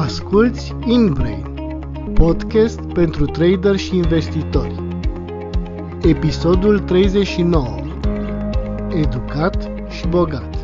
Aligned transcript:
Asculți 0.00 0.74
InBrain, 0.86 1.44
podcast 2.14 2.80
pentru 2.80 3.24
trader 3.24 3.76
și 3.76 3.96
investitori. 3.96 4.74
Episodul 6.02 6.78
39. 6.78 7.66
Educat 8.94 9.70
și 9.88 10.06
bogat. 10.06 10.59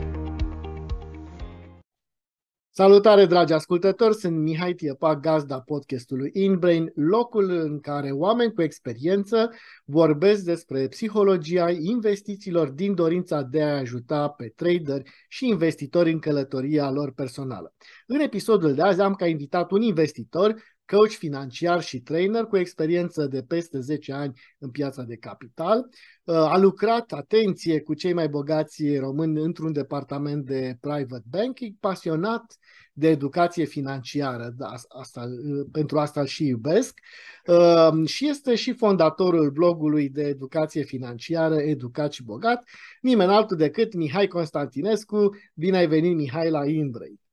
Salutare, 2.78 3.26
dragi 3.26 3.52
ascultători! 3.52 4.14
Sunt 4.14 4.36
Mihai 4.36 4.72
Tiepa, 4.72 5.16
gazda 5.16 5.60
podcastului 5.60 6.30
InBrain, 6.34 6.92
locul 6.94 7.50
în 7.50 7.80
care 7.80 8.10
oameni 8.10 8.52
cu 8.52 8.62
experiență 8.62 9.50
vorbesc 9.84 10.44
despre 10.44 10.88
psihologia 10.88 11.70
investițiilor 11.70 12.68
din 12.68 12.94
dorința 12.94 13.42
de 13.42 13.62
a 13.62 13.76
ajuta 13.76 14.28
pe 14.28 14.52
traderi 14.56 15.10
și 15.28 15.48
investitori 15.48 16.12
în 16.12 16.18
călătoria 16.18 16.90
lor 16.90 17.12
personală. 17.12 17.74
În 18.06 18.20
episodul 18.20 18.74
de 18.74 18.82
azi 18.82 19.00
am 19.00 19.14
ca 19.14 19.26
invitat 19.26 19.70
un 19.70 19.82
investitor 19.82 20.54
coach 20.86 21.10
financiar 21.10 21.82
și 21.82 22.00
trainer 22.00 22.44
cu 22.44 22.56
experiență 22.56 23.26
de 23.26 23.42
peste 23.42 23.80
10 23.80 24.12
ani 24.12 24.40
în 24.58 24.70
piața 24.70 25.02
de 25.02 25.16
capital. 25.16 25.88
Uh, 26.24 26.34
a 26.34 26.58
lucrat, 26.58 27.12
atenție, 27.12 27.80
cu 27.80 27.94
cei 27.94 28.12
mai 28.12 28.28
bogați 28.28 28.96
români 28.96 29.40
într-un 29.40 29.72
departament 29.72 30.44
de 30.44 30.76
private 30.80 31.24
banking, 31.30 31.74
pasionat 31.80 32.56
de 32.92 33.08
educație 33.08 33.64
financiară, 33.64 34.52
da, 34.56 34.72
asta, 34.88 35.20
uh, 35.20 35.66
pentru 35.72 35.98
asta 35.98 36.20
îl 36.20 36.26
și 36.26 36.46
iubesc, 36.46 36.98
uh, 37.46 38.06
și 38.08 38.28
este 38.28 38.54
și 38.54 38.72
fondatorul 38.72 39.50
blogului 39.50 40.08
de 40.08 40.22
educație 40.22 40.82
financiară 40.82 41.60
Educat 41.60 42.12
și 42.12 42.24
Bogat, 42.24 42.68
nimeni 43.00 43.30
altul 43.30 43.56
decât 43.56 43.94
Mihai 43.94 44.26
Constantinescu. 44.26 45.36
Bine 45.54 45.76
ai 45.76 45.86
venit, 45.86 46.16
Mihai, 46.16 46.50
la 46.50 46.66
Indrei! 46.66 47.25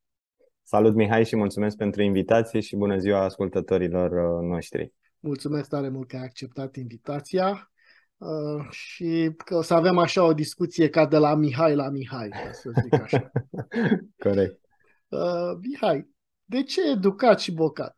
Salut 0.66 0.96
Mihai 0.96 1.26
și 1.26 1.36
mulțumesc 1.36 1.78
pentru 1.78 2.02
invitație 2.02 2.60
și 2.60 2.76
bună 2.76 2.98
ziua 2.98 3.24
ascultătorilor 3.24 4.12
uh, 4.12 4.50
noștri. 4.50 4.94
Mulțumesc 5.20 5.70
tare 5.70 5.90
mult 5.90 6.08
că 6.08 6.16
ai 6.16 6.24
acceptat 6.24 6.76
invitația 6.76 7.72
uh, 8.18 8.70
și 8.70 9.32
că 9.46 9.56
o 9.56 9.62
să 9.62 9.74
avem 9.74 9.98
așa 9.98 10.24
o 10.24 10.34
discuție 10.34 10.90
ca 10.90 11.06
de 11.06 11.18
la 11.18 11.36
Mihai 11.36 11.76
la 11.76 11.90
Mihai, 11.90 12.30
să 12.52 12.72
zic 12.82 13.02
așa. 13.02 13.32
Corect. 14.26 14.60
Uh, 15.08 15.58
Mihai, 15.62 16.10
de 16.44 16.64
ce 16.64 16.90
educat 16.90 17.40
și 17.40 17.52
bocat? 17.52 17.96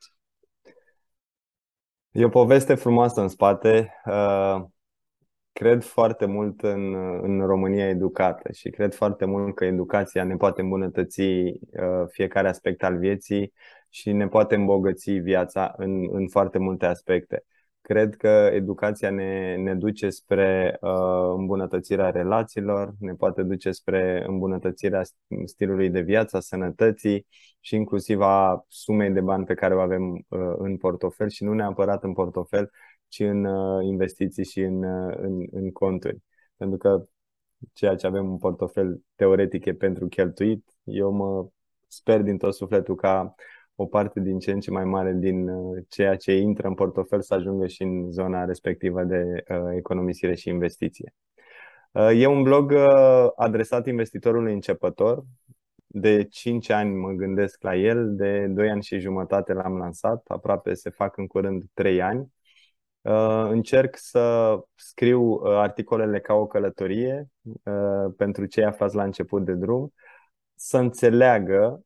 E 2.12 2.26
o 2.26 2.30
poveste 2.30 2.76
frumoasă 2.76 3.22
în 3.22 3.28
spate. 3.28 3.94
Uh, 5.56 5.62
cred 5.62 5.84
foarte 5.84 6.26
mult 6.26 6.62
în, 6.62 6.94
în 7.22 7.46
România 7.46 7.90
educată 7.90 8.52
și 8.52 8.70
cred 8.70 8.94
foarte 8.94 9.26
mult 9.26 9.56
că 9.56 9.66
educația 9.66 10.24
ne 10.24 10.36
poate 10.36 10.62
îmbunătăți 10.62 11.22
uh, 11.22 12.08
fiecare 12.08 12.48
aspect 12.48 12.84
al 12.84 12.98
vieții 12.98 13.54
și 13.90 14.12
ne 14.12 14.28
poate 14.28 14.56
îmbogăți 14.56 15.12
viața 15.12 15.74
în, 15.78 16.08
în 16.12 16.28
foarte 16.28 16.58
multe 16.58 16.86
aspecte. 16.86 17.44
Cred 17.82 18.16
că 18.16 18.50
educația 18.54 19.10
ne, 19.10 19.56
ne 19.56 19.76
duce 19.76 20.10
spre 20.10 20.78
uh, 20.82 21.34
îmbunătățirea 21.38 22.10
relațiilor, 22.10 22.94
ne 23.00 23.14
poate 23.14 23.44
duce 23.44 23.72
spre 23.72 24.24
îmbunătățirea 24.28 25.02
stilului 25.46 25.90
de 25.90 26.02
viață, 26.02 26.38
a 26.38 26.40
sănătății 26.40 27.28
și 27.60 27.76
inclusiv 27.76 28.22
a 28.22 28.66
sumei 28.68 29.10
de 29.10 29.22
bani 29.22 29.46
pe 29.46 29.54
care 29.54 29.76
o 29.76 29.80
avem 29.80 30.12
uh, 30.12 30.54
în 30.58 30.78
portofel 30.78 31.30
și 31.30 31.44
nu 31.44 31.54
neapărat 31.54 32.04
în 32.04 32.14
portofel, 32.14 32.72
ci 33.16 33.20
în 33.20 33.46
uh, 33.46 33.86
investiții 33.86 34.46
și 34.46 34.60
în, 34.60 34.84
uh, 34.84 35.16
în, 35.18 35.46
în 35.52 35.72
conturi. 35.72 36.18
Pentru 36.58 36.78
că 36.78 37.08
ceea 37.74 37.96
ce 37.96 38.08
avem 38.08 38.30
în 38.32 38.38
portofel 38.38 39.02
teoretic 39.16 39.66
e 39.66 39.74
pentru 39.74 40.08
cheltuit. 40.08 40.70
Eu 40.84 41.12
mă 41.12 41.48
sper 41.88 42.22
din 42.22 42.38
tot 42.38 42.54
sufletul 42.54 42.96
ca 42.96 43.36
o 43.76 43.86
parte 43.86 44.20
din 44.20 44.40
ce 44.40 44.52
în 44.52 44.60
ce 44.60 44.72
mai 44.72 44.86
mare 44.86 45.14
din 45.14 45.48
uh, 45.50 45.84
ceea 45.90 46.16
ce 46.16 46.36
intră 46.36 46.68
în 46.68 46.74
portofel 46.74 47.22
să 47.22 47.34
ajungă 47.34 47.68
și 47.68 47.84
în 47.84 48.12
zona 48.12 48.46
respectivă 48.46 49.04
de 49.04 49.44
economisire 49.76 50.36
și 50.36 50.50
investiție. 50.50 51.14
E 52.14 52.28
un 52.28 52.44
blog 52.44 52.74
adresat 53.36 53.88
investitorului 53.88 54.54
începător. 54.54 55.24
De 55.88 56.24
5 56.24 56.70
ani 56.70 56.96
mă 56.96 57.12
gândesc 57.12 57.64
la 57.64 57.76
el, 57.76 58.16
de 58.16 58.48
2 58.48 58.70
ani 58.70 58.84
și 58.84 59.00
jumătate 59.00 59.54
l-am 59.54 59.78
lansat, 59.78 60.24
aproape 60.28 60.74
se 60.74 60.90
fac 60.90 61.18
în 61.18 61.28
curând 61.28 61.64
3 61.74 62.02
ani. 62.02 62.35
Uh, 63.06 63.48
încerc 63.50 63.98
să 63.98 64.58
scriu 64.76 65.22
uh, 65.22 65.42
articolele 65.44 66.20
ca 66.20 66.34
o 66.34 66.48
călătorie 66.48 67.30
uh, 67.64 68.14
pentru 68.18 68.46
cei 68.46 68.64
aflați 68.64 68.96
la 68.96 69.04
început 69.04 69.46
de 69.46 69.54
drum, 69.54 69.94
să 70.56 70.78
înțeleagă 70.78 71.84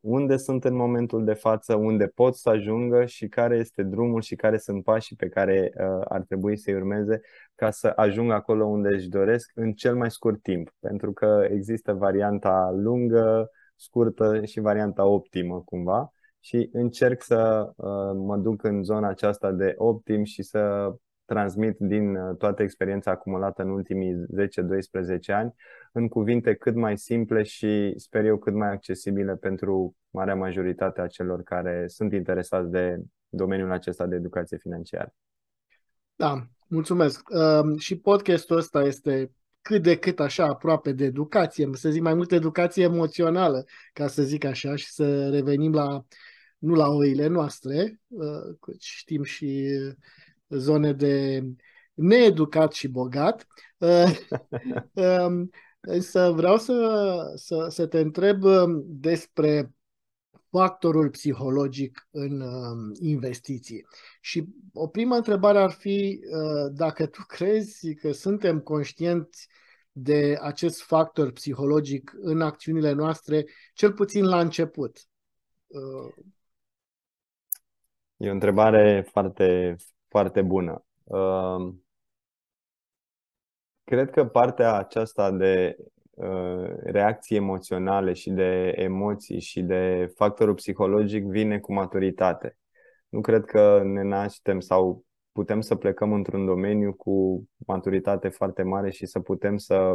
unde 0.00 0.36
sunt 0.36 0.64
în 0.64 0.74
momentul 0.74 1.24
de 1.24 1.32
față, 1.32 1.74
unde 1.74 2.06
pot 2.06 2.36
să 2.36 2.48
ajungă 2.48 3.04
și 3.04 3.28
care 3.28 3.56
este 3.56 3.82
drumul 3.82 4.20
și 4.20 4.34
care 4.34 4.58
sunt 4.58 4.84
pașii 4.84 5.16
pe 5.16 5.28
care 5.28 5.72
ar 6.04 6.20
trebui 6.20 6.56
să-i 6.56 6.74
urmeze 6.74 7.20
ca 7.54 7.70
să 7.70 7.92
ajungă 7.96 8.34
acolo 8.34 8.64
unde 8.64 8.88
își 8.88 9.08
doresc 9.08 9.50
în 9.54 9.72
cel 9.72 9.96
mai 9.96 10.10
scurt 10.10 10.42
timp. 10.42 10.74
Pentru 10.80 11.12
că 11.12 11.46
există 11.50 11.92
varianta 11.92 12.70
lungă, 12.74 13.50
scurtă 13.76 14.44
și 14.44 14.60
varianta 14.60 15.04
optimă 15.04 15.62
cumva 15.64 16.12
și 16.44 16.68
încerc 16.72 17.22
să 17.22 17.72
uh, 17.76 17.86
mă 18.14 18.36
duc 18.36 18.62
în 18.62 18.82
zona 18.82 19.08
aceasta 19.08 19.52
de 19.52 19.74
optim 19.76 20.24
și 20.24 20.42
să 20.42 20.94
transmit 21.24 21.76
din 21.78 22.16
uh, 22.16 22.36
toată 22.36 22.62
experiența 22.62 23.10
acumulată 23.10 23.62
în 23.62 23.70
ultimii 23.70 24.14
10-12 24.14 24.16
ani 25.26 25.54
în 25.92 26.08
cuvinte 26.08 26.54
cât 26.54 26.74
mai 26.74 26.98
simple 26.98 27.42
și 27.42 27.92
sper 27.96 28.24
eu 28.24 28.38
cât 28.38 28.54
mai 28.54 28.68
accesibile 28.68 29.36
pentru 29.36 29.96
marea 30.10 30.34
majoritate 30.34 31.00
a 31.00 31.06
celor 31.06 31.42
care 31.42 31.84
sunt 31.86 32.12
interesați 32.12 32.70
de 32.70 33.02
domeniul 33.28 33.72
acesta 33.72 34.06
de 34.06 34.16
educație 34.16 34.56
financiară. 34.56 35.14
Da, 36.14 36.46
mulțumesc. 36.68 37.28
Uh, 37.28 37.78
și 37.78 37.98
podcastul 37.98 38.56
ăsta 38.56 38.82
este 38.82 39.30
cât 39.60 39.82
de 39.82 39.96
cât 39.96 40.20
așa 40.20 40.44
aproape 40.44 40.92
de 40.92 41.04
educație, 41.04 41.68
să 41.72 41.90
zic 41.90 42.02
mai 42.02 42.14
mult 42.14 42.32
educație 42.32 42.82
emoțională, 42.82 43.64
ca 43.92 44.06
să 44.06 44.22
zic 44.22 44.44
așa, 44.44 44.76
și 44.76 44.92
să 44.92 45.28
revenim 45.28 45.72
la 45.72 46.04
nu 46.64 46.74
la 46.74 46.88
oile 46.88 47.26
noastre, 47.26 48.00
uh, 48.08 48.76
știm 48.78 49.22
și 49.22 49.68
zone 50.48 50.92
de 50.92 51.44
needucat 51.94 52.72
și 52.72 52.88
bogat. 52.88 53.46
Uh, 53.78 54.18
um, 55.26 55.50
să 55.98 56.32
vreau 56.34 56.58
să, 56.58 57.32
să, 57.34 57.66
să 57.70 57.86
te 57.86 57.98
întreb 57.98 58.42
um, 58.42 58.84
despre 58.86 59.74
factorul 60.50 61.10
psihologic 61.10 62.08
în 62.10 62.40
um, 62.40 62.92
investiții. 63.00 63.86
Și 64.20 64.44
o 64.72 64.86
primă 64.86 65.16
întrebare 65.16 65.58
ar 65.58 65.70
fi 65.70 66.20
uh, 66.20 66.72
dacă 66.72 67.06
tu 67.06 67.22
crezi 67.26 67.94
că 67.94 68.12
suntem 68.12 68.60
conștienți 68.60 69.48
de 69.92 70.38
acest 70.40 70.82
factor 70.82 71.32
psihologic 71.32 72.12
în 72.20 72.40
acțiunile 72.40 72.92
noastre, 72.92 73.46
cel 73.74 73.92
puțin 73.92 74.24
la 74.24 74.40
început. 74.40 74.98
E 78.16 78.28
o 78.28 78.32
întrebare 78.32 79.06
foarte, 79.10 79.76
foarte 80.08 80.42
bună. 80.42 80.84
Uh, 81.04 81.74
cred 83.84 84.10
că 84.10 84.26
partea 84.26 84.74
aceasta 84.74 85.30
de 85.30 85.76
uh, 86.10 86.68
reacții 86.82 87.36
emoționale 87.36 88.12
și 88.12 88.30
de 88.30 88.72
emoții 88.76 89.40
și 89.40 89.62
de 89.62 90.12
factorul 90.16 90.54
psihologic 90.54 91.24
vine 91.24 91.58
cu 91.58 91.72
maturitate. 91.72 92.56
Nu 93.08 93.20
cred 93.20 93.44
că 93.44 93.82
ne 93.84 94.02
naștem 94.02 94.60
sau 94.60 95.04
putem 95.32 95.60
să 95.60 95.74
plecăm 95.74 96.12
într-un 96.12 96.46
domeniu 96.46 96.92
cu 96.92 97.44
maturitate 97.66 98.28
foarte 98.28 98.62
mare 98.62 98.90
și 98.90 99.06
să 99.06 99.20
putem 99.20 99.56
să 99.56 99.94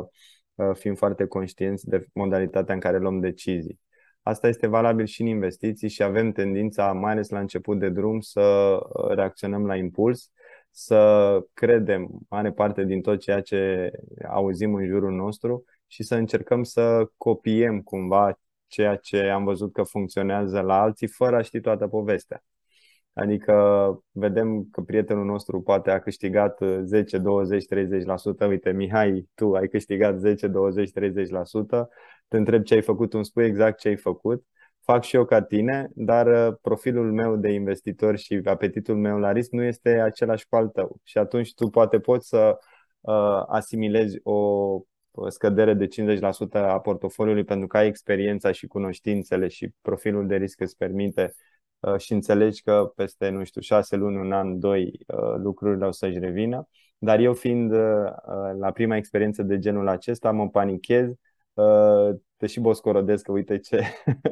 uh, 0.56 0.70
fim 0.74 0.96
foarte 0.96 1.26
conștienți 1.26 1.88
de 1.88 2.06
modalitatea 2.14 2.74
în 2.74 2.80
care 2.80 2.98
luăm 2.98 3.20
decizii. 3.20 3.80
Asta 4.24 4.48
este 4.48 4.68
valabil 4.68 5.06
și 5.06 5.22
în 5.22 5.28
investiții 5.28 5.90
și 5.90 6.04
avem 6.04 6.32
tendința, 6.32 6.92
mai 6.94 7.12
ales 7.12 7.30
la 7.30 7.40
început 7.40 7.80
de 7.80 7.90
drum, 7.90 8.20
să 8.20 8.42
uh, 8.42 9.08
reacționăm 9.16 9.66
la 9.66 9.76
impuls, 9.76 10.32
să 10.72 11.40
credem 11.54 12.10
mare 12.30 12.52
parte 12.52 12.84
din 12.84 13.02
tot 13.02 13.20
ceea 13.20 13.42
ce 13.42 13.92
auzim 14.30 14.74
în 14.74 14.86
jurul 14.86 15.12
nostru 15.12 15.64
și 15.88 16.04
să 16.04 16.16
încercăm 16.16 16.64
să 16.64 17.10
copiem 17.18 17.82
cumva 17.82 18.40
ceea 18.68 18.96
ce 18.96 19.20
am 19.20 19.44
văzut 19.44 19.74
că 19.74 19.84
funcționează 19.84 20.60
la 20.60 20.82
alții 20.82 21.08
fără 21.08 21.36
a 21.36 21.42
ști 21.42 21.60
toată 21.60 21.88
povestea. 21.88 22.44
Adică 23.14 23.54
vedem 24.12 24.68
că 24.72 24.82
prietenul 24.82 25.26
nostru 25.26 25.62
poate 25.62 25.92
a 25.92 26.00
câștigat 26.00 26.60
10, 26.84 27.18
20, 27.18 27.66
30%. 28.46 28.48
Uite, 28.48 28.72
Mihai, 28.72 29.30
tu 29.36 29.54
ai 29.54 29.68
câștigat 29.68 30.18
10, 30.18 30.48
20, 30.48 30.92
30%. 30.92 31.88
Te 32.30 32.38
întreb 32.38 32.64
ce 32.64 32.74
ai 32.74 32.82
făcut, 32.82 33.14
îmi 33.14 33.26
spui 33.26 33.46
exact 33.46 33.80
ce 33.80 33.88
ai 33.88 33.98
făcut. 33.98 34.46
Fac 34.80 35.04
și 35.04 35.16
eu 35.16 35.26
ca 35.26 35.42
tine, 35.42 35.90
dar 35.94 36.50
uh, 36.50 36.58
profilul 36.62 37.12
meu 37.12 37.36
de 37.36 37.52
investitor 37.52 38.18
și 38.18 38.42
apetitul 38.44 38.96
meu 38.96 39.18
la 39.18 39.32
risc 39.32 39.52
nu 39.52 39.64
este 39.64 39.90
același 39.90 40.48
cu 40.48 40.56
al 40.56 40.68
tău. 40.68 41.00
Și 41.04 41.18
atunci 41.18 41.54
tu 41.54 41.68
poate 41.70 42.00
poți 42.00 42.28
să 42.28 42.58
uh, 43.02 43.44
asimilezi 43.48 44.20
o 44.24 44.82
scădere 45.28 45.74
de 45.74 45.88
50% 45.88 46.22
a 46.52 46.80
portofoliului 46.80 47.44
pentru 47.44 47.68
că 47.68 47.78
ai 47.78 47.88
experiența 47.88 48.52
și 48.52 48.68
cunoștințele 48.68 49.48
și 49.48 49.74
profilul 49.82 50.28
de 50.28 50.36
risc 50.36 50.60
îți 50.60 50.78
permite 50.78 51.34
uh, 51.80 51.98
și 51.98 52.14
înțelegi 52.14 52.62
că 52.62 52.92
peste, 52.96 53.30
nu 53.30 53.44
știu, 53.44 53.62
șase 53.62 53.96
luni, 53.96 54.18
un 54.18 54.32
an, 54.32 54.60
doi, 54.60 54.92
uh, 55.08 55.36
lucrurile 55.38 55.86
o 55.86 55.92
să-și 55.92 56.20
revină. 56.20 56.68
Dar 56.98 57.20
eu 57.20 57.34
fiind 57.34 57.72
la 58.60 58.72
prima 58.74 58.96
experiență 58.96 59.44
de 59.44 59.60
genul 59.60 59.88
acesta, 59.88 60.32
mă 60.32 60.50
panichez, 60.50 61.12
te 62.38 62.48
și 62.48 62.60
boscorodesc 62.60 63.24
că 63.24 63.32
uite 63.32 63.58
ce, 63.58 63.84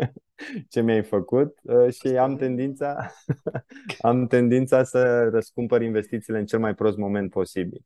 ce 0.69 0.81
mi-ai 0.81 1.03
făcut 1.03 1.57
și 1.89 2.07
am 2.07 2.35
tendința, 2.35 3.11
am 3.99 4.27
tendința 4.27 4.83
să 4.83 5.29
răscumpăr 5.29 5.81
investițiile 5.81 6.39
în 6.39 6.45
cel 6.45 6.59
mai 6.59 6.75
prost 6.75 6.97
moment 6.97 7.29
posibil. 7.29 7.81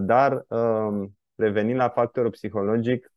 Dar 0.00 0.44
um, 0.48 1.14
revenind 1.40 1.78
la 1.78 1.88
factorul 1.88 2.30
psihologic, 2.30 3.12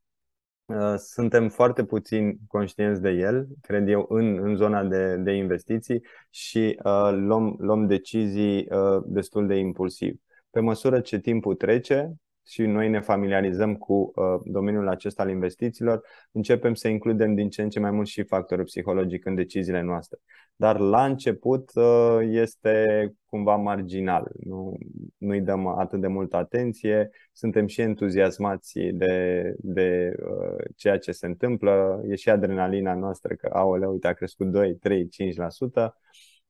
uh, 0.66 0.94
suntem 0.98 1.50
foarte 1.50 1.84
puțin 1.84 2.38
conștienți 2.48 3.02
de 3.02 3.10
el, 3.10 3.48
cred 3.62 3.88
eu, 3.88 4.06
în, 4.10 4.38
în 4.38 4.56
zona 4.56 4.84
de, 4.84 5.16
de 5.16 5.32
investiții 5.32 6.02
și 6.30 6.80
uh, 6.84 7.10
luăm, 7.12 7.56
luăm 7.60 7.88
decizii 7.88 8.68
uh, 8.70 9.04
destul 9.06 9.48
de 9.48 9.56
impulsiv. 9.56 10.16
Pe 10.50 10.60
măsură 10.60 11.02
ce 11.02 11.20
timpul 11.20 11.56
trece, 11.56 12.14
și 12.46 12.62
noi 12.62 12.90
ne 12.90 13.00
familiarizăm 13.00 13.76
cu 13.76 14.12
uh, 14.16 14.42
domeniul 14.44 14.88
acesta 14.88 15.24
al 15.24 15.30
investițiilor, 15.30 16.02
începem 16.32 16.74
să 16.74 16.88
includem 16.88 17.36
din 17.36 17.50
ce 17.50 17.62
în 17.62 17.70
ce 17.70 17.80
mai 17.80 17.92
mult 17.92 18.08
și 18.08 18.24
factorul 18.24 18.64
psihologic 18.64 19.26
în 19.26 19.36
deciziile 19.36 19.82
noastre. 19.82 20.20
Dar 20.56 20.80
la 20.80 21.06
început 21.06 21.72
uh, 21.74 22.18
este 22.22 23.14
cumva 23.26 23.56
marginal, 23.56 24.32
nu, 24.44 24.78
nu-i 25.18 25.42
dăm 25.42 25.68
atât 25.68 26.02
de 26.02 26.08
multă 26.08 26.38
atenție, 26.38 27.10
suntem 27.32 27.68
și 27.68 27.82
entuziasmați 27.82 28.80
de, 28.80 29.42
de 29.58 30.14
uh, 30.20 30.66
ceea 30.76 30.98
ce 30.98 31.12
se 31.12 31.26
întâmplă, 31.26 32.02
e 32.08 32.16
și 32.16 32.30
adrenalina 32.30 32.94
noastră 32.94 33.36
că, 33.36 33.50
aoleu, 33.54 33.92
uite, 33.92 34.08
a 34.08 34.14
crescut 34.14 34.52
2, 34.52 34.76
3, 34.76 35.08
5%. 35.08 35.94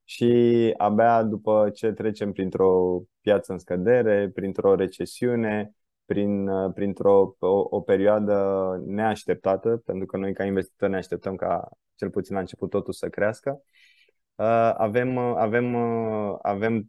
Și 0.05 0.73
abia 0.77 1.23
după 1.23 1.69
ce 1.73 1.91
trecem 1.91 2.31
printr-o 2.31 3.01
piață 3.21 3.51
în 3.51 3.57
scădere, 3.57 4.29
printr-o 4.33 4.75
recesiune, 4.75 5.75
prin, 6.05 6.47
uh, 6.47 6.73
printr-o 6.73 7.35
o, 7.39 7.67
o 7.69 7.81
perioadă 7.81 8.35
neașteptată, 8.85 9.81
pentru 9.85 10.05
că 10.05 10.17
noi 10.17 10.33
ca 10.33 10.43
investitori 10.43 10.91
ne 10.91 10.97
așteptăm 10.97 11.35
ca 11.35 11.69
cel 11.95 12.09
puțin 12.09 12.33
la 12.35 12.41
început 12.41 12.69
totul 12.69 12.93
să 12.93 13.09
crească. 13.09 13.61
Uh, 14.35 14.73
avem, 14.77 15.15
uh, 15.15 15.33
avem, 15.37 15.75
avem 16.41 16.85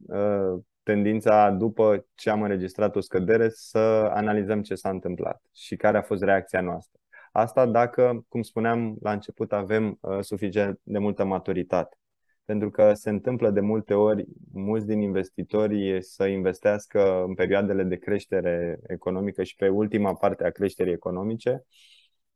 tendința, 0.83 1.51
după 1.51 2.07
ce 2.15 2.31
am 2.31 2.43
înregistrat 2.43 2.97
o 2.97 3.01
scădere, 3.01 3.49
să 3.49 3.79
analizăm 4.15 4.63
ce 4.63 4.75
s-a 4.75 4.91
întâmplat 4.91 5.43
și 5.53 5.77
care 5.77 5.99
a 5.99 6.03
fost 6.03 6.23
reacția 6.23 6.61
noastră. 6.61 7.01
Asta 7.33 7.67
dacă, 7.67 8.25
cum 8.29 8.43
spuneam 8.43 8.97
la 9.01 9.13
început, 9.13 9.53
avem 9.53 9.99
suficient 10.21 10.81
de 10.83 10.99
multă 10.99 11.25
maturitate 11.25 11.97
pentru 12.45 12.71
că 12.71 12.93
se 12.95 13.11
întâmplă 13.11 13.51
de 13.51 13.61
multe 13.61 13.95
ori 13.95 14.25
mulți 14.53 14.87
din 14.87 15.01
investitorii 15.01 16.03
să 16.03 16.25
investească 16.27 17.25
în 17.27 17.35
perioadele 17.35 17.83
de 17.83 17.97
creștere 17.97 18.79
economică 18.87 19.43
și 19.43 19.55
pe 19.55 19.69
ultima 19.69 20.15
parte 20.15 20.45
a 20.45 20.51
creșterii 20.51 20.93
economice. 20.93 21.65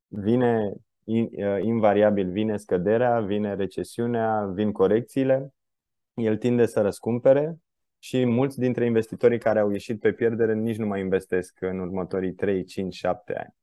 Vine 0.07 0.73
invariabil, 1.63 2.31
vine 2.31 2.57
scăderea, 2.57 3.21
vine 3.21 3.55
recesiunea, 3.55 4.51
vin 4.55 4.73
corecțiile, 4.73 5.53
el 6.15 6.37
tinde 6.37 6.67
să 6.67 6.81
răscumpere 6.81 7.57
și 7.99 8.25
mulți 8.25 8.59
dintre 8.59 8.85
investitorii 8.85 9.39
care 9.39 9.59
au 9.59 9.71
ieșit 9.71 10.01
pe 10.01 10.13
pierdere 10.13 10.55
nici 10.55 10.77
nu 10.77 10.87
mai 10.87 11.01
investesc 11.01 11.57
în 11.61 11.79
următorii 11.79 12.33
3, 12.33 12.65
5, 12.65 12.95
7 12.95 13.35
ani. 13.37 13.55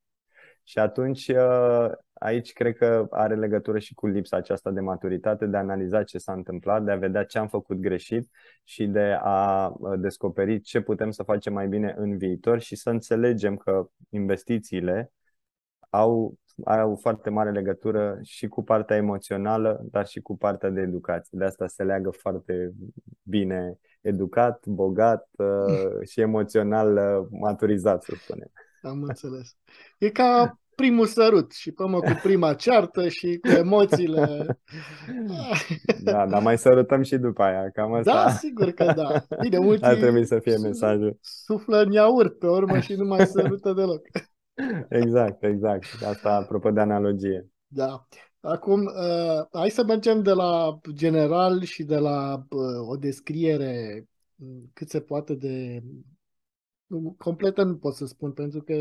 Și 0.63 0.80
atunci 0.80 1.27
uh, 1.27 1.89
aici 2.20 2.54
cred 2.54 2.76
că 2.76 3.08
are 3.10 3.36
legătură 3.36 3.80
și 3.80 3.94
cu 3.94 4.08
lipsa 4.08 4.38
aceasta 4.38 4.72
de 4.72 4.80
maturitate, 4.80 5.46
de 5.46 5.58
a 5.58 5.60
analiza 5.60 6.04
ce 6.04 6.18
s-a 6.18 6.34
întâmplat, 6.34 6.84
de 6.84 6.92
a 6.92 6.96
vedea 6.96 7.24
ce 7.24 7.38
am 7.38 7.48
făcut 7.48 7.78
greșit 7.78 8.30
și 8.64 8.88
de 8.88 9.18
a 9.22 9.68
uh, 9.68 10.00
descoperi 10.00 10.60
ce 10.60 10.82
putem 10.82 11.12
să 11.12 11.24
facem 11.24 11.54
mai 11.54 11.68
bine 11.68 11.94
în 11.98 12.18
viitor 12.18 12.60
și 12.60 12.76
să 12.76 12.90
înțelegem 12.90 13.56
că 13.56 13.90
investițiile 14.10 15.12
au, 15.90 16.38
au 16.66 16.96
foarte 17.02 17.30
mare 17.30 17.52
legătură 17.52 18.20
și 18.22 18.48
cu 18.48 18.64
partea 18.64 18.96
emoțională, 18.96 19.86
dar 19.92 20.08
și 20.08 20.22
cu 20.22 20.38
partea 20.38 20.70
de 20.70 20.82
educație. 20.82 21.38
De 21.38 21.46
asta 21.46 21.68
se 21.68 21.84
leagă 21.84 22.10
foarte 22.10 22.74
bine 23.24 23.80
educat, 24.02 24.66
bogat 24.66 25.30
uh, 25.38 26.08
și 26.10 26.22
emoțional 26.22 27.00
maturizat, 27.30 28.04
să 28.04 28.14
spunem. 28.18 28.52
Am 28.82 29.04
înțeles. 29.04 29.58
E 29.98 30.10
ca 30.10 30.60
primul 30.75 31.06
sărut 31.06 31.51
și 31.51 31.72
până 31.72 32.00
cu 32.00 32.19
prima 32.24 32.54
ceartă 32.54 33.07
și 33.07 33.38
cu 33.42 33.48
emoțiile. 33.48 34.45
Da, 36.04 36.27
dar 36.27 36.42
mai 36.42 36.57
sărutăm 36.57 37.01
și 37.01 37.18
după 37.18 37.44
aia, 37.44 37.69
cam 37.69 37.94
asta. 37.94 38.13
Da, 38.13 38.30
sigur 38.30 38.72
că 38.72 38.94
da. 38.95 39.25
Bine, 39.42 39.60
mulți 39.60 39.83
Ar 39.83 39.95
trebui 39.95 40.25
să 40.25 40.39
fie 40.39 40.57
mesajul. 40.57 41.18
Suflă 41.22 41.81
în 41.81 41.92
iaurt 41.92 42.39
pe 42.39 42.48
urmă 42.48 42.80
și 42.80 42.94
nu 42.94 43.06
mai 43.06 43.25
sărută 43.25 43.74
deloc. 43.74 44.01
Exact, 44.89 45.44
exact. 45.44 45.86
Asta 46.07 46.36
apropo 46.36 46.72
de 46.72 46.80
analogie. 46.80 47.50
Da. 47.68 48.07
Acum, 48.39 48.80
uh, 48.80 49.45
hai 49.51 49.69
să 49.69 49.83
mergem 49.83 50.21
de 50.21 50.31
la 50.31 50.80
general 50.94 51.63
și 51.63 51.83
de 51.83 51.98
la 51.98 52.45
uh, 52.50 52.89
o 52.89 52.95
descriere 52.95 54.06
cât 54.74 54.89
se 54.89 55.00
poate 55.00 55.33
de 55.33 55.83
completă 57.18 57.63
nu 57.63 57.75
pot 57.75 57.94
să 57.94 58.06
spun, 58.06 58.31
pentru 58.31 58.62
că 58.62 58.74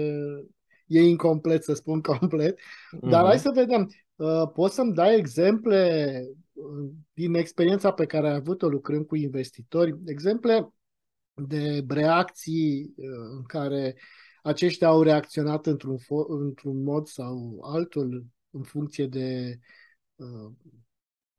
e 0.87 1.01
incomplet 1.01 1.65
să 1.65 1.75
spun 1.75 2.01
complet, 2.19 2.59
dar 3.01 3.23
uh-huh. 3.23 3.27
hai 3.27 3.39
să 3.39 3.51
vedem. 3.55 3.91
Uh, 4.17 4.51
poți 4.55 4.75
să-mi 4.75 4.95
dai 4.95 5.17
exemple 5.19 6.23
uh, 6.53 6.91
din 7.13 7.35
experiența 7.35 7.93
pe 7.93 8.07
care 8.07 8.29
ai 8.29 8.35
avut-o 8.35 8.69
lucrând 8.69 9.07
cu 9.07 9.17
investitori, 9.17 9.99
exemple 10.07 10.75
de 11.35 11.85
reacții 11.89 12.95
uh, 12.97 13.07
în 13.37 13.43
care 13.43 13.97
aceștia 14.43 14.89
au 14.89 15.03
reacționat 15.03 15.67
într-un, 15.67 15.99
fo- 15.99 16.29
într-un 16.29 16.83
mod 16.83 17.07
sau 17.07 17.59
altul 17.63 18.27
în 18.51 18.63
funcție 18.63 19.07
de, 19.07 19.59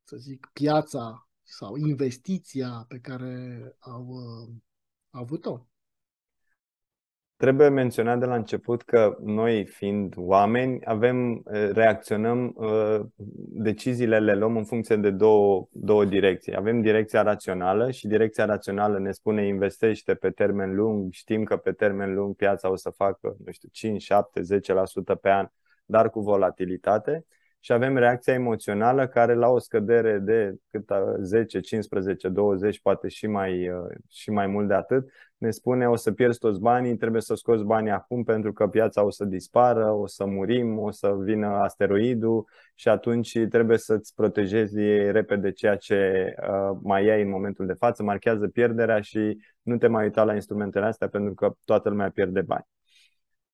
să 0.03 0.17
zic, 0.17 0.49
piața 0.53 1.29
sau 1.43 1.75
investiția 1.75 2.85
pe 2.87 2.99
care 2.99 3.75
au 3.79 4.15
avut-o. 5.09 5.67
Trebuie 7.37 7.69
menționat 7.69 8.19
de 8.19 8.25
la 8.25 8.35
început 8.35 8.81
că 8.81 9.17
noi, 9.23 9.65
fiind 9.65 10.13
oameni, 10.17 10.79
avem, 10.85 11.43
reacționăm, 11.71 12.55
deciziile 13.49 14.19
le 14.19 14.35
luăm 14.35 14.57
în 14.57 14.63
funcție 14.63 14.95
de 14.95 15.11
două, 15.11 15.67
două 15.71 16.05
direcții. 16.05 16.55
Avem 16.55 16.81
direcția 16.81 17.21
rațională 17.21 17.91
și 17.91 18.07
direcția 18.07 18.45
rațională 18.45 18.99
ne 18.99 19.11
spune 19.11 19.47
investește 19.47 20.13
pe 20.13 20.29
termen 20.29 20.75
lung, 20.75 21.11
știm 21.11 21.43
că 21.43 21.57
pe 21.57 21.71
termen 21.71 22.13
lung 22.13 22.35
piața 22.35 22.71
o 22.71 22.75
să 22.75 22.89
facă, 22.89 23.35
nu 23.45 23.51
știu, 23.51 23.69
5, 23.71 24.01
7, 24.01 24.41
10% 24.41 25.15
pe 25.21 25.29
an, 25.29 25.47
dar 25.85 26.09
cu 26.09 26.19
volatilitate 26.19 27.25
și 27.65 27.73
avem 27.73 27.97
reacția 27.97 28.33
emoțională 28.33 29.07
care 29.07 29.33
la 29.33 29.47
o 29.47 29.59
scădere 29.59 30.17
de 30.19 30.55
cât 30.69 30.89
10, 31.21 31.59
15, 31.59 32.27
20, 32.27 32.81
poate 32.81 33.07
și 33.07 33.27
mai, 33.27 33.69
uh, 33.69 33.77
și 34.09 34.29
mai 34.29 34.47
mult 34.47 34.67
de 34.67 34.73
atât, 34.73 35.09
ne 35.37 35.51
spune 35.51 35.89
o 35.89 35.95
să 35.95 36.11
pierzi 36.11 36.39
toți 36.39 36.59
banii, 36.59 36.97
trebuie 36.97 37.21
să 37.21 37.35
scoți 37.35 37.63
banii 37.63 37.91
acum 37.91 38.23
pentru 38.23 38.53
că 38.53 38.67
piața 38.67 39.03
o 39.03 39.09
să 39.09 39.25
dispară, 39.25 39.91
o 39.91 40.07
să 40.07 40.25
murim, 40.25 40.79
o 40.79 40.91
să 40.91 41.15
vină 41.23 41.47
asteroidul 41.47 42.47
și 42.75 42.89
atunci 42.89 43.37
trebuie 43.49 43.77
să-ți 43.77 44.13
protejezi 44.13 44.79
repede 45.11 45.51
ceea 45.51 45.75
ce 45.75 46.33
uh, 46.41 46.77
mai 46.81 47.09
ai 47.09 47.21
în 47.21 47.29
momentul 47.29 47.65
de 47.65 47.73
față, 47.73 48.03
marchează 48.03 48.47
pierderea 48.47 49.01
și 49.01 49.37
nu 49.61 49.77
te 49.77 49.87
mai 49.87 50.03
uita 50.03 50.23
la 50.23 50.33
instrumentele 50.33 50.85
astea 50.85 51.07
pentru 51.07 51.33
că 51.33 51.51
toată 51.63 51.89
lumea 51.89 52.09
pierde 52.09 52.41
bani. 52.41 52.65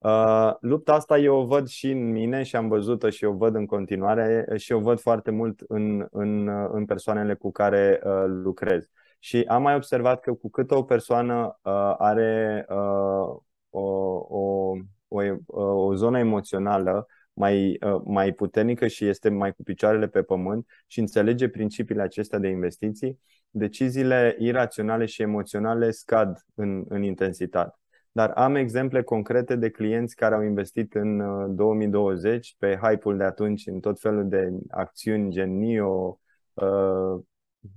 Uh, 0.02 0.54
lupta 0.60 0.94
asta 0.94 1.18
eu 1.18 1.36
o 1.36 1.46
văd 1.46 1.68
și 1.68 1.92
în 1.92 2.12
mine 2.12 2.44
și 2.44 2.56
am 2.56 2.68
văzut-o 2.68 3.10
și 3.10 3.26
o 3.26 3.34
văd 3.34 3.56
în 3.56 3.66
continuare 3.66 4.48
și 4.56 4.72
o 4.72 4.80
văd 4.80 5.00
foarte 5.00 5.32
mult 5.32 5.64
în, 5.68 6.08
în, 6.12 6.48
în 6.72 6.86
persoanele 6.86 7.34
cu 7.34 7.52
care 7.52 8.02
uh, 8.04 8.24
lucrez. 8.28 8.90
Și 9.20 9.44
am 9.48 9.62
mai 9.62 9.76
observat 9.76 10.20
că 10.20 10.34
cu 10.34 10.50
cât 10.50 10.72
o 10.72 10.84
persoană 10.84 11.60
uh, 11.62 11.94
are 11.98 12.66
uh, 12.70 13.36
o, 13.70 13.82
o, 14.28 14.72
o, 15.08 15.22
o 15.86 15.96
zonă 15.96 16.20
emoțională 16.20 17.08
mai, 17.34 17.78
uh, 17.82 18.02
mai 18.06 18.34
puternică 18.34 18.88
și 18.88 19.08
este 19.08 19.30
mai 19.30 19.54
cu 19.54 19.64
picioarele 19.64 20.08
pe 20.08 20.24
pământ 20.24 20.68
și 20.88 21.00
înțelege 21.00 21.50
principiile 21.50 22.02
acestea 22.02 22.40
de 22.40 22.48
investiții, 22.48 23.20
deciziile 23.50 24.36
iraționale 24.40 25.06
și 25.06 25.22
emoționale 25.22 25.92
scad 25.92 26.46
în, 26.56 26.84
în 26.88 27.04
intensitate 27.04 27.81
dar 28.12 28.30
am 28.30 28.56
exemple 28.56 29.04
concrete 29.04 29.56
de 29.56 29.70
clienți 29.70 30.16
care 30.16 30.36
au 30.36 30.42
investit 30.42 30.94
în 30.94 31.18
2020 31.56 32.48
uh, 32.48 32.56
pe 32.58 32.80
hype-ul 32.82 33.18
de 33.18 33.24
atunci 33.24 33.68
în 33.68 33.80
tot 33.80 34.00
felul 34.00 34.28
de 34.28 34.50
acțiuni 34.70 35.32
gen 35.32 35.58
NIO 35.58 36.20
uh, 36.54 37.22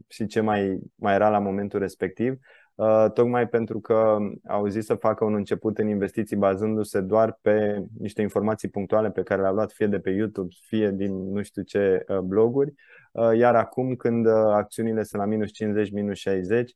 și 0.09 0.27
ce 0.27 0.41
mai, 0.41 0.79
mai 0.95 1.15
era 1.15 1.29
la 1.29 1.39
momentul 1.39 1.79
respectiv. 1.79 2.39
Uh, 2.75 3.07
tocmai 3.13 3.49
pentru 3.49 3.81
că 3.81 4.17
au 4.47 4.67
zis 4.67 4.85
să 4.85 4.95
facă 4.95 5.25
un 5.25 5.35
început 5.35 5.79
în 5.79 5.89
investiții 5.89 6.37
bazându-se 6.37 7.01
doar 7.01 7.39
pe 7.43 7.85
niște 7.99 8.23
informații 8.23 8.69
punctuale 8.69 9.11
pe 9.11 9.23
care 9.23 9.41
le-au 9.41 9.55
luat 9.55 9.73
fie 9.73 9.87
de 9.87 9.99
pe 9.99 10.11
YouTube, 10.11 10.55
fie 10.67 10.91
din 10.91 11.33
nu 11.33 11.43
știu 11.43 11.63
ce 11.63 12.05
uh, 12.09 12.19
bloguri, 12.19 12.75
uh, 13.13 13.31
iar 13.37 13.55
acum 13.55 13.95
când 13.95 14.27
acțiunile 14.29 15.03
sunt 15.03 15.23
la 15.23 15.29
minus 15.29 15.51
50, 15.51 15.91
minus 15.91 16.19
60, 16.19 16.73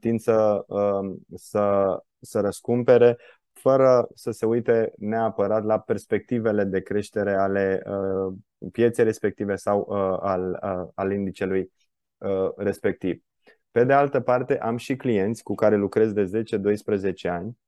tind 0.00 0.20
să, 0.20 0.64
să, 1.34 1.96
să 2.24 2.40
răscumpere 2.40 3.16
fără 3.52 4.08
să 4.14 4.30
se 4.30 4.46
uite 4.46 4.92
neapărat 4.98 5.64
la 5.64 5.78
perspectivele 5.78 6.64
de 6.64 6.80
creștere 6.80 7.34
ale 7.34 7.82
pieței 8.72 9.04
respective 9.04 9.56
sau 9.56 9.90
al, 10.20 10.58
al 10.94 11.12
indicelui 11.12 11.72
respectiv. 12.56 13.22
Pe 13.70 13.84
de 13.84 13.92
altă 13.92 14.20
parte, 14.20 14.58
am 14.58 14.76
și 14.76 14.96
clienți 14.96 15.42
cu 15.42 15.54
care 15.54 15.76
lucrez 15.76 16.12
de 16.12 16.44
10-12 17.26 17.30
ani 17.30 17.58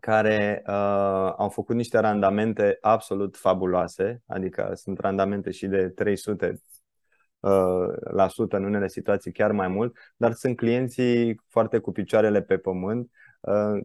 care 0.00 0.62
uh, 0.66 1.32
au 1.36 1.48
făcut 1.48 1.76
niște 1.76 1.98
randamente 1.98 2.78
absolut 2.80 3.36
fabuloase, 3.36 4.22
adică 4.26 4.72
sunt 4.74 4.98
randamente 4.98 5.50
și 5.50 5.66
de 5.66 5.88
300 5.88 6.62
uh, 7.40 7.52
la 8.10 8.28
sută 8.28 8.56
în 8.56 8.64
unele 8.64 8.88
situații 8.88 9.32
chiar 9.32 9.52
mai 9.52 9.68
mult, 9.68 9.96
dar 10.16 10.32
sunt 10.32 10.56
clienții 10.56 11.40
foarte 11.48 11.78
cu 11.78 11.92
picioarele 11.92 12.42
pe 12.42 12.56
pământ, 12.56 13.04
uh, 13.04 13.21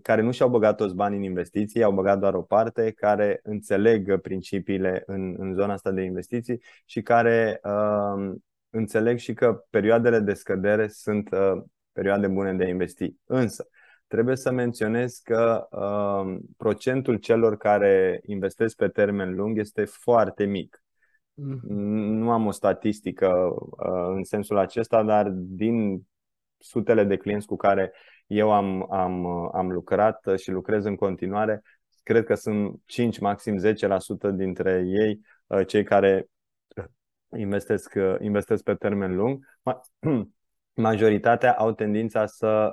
care 0.02 0.22
nu 0.22 0.32
și-au 0.32 0.50
băgat 0.50 0.76
toți 0.76 0.96
banii 0.96 1.18
în 1.18 1.24
investiții, 1.24 1.84
au 1.84 1.92
băgat 1.92 2.20
doar 2.20 2.34
o 2.34 2.42
parte, 2.42 2.92
care 2.92 3.40
înțeleg 3.44 4.22
principiile 4.22 5.04
în, 5.06 5.36
în 5.38 5.54
zona 5.54 5.74
asta 5.74 5.92
de 5.92 6.02
investiții 6.02 6.62
și 6.86 7.02
care 7.02 7.60
uh, 7.64 8.36
înțeleg 8.70 9.18
și 9.18 9.34
că 9.34 9.64
perioadele 9.70 10.20
de 10.20 10.34
scădere 10.34 10.88
sunt 10.88 11.32
uh, 11.32 11.62
perioade 11.92 12.28
bune 12.28 12.54
de 12.54 12.64
a 12.64 12.68
investi. 12.68 13.16
Însă, 13.26 13.68
trebuie 14.08 14.36
să 14.36 14.52
menționez 14.52 15.20
că 15.24 15.68
uh, 15.72 16.38
procentul 16.58 17.16
celor 17.16 17.58
care 17.58 18.22
investesc 18.26 18.76
pe 18.76 18.88
termen 18.88 19.36
lung 19.36 19.58
este 19.58 19.86
foarte 19.86 20.46
mic. 20.46 20.82
Mm-hmm. 21.42 21.68
Nu 22.20 22.32
am 22.32 22.46
o 22.46 22.52
statistică 22.52 23.28
uh, 23.28 24.16
în 24.16 24.24
sensul 24.24 24.58
acesta, 24.58 25.04
dar 25.04 25.30
din 25.34 26.08
sutele 26.58 27.04
de 27.04 27.18
clienți 27.18 27.48
cu 27.48 27.56
care 27.56 27.94
eu 28.28 28.52
am, 28.52 28.94
am, 28.94 29.26
am 29.56 29.72
lucrat 29.72 30.22
și 30.38 30.52
lucrez 30.52 30.86
în 30.86 30.96
continuare, 30.96 31.62
cred 32.04 32.24
că 32.24 32.36
sunt 32.36 32.82
5, 32.86 33.20
maxim 33.20 33.60
10% 34.32 34.36
dintre 34.36 34.84
ei 34.86 35.22
uh, 35.48 35.68
cei 35.68 35.84
care 35.84 36.28
investesc, 37.38 37.94
uh, 37.96 38.16
investesc 38.20 38.64
pe 38.64 38.74
termen 38.76 39.16
lung, 39.16 39.46
majoritatea 40.74 41.54
au 41.54 41.72
tendința 41.72 42.26
să 42.26 42.72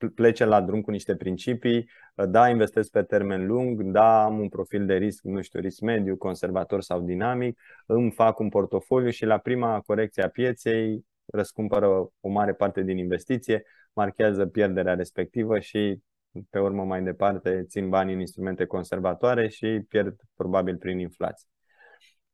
uh, 0.00 0.10
plece 0.14 0.44
la 0.44 0.60
drum 0.60 0.80
cu 0.80 0.90
niște 0.90 1.16
principii. 1.16 1.90
Uh, 2.14 2.24
da, 2.28 2.48
investesc 2.48 2.90
pe 2.90 3.02
termen 3.02 3.46
lung, 3.46 3.82
da, 3.82 4.24
am 4.24 4.38
un 4.38 4.48
profil 4.48 4.86
de 4.86 4.94
risc, 4.94 5.22
nu 5.22 5.42
știu, 5.42 5.60
risc 5.60 5.80
mediu, 5.80 6.16
conservator 6.16 6.82
sau 6.82 7.00
dinamic, 7.00 7.60
îmi 7.86 8.10
fac 8.10 8.38
un 8.38 8.48
portofoliu 8.48 9.10
și 9.10 9.24
la 9.24 9.38
prima 9.38 9.80
corecție 9.80 10.22
a 10.22 10.28
pieței 10.28 11.04
răscumpără 11.34 11.88
o 12.20 12.28
mare 12.28 12.52
parte 12.52 12.82
din 12.82 12.98
investiție, 12.98 13.64
marchează 13.92 14.46
pierderea 14.46 14.94
respectivă 14.94 15.58
și 15.58 16.00
pe 16.50 16.58
urmă 16.58 16.84
mai 16.84 17.02
departe 17.02 17.64
țin 17.68 17.88
banii 17.88 18.14
în 18.14 18.20
instrumente 18.20 18.64
conservatoare 18.64 19.48
și 19.48 19.84
pierd 19.88 20.20
probabil 20.36 20.76
prin 20.76 20.98
inflație. 20.98 21.48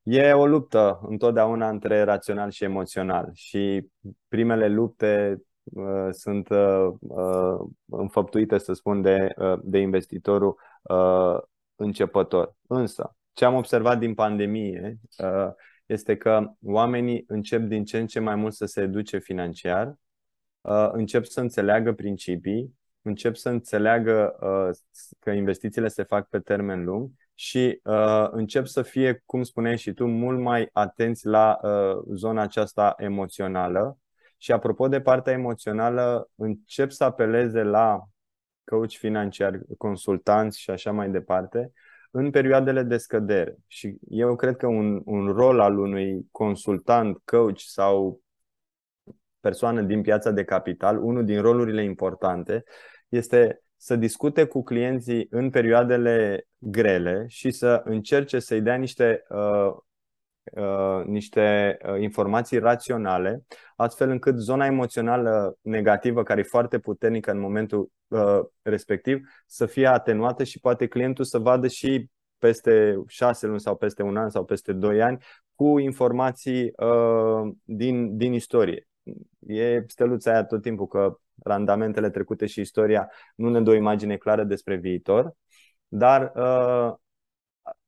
E 0.03 0.33
o 0.33 0.47
luptă 0.47 1.01
întotdeauna 1.03 1.69
între 1.69 2.03
rațional 2.03 2.51
și 2.51 2.65
emoțional 2.65 3.31
și 3.33 3.89
primele 4.29 4.69
lupte 4.69 5.43
uh, 5.63 6.09
sunt 6.11 6.49
uh, 6.49 6.89
uh, 7.01 7.69
înfăptuite, 7.91 8.59
să 8.59 8.73
spun, 8.73 9.03
de, 9.03 9.29
uh, 9.37 9.59
de 9.63 9.79
investitorul 9.79 10.57
uh, 10.83 11.39
începător. 11.77 12.55
Însă, 12.67 13.17
ce 13.33 13.45
am 13.45 13.55
observat 13.55 13.99
din 13.99 14.15
pandemie 14.15 14.99
uh, 15.19 15.53
este 15.91 16.17
că 16.17 16.51
oamenii 16.63 17.25
încep 17.27 17.61
din 17.61 17.85
ce 17.85 17.99
în 17.99 18.07
ce 18.07 18.21
mai 18.21 18.35
mult 18.35 18.55
să 18.55 18.67
se 18.67 18.81
educe 18.81 19.19
financiar, 19.19 19.95
uh, 20.61 20.89
încep 20.93 21.25
să 21.25 21.41
înțeleagă 21.41 21.93
principii, 21.93 22.79
încep 23.03 23.37
să 23.37 23.49
înțeleagă 23.49 24.37
uh, 24.41 24.77
că 25.19 25.31
investițiile 25.31 25.89
se 25.89 26.03
fac 26.03 26.29
pe 26.29 26.39
termen 26.39 26.85
lung 26.85 27.11
și 27.35 27.81
uh, 27.85 28.29
încep 28.31 28.67
să 28.67 28.83
fie, 28.83 29.23
cum 29.27 29.43
spuneai 29.43 29.79
și 29.79 29.93
tu, 29.93 30.07
mult 30.07 30.41
mai 30.41 30.69
atenți 30.73 31.27
la 31.27 31.59
uh, 31.63 32.03
zona 32.15 32.43
aceasta 32.43 32.95
emoțională. 32.97 33.99
Și 34.37 34.53
apropo 34.53 34.89
de 34.89 35.01
partea 35.01 35.33
emoțională, 35.33 36.31
încep 36.35 36.91
să 36.91 37.05
apeleze 37.05 37.63
la 37.63 38.09
coach 38.65 38.93
financiar, 38.93 39.61
consultanți 39.79 40.61
și 40.61 40.71
așa 40.71 40.93
mai 40.93 41.11
departe, 41.11 41.73
în 42.11 42.31
perioadele 42.31 42.83
de 42.83 42.97
scădere. 42.97 43.57
Și 43.67 43.99
eu 44.09 44.37
cred 44.37 44.57
că 44.57 44.67
un, 44.67 45.03
un 45.05 45.33
rol 45.33 45.61
al 45.61 45.79
unui 45.79 46.29
consultant, 46.31 47.19
coach 47.25 47.61
sau 47.61 48.21
persoană 49.41 49.83
din 49.83 50.03
piața 50.03 50.31
de 50.31 50.45
capital, 50.45 51.03
unul 51.03 51.25
din 51.25 51.41
rolurile 51.41 51.83
importante, 51.83 52.65
este 53.09 53.63
să 53.77 53.97
discute 53.97 54.45
cu 54.45 54.63
clienții 54.63 55.27
în 55.31 55.51
perioadele 55.51 56.47
grele 56.59 57.25
și 57.29 57.51
să 57.51 57.83
încerce 57.85 58.39
să-i 58.39 58.61
dea 58.61 58.75
niște, 58.75 59.23
uh, 59.29 59.39
uh, 59.39 59.77
niște 61.05 61.77
uh, 61.87 62.01
informații 62.01 62.59
raționale, 62.59 63.43
astfel 63.77 64.11
încât 64.11 64.39
zona 64.39 64.67
emoțională 64.67 65.57
negativă, 65.61 66.23
care 66.23 66.41
e 66.41 66.43
foarte 66.43 66.79
puternică 66.79 67.31
în 67.31 67.41
momentul 67.41 67.91
uh, 68.09 68.41
respectiv, 68.63 69.21
să 69.47 69.67
fie 69.67 69.87
atenuată 69.87 70.45
și 70.45 70.61
poate 70.61 70.87
clientul 70.87 71.25
să 71.25 71.39
vadă 71.39 71.67
și 71.69 72.09
peste 72.39 73.03
șase 73.07 73.47
luni 73.47 73.61
sau 73.61 73.77
peste 73.77 74.03
un 74.03 74.17
an 74.17 74.31
sau 74.31 74.45
peste 74.45 74.73
doi 74.73 75.03
ani 75.03 75.19
cu 75.55 75.79
informații 75.79 76.73
uh, 76.77 77.53
din, 77.65 78.17
din 78.17 78.33
istorie. 78.33 78.89
E 79.47 79.85
steluța 79.87 80.31
aia 80.31 80.45
tot 80.45 80.63
timpul 80.63 80.87
că 80.87 81.19
randamentele 81.43 82.11
trecute 82.11 82.47
și 82.47 82.61
istoria 82.61 83.11
nu 83.35 83.51
ne 83.51 83.61
dă 83.61 83.71
o 83.71 83.75
imagine 83.75 84.17
clară 84.17 84.45
despre 84.45 84.77
viitor, 84.77 85.37
dar 85.89 86.33
uh, 86.35 86.95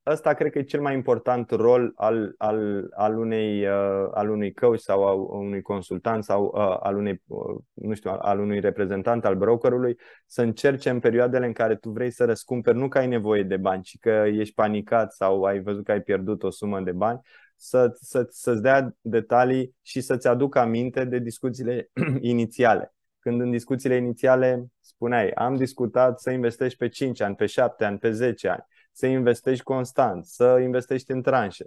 ăsta 0.06 0.34
cred 0.34 0.52
că 0.52 0.58
e 0.58 0.62
cel 0.62 0.80
mai 0.80 0.94
important 0.94 1.50
rol 1.50 1.92
al, 1.94 2.34
al, 2.38 2.86
al, 2.90 3.18
unei, 3.18 3.66
uh, 3.66 4.08
al 4.14 4.30
unui 4.30 4.52
coach 4.52 4.80
sau 4.80 5.06
al 5.06 5.18
unui 5.18 5.62
consultant 5.62 6.24
sau 6.24 6.44
uh, 6.54 6.76
al, 6.80 6.96
unei, 6.96 7.22
uh, 7.26 7.56
nu 7.72 7.94
știu, 7.94 8.10
al 8.18 8.38
unui 8.38 8.60
reprezentant 8.60 9.24
al 9.24 9.36
brokerului 9.36 9.98
să 10.26 10.42
încerce 10.42 10.90
în 10.90 11.00
perioadele 11.00 11.46
în 11.46 11.52
care 11.52 11.76
tu 11.76 11.90
vrei 11.90 12.10
să 12.10 12.24
răscumperi, 12.24 12.78
nu 12.78 12.88
că 12.88 12.98
ai 12.98 13.06
nevoie 13.06 13.42
de 13.42 13.56
bani, 13.56 13.82
ci 13.82 13.98
că 14.00 14.24
ești 14.26 14.54
panicat 14.54 15.12
sau 15.12 15.42
ai 15.42 15.60
văzut 15.60 15.84
că 15.84 15.92
ai 15.92 16.02
pierdut 16.02 16.42
o 16.42 16.50
sumă 16.50 16.80
de 16.80 16.92
bani, 16.92 17.20
să, 17.56 17.90
să, 17.94 18.26
să-ți 18.30 18.62
dea 18.62 18.96
detalii 19.00 19.74
și 19.82 20.00
să-ți 20.00 20.28
aducă 20.28 20.58
aminte 20.58 21.04
de 21.04 21.18
discuțiile 21.18 21.90
inițiale. 22.20 22.94
Când 23.18 23.40
în 23.40 23.50
discuțiile 23.50 23.96
inițiale 23.96 24.66
spuneai, 24.80 25.30
am 25.30 25.54
discutat 25.54 26.20
să 26.20 26.30
investești 26.30 26.78
pe 26.78 26.88
5 26.88 27.20
ani, 27.20 27.34
pe 27.34 27.46
7 27.46 27.84
ani, 27.84 27.98
pe 27.98 28.10
10 28.10 28.48
ani, 28.48 28.64
să 28.92 29.06
investești 29.06 29.64
constant, 29.64 30.24
să 30.24 30.58
investești 30.62 31.10
în 31.10 31.22
tranșe. 31.22 31.64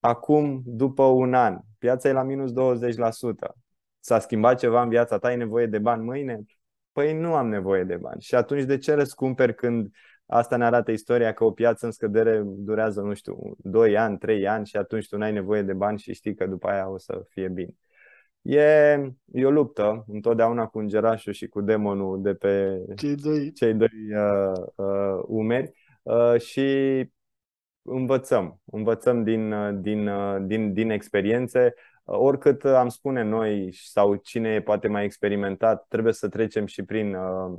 Acum, 0.00 0.62
după 0.64 1.02
un 1.02 1.34
an, 1.34 1.58
piața 1.78 2.08
e 2.08 2.12
la 2.12 2.22
minus 2.22 2.52
20%. 2.52 2.54
S-a 4.00 4.18
schimbat 4.18 4.58
ceva 4.58 4.82
în 4.82 4.88
viața 4.88 5.18
ta? 5.18 5.28
Ai 5.28 5.36
nevoie 5.36 5.66
de 5.66 5.78
bani 5.78 6.04
mâine? 6.04 6.40
Păi 6.92 7.18
nu 7.18 7.34
am 7.34 7.48
nevoie 7.48 7.84
de 7.84 7.96
bani. 7.96 8.20
Și 8.20 8.34
atunci 8.34 8.62
de 8.62 8.78
ce 8.78 8.94
răscumperi 8.94 9.54
când 9.54 9.90
asta 10.26 10.56
ne 10.56 10.64
arată 10.64 10.90
istoria 10.90 11.32
că 11.32 11.44
o 11.44 11.50
piață 11.50 11.86
în 11.86 11.92
scădere 11.92 12.42
durează, 12.44 13.00
nu 13.00 13.14
știu, 13.14 13.56
2 13.58 13.96
ani, 13.96 14.18
3 14.18 14.48
ani 14.48 14.66
și 14.66 14.76
atunci 14.76 15.08
tu 15.08 15.16
n-ai 15.16 15.32
nevoie 15.32 15.62
de 15.62 15.72
bani 15.72 15.98
și 15.98 16.14
știi 16.14 16.34
că 16.34 16.46
după 16.46 16.68
aia 16.68 16.88
o 16.88 16.98
să 16.98 17.22
fie 17.28 17.48
bine. 17.48 17.74
E, 18.42 18.60
e 19.32 19.44
o 19.44 19.50
luptă 19.50 20.04
întotdeauna 20.08 20.66
cu 20.66 20.78
îngerașul 20.78 21.32
și 21.32 21.46
cu 21.46 21.60
demonul 21.60 22.22
de 22.22 22.34
pe 22.34 22.78
cei 22.96 23.14
doi, 23.14 23.52
cei 23.52 23.74
doi 23.74 23.88
uh, 24.14 24.64
uh, 24.74 25.22
umeri 25.26 25.66
uh, 25.66 25.79
și 26.38 27.06
învățăm, 27.82 28.60
învățăm 28.64 29.22
din, 29.22 29.52
uh, 29.52 29.78
din, 29.80 30.08
uh, 30.08 30.36
din, 30.46 30.72
din 30.72 30.90
experiențe. 30.90 31.74
Uh, 32.04 32.16
oricât 32.18 32.64
am 32.64 32.88
spune 32.88 33.22
noi 33.22 33.74
sau 33.74 34.14
cine 34.14 34.54
e 34.54 34.62
poate 34.62 34.88
mai 34.88 35.04
experimentat, 35.04 35.86
trebuie 35.88 36.12
să 36.12 36.28
trecem 36.28 36.66
și 36.66 36.82
prin 36.82 37.14
uh, 37.14 37.58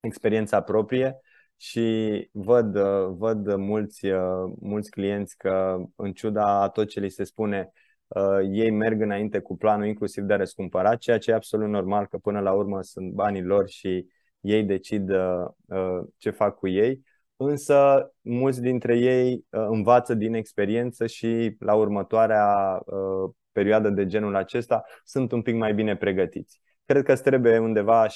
experiența 0.00 0.60
proprie 0.60 1.16
și 1.56 2.28
văd, 2.32 2.76
uh, 2.76 3.06
văd 3.16 3.54
mulți, 3.54 4.06
uh, 4.06 4.52
mulți 4.60 4.90
clienți 4.90 5.36
că 5.36 5.82
în 5.96 6.12
ciuda 6.12 6.62
a 6.62 6.68
tot 6.68 6.88
ce 6.88 7.00
li 7.00 7.08
se 7.08 7.24
spune 7.24 7.72
uh, 8.06 8.38
ei 8.50 8.70
merg 8.70 9.00
înainte 9.00 9.38
cu 9.38 9.56
planul 9.56 9.86
inclusiv 9.86 10.24
de 10.24 10.32
a 10.32 10.36
răscumpăra, 10.36 10.96
ceea 10.96 11.18
ce 11.18 11.30
e 11.30 11.34
absolut 11.34 11.68
normal 11.68 12.06
că 12.06 12.16
până 12.16 12.40
la 12.40 12.52
urmă 12.52 12.82
sunt 12.82 13.12
banii 13.12 13.42
lor 13.42 13.68
și 13.68 14.06
ei 14.40 14.62
decid 14.64 15.10
uh, 15.10 15.44
uh, 15.66 16.00
ce 16.16 16.30
fac 16.30 16.58
cu 16.58 16.68
ei. 16.68 17.02
Însă 17.36 18.10
mulți 18.20 18.60
dintre 18.60 18.98
ei 18.98 19.32
uh, 19.32 19.66
învață 19.68 20.14
din 20.14 20.34
experiență 20.34 21.06
și 21.06 21.56
la 21.58 21.74
următoarea 21.74 22.80
uh, 22.84 23.30
perioadă 23.52 23.90
de 23.90 24.06
genul 24.06 24.36
acesta 24.36 24.84
sunt 25.04 25.32
un 25.32 25.42
pic 25.42 25.54
mai 25.54 25.74
bine 25.74 25.96
pregătiți. 25.96 26.60
cred 26.84 27.02
că 27.02 27.12
îți 27.12 27.22
trebuie 27.22 27.58
undeva 27.58 28.06
7-10 28.06 28.10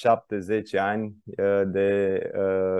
ani 0.79 1.15
de 1.67 2.21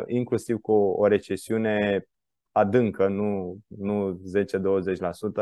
inclusiv 0.07 0.59
cu 0.61 0.73
o 0.73 1.07
recesiune 1.07 2.07
adâncă, 2.53 3.09
nu, 3.09 3.59
nu 3.67 4.21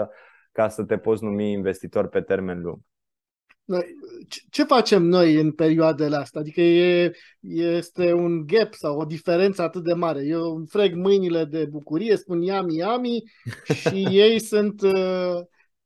10-20%, 0.05 0.09
ca 0.53 0.69
să 0.69 0.85
te 0.85 0.99
poți 0.99 1.25
numi 1.25 1.51
investitor 1.51 2.09
pe 2.09 2.21
termen 2.21 2.61
lung. 2.61 2.79
Noi, 3.67 3.85
ce 4.51 4.65
facem 4.65 5.03
noi 5.03 5.35
în 5.35 5.53
perioadele 5.53 6.17
astea? 6.17 6.41
Adică 6.41 6.61
e, 6.61 7.13
este 7.51 8.13
un 8.13 8.47
gap 8.47 8.75
sau 8.75 8.99
o 8.99 9.05
diferență 9.05 9.63
atât 9.63 9.83
de 9.83 9.93
mare. 9.93 10.25
Eu 10.25 10.57
îmi 10.57 10.67
freg 10.67 10.95
mâinile 10.95 11.45
de 11.45 11.65
bucurie, 11.65 12.17
spun 12.17 12.43
yami, 12.43 12.77
yami 12.77 13.23
și 13.81 14.07
ei 14.11 14.39
sunt 14.39 14.83
uh, 14.83 15.41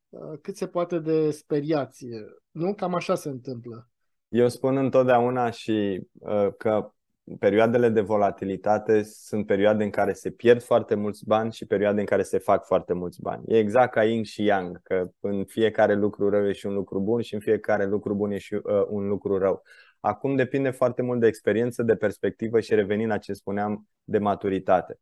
uh, 0.09 0.39
cât 0.43 0.57
se 0.57 0.67
poate 0.67 0.99
de 0.99 1.31
speriați. 1.31 2.07
Nu? 2.51 2.75
Cam 2.75 2.95
așa 2.95 3.15
se 3.15 3.29
întâmplă. 3.29 3.89
Eu 4.29 4.49
spun 4.49 4.77
întotdeauna 4.77 5.51
și 5.51 6.01
uh, 6.13 6.49
că 6.57 6.93
perioadele 7.39 7.89
de 7.89 8.01
volatilitate 8.01 9.03
sunt 9.03 9.47
perioade 9.47 9.85
în 9.85 9.91
care 9.91 10.13
se 10.13 10.31
pierd 10.31 10.63
foarte 10.63 10.95
mulți 10.95 11.27
bani 11.27 11.53
și 11.53 11.67
perioade 11.67 12.01
în 12.01 12.07
care 12.07 12.23
se 12.23 12.39
fac 12.39 12.65
foarte 12.65 12.93
mulți 12.93 13.23
bani. 13.23 13.43
E 13.47 13.59
exact 13.59 13.93
ca 13.93 14.05
yin 14.05 14.23
și 14.23 14.45
yang, 14.45 14.83
că 14.83 15.11
în 15.21 15.45
fiecare 15.45 15.95
lucru 15.95 16.31
rău 16.31 16.49
e 16.49 16.53
și 16.53 16.67
un 16.67 16.75
lucru 16.75 17.01
bun 17.01 17.21
și 17.21 17.35
în 17.35 17.41
fiecare 17.41 17.87
lucru 17.87 18.15
bun 18.15 18.31
e 18.31 18.39
și 18.39 18.55
uh, 18.55 18.63
un 18.89 19.09
lucru 19.09 19.39
rău. 19.39 19.63
Acum 20.01 20.37
depinde 20.37 20.71
foarte 20.71 21.03
mult 21.03 21.21
de 21.21 21.27
experiență, 21.27 21.83
de 21.83 21.97
perspectivă 21.97 22.61
și 22.61 22.75
revenind 22.75 23.11
la 23.11 23.19
ce 23.19 23.33
spuneam, 23.33 23.89
de 24.05 24.19
maturitate. 24.19 24.99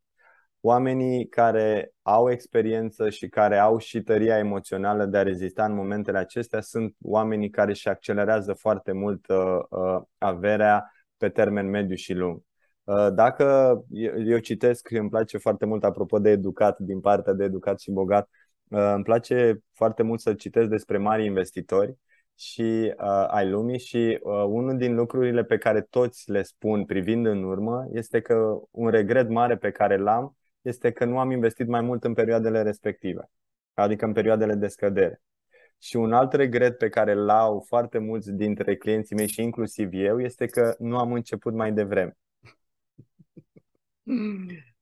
Oamenii 0.61 1.27
care 1.27 1.93
au 2.01 2.31
experiență 2.31 3.09
și 3.09 3.27
care 3.27 3.57
au 3.57 3.77
și 3.77 4.01
tăria 4.01 4.37
emoțională 4.37 5.05
de 5.05 5.17
a 5.17 5.23
rezista 5.23 5.65
în 5.65 5.73
momentele 5.73 6.17
acestea 6.17 6.61
sunt 6.61 6.95
oamenii 7.01 7.49
care 7.49 7.69
își 7.69 7.87
accelerează 7.87 8.53
foarte 8.53 8.91
mult 8.91 9.27
uh, 9.27 9.37
uh, 9.69 10.01
averea 10.17 10.91
pe 11.19 11.29
termen 11.29 11.69
mediu 11.69 11.95
și 11.95 12.13
lung. 12.13 12.41
Uh, 12.83 13.07
dacă 13.13 13.45
eu 14.25 14.37
citesc 14.37 14.87
și 14.87 14.95
îmi 14.95 15.09
place 15.09 15.37
foarte 15.37 15.65
mult, 15.65 15.83
apropo 15.83 16.19
de 16.19 16.29
educat, 16.29 16.79
din 16.79 16.99
partea 16.99 17.33
de 17.33 17.43
educat 17.43 17.79
și 17.79 17.91
bogat, 17.91 18.29
uh, 18.69 18.91
îmi 18.95 19.03
place 19.03 19.63
foarte 19.73 20.03
mult 20.03 20.19
să 20.19 20.33
citesc 20.33 20.69
despre 20.69 20.97
mari 20.97 21.25
investitori 21.25 21.97
și 22.35 22.93
uh, 22.97 23.25
ai 23.27 23.49
lumii 23.49 23.79
și 23.79 24.19
uh, 24.21 24.43
unul 24.47 24.77
din 24.77 24.95
lucrurile 24.95 25.43
pe 25.43 25.57
care 25.57 25.81
toți 25.81 26.31
le 26.31 26.41
spun 26.41 26.85
privind 26.85 27.25
în 27.25 27.43
urmă 27.43 27.87
este 27.91 28.21
că 28.21 28.59
un 28.71 28.89
regret 28.89 29.29
mare 29.29 29.57
pe 29.57 29.71
care 29.71 29.97
l-am 29.97 30.37
este 30.61 30.91
că 30.91 31.05
nu 31.05 31.19
am 31.19 31.31
investit 31.31 31.67
mai 31.67 31.81
mult 31.81 32.03
în 32.03 32.13
perioadele 32.13 32.61
respective, 32.61 33.29
adică 33.73 34.05
în 34.05 34.13
perioadele 34.13 34.53
de 34.53 34.67
scădere. 34.67 35.21
Și 35.79 35.95
un 35.95 36.13
alt 36.13 36.33
regret 36.33 36.77
pe 36.77 36.89
care 36.89 37.11
îl 37.11 37.29
au 37.29 37.65
foarte 37.67 37.97
mulți 37.97 38.31
dintre 38.31 38.75
clienții 38.75 39.15
mei 39.15 39.27
și 39.27 39.41
inclusiv 39.41 39.89
eu 39.93 40.21
este 40.21 40.45
că 40.45 40.75
nu 40.79 40.97
am 40.97 41.13
început 41.13 41.53
mai 41.53 41.71
devreme. 41.71 42.17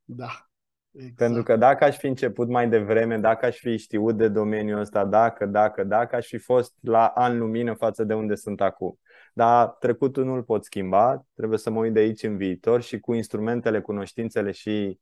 Da. 0.03 0.47
Exact. 0.91 1.15
Pentru 1.15 1.43
că 1.43 1.55
dacă 1.55 1.83
aș 1.83 1.97
fi 1.97 2.07
început 2.07 2.47
mai 2.47 2.69
devreme, 2.69 3.17
dacă 3.17 3.45
aș 3.45 3.57
fi 3.57 3.77
știut 3.77 4.17
de 4.17 4.27
domeniul 4.27 4.79
ăsta, 4.79 5.05
dacă, 5.05 5.45
dacă, 5.45 5.83
dacă, 5.83 6.15
aș 6.15 6.27
fi 6.27 6.37
fost 6.37 6.73
la 6.81 7.05
an 7.05 7.37
lumină 7.37 7.73
față 7.73 8.03
de 8.03 8.13
unde 8.13 8.35
sunt 8.35 8.61
acum. 8.61 8.99
Dar 9.33 9.67
trecutul 9.67 10.25
nu-l 10.25 10.43
pot 10.43 10.63
schimba, 10.63 11.25
trebuie 11.35 11.57
să 11.57 11.69
mă 11.69 11.79
uit 11.79 11.93
de 11.93 11.99
aici 11.99 12.23
în 12.23 12.37
viitor 12.37 12.81
și 12.81 12.99
cu 12.99 13.13
instrumentele, 13.13 13.81
cunoștințele 13.81 14.51
și 14.51 14.99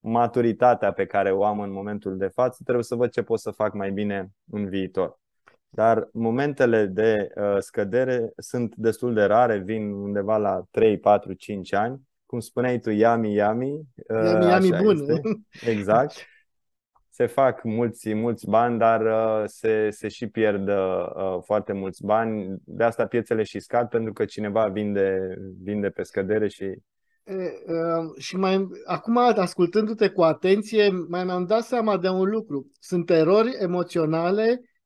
maturitatea 0.00 0.92
pe 0.92 1.06
care 1.06 1.32
o 1.32 1.44
am 1.44 1.60
în 1.60 1.70
momentul 1.70 2.16
de 2.16 2.26
față, 2.26 2.62
trebuie 2.62 2.84
să 2.84 2.94
văd 2.94 3.10
ce 3.10 3.22
pot 3.22 3.40
să 3.40 3.50
fac 3.50 3.72
mai 3.72 3.90
bine 3.90 4.30
în 4.50 4.68
viitor. 4.68 5.18
Dar 5.70 6.08
momentele 6.12 6.86
de 6.86 7.28
uh, 7.34 7.56
scădere 7.58 8.32
sunt 8.36 8.74
destul 8.76 9.14
de 9.14 9.24
rare, 9.24 9.58
vin 9.58 9.90
undeva 9.90 10.36
la 10.36 10.62
3, 10.70 10.98
4, 10.98 11.32
5 11.32 11.72
ani. 11.72 12.00
Cum 12.26 12.40
spuneai 12.40 12.78
tu, 12.78 12.90
yami, 12.90 13.34
yami. 13.34 13.72
Uh, 14.08 14.22
yami, 14.24 14.46
yami 14.46 14.70
bun. 14.82 14.96
Este. 15.00 15.20
Exact. 15.70 16.12
Se 17.10 17.26
fac 17.26 17.62
mulți, 17.62 18.14
mulți 18.14 18.48
bani, 18.48 18.78
dar 18.78 19.00
uh, 19.00 19.42
se, 19.46 19.90
se 19.90 20.08
și 20.08 20.26
pierd 20.26 20.68
uh, 20.68 21.38
foarte 21.44 21.72
mulți 21.72 22.04
bani. 22.04 22.56
De 22.64 22.84
asta 22.84 23.06
piețele 23.06 23.42
și 23.42 23.60
scad, 23.60 23.88
pentru 23.88 24.12
că 24.12 24.24
cineva 24.24 24.66
vinde, 24.66 25.36
vinde 25.62 25.88
pe 25.88 26.02
scădere 26.02 26.48
și 26.48 26.64
uh, 27.24 28.18
și 28.18 28.36
mai 28.36 28.68
acum, 28.84 29.16
ascultându-te 29.16 30.08
cu 30.08 30.22
atenție, 30.22 30.90
mai 31.08 31.24
mi-am 31.24 31.44
dat 31.44 31.62
seama 31.62 31.98
de 31.98 32.08
un 32.08 32.30
lucru. 32.30 32.70
Sunt 32.80 33.10
erori 33.10 33.56
emoționale 33.60 34.60
Uh, 34.60 34.76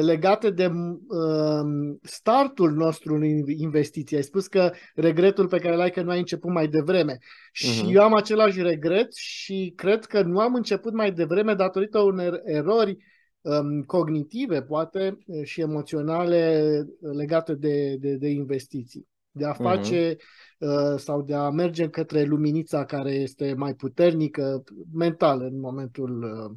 legate 0.00 0.50
de 0.50 0.66
uh, 0.66 1.96
startul 2.02 2.72
nostru 2.72 3.14
în 3.14 3.22
investiție. 3.46 4.16
Ai 4.16 4.22
spus 4.22 4.46
că 4.46 4.72
regretul 4.94 5.48
pe 5.48 5.58
care 5.58 5.76
l-ai 5.76 5.90
că 5.90 6.02
nu 6.02 6.10
ai 6.10 6.18
început 6.18 6.50
mai 6.50 6.68
devreme. 6.68 7.16
Uh-huh. 7.16 7.52
Și 7.52 7.82
mhm. 7.82 7.94
eu 7.94 8.02
am 8.02 8.14
același 8.14 8.62
regret 8.62 9.14
și 9.14 9.72
cred 9.76 10.04
că 10.04 10.22
nu 10.22 10.38
am 10.38 10.54
început 10.54 10.92
mai 10.92 11.12
devreme 11.12 11.54
datorită 11.54 11.98
unor 11.98 12.40
erori 12.44 12.96
um, 13.40 13.82
cognitive, 13.82 14.62
poate, 14.62 15.18
și 15.42 15.60
emoționale 15.60 16.62
legate 17.00 17.54
de, 17.54 17.96
de, 18.00 18.14
de 18.14 18.28
investiții. 18.28 19.08
De 19.30 19.44
a 19.44 19.50
mhm. 19.50 19.62
face 19.62 20.14
uh-huh. 20.14 20.58
uh, 20.58 20.98
sau 20.98 21.22
de 21.22 21.34
a 21.34 21.50
merge 21.50 21.88
către 21.88 22.22
luminița 22.22 22.84
care 22.84 23.10
este 23.10 23.54
mai 23.56 23.74
puternică 23.74 24.64
mental 24.92 25.40
în 25.40 25.60
momentul 25.60 26.22
uh, 26.22 26.56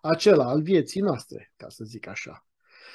acela 0.00 0.44
al 0.44 0.62
vieții 0.62 1.00
noastre, 1.00 1.52
ca 1.56 1.68
să 1.68 1.84
zic 1.84 2.08
așa. 2.08 2.44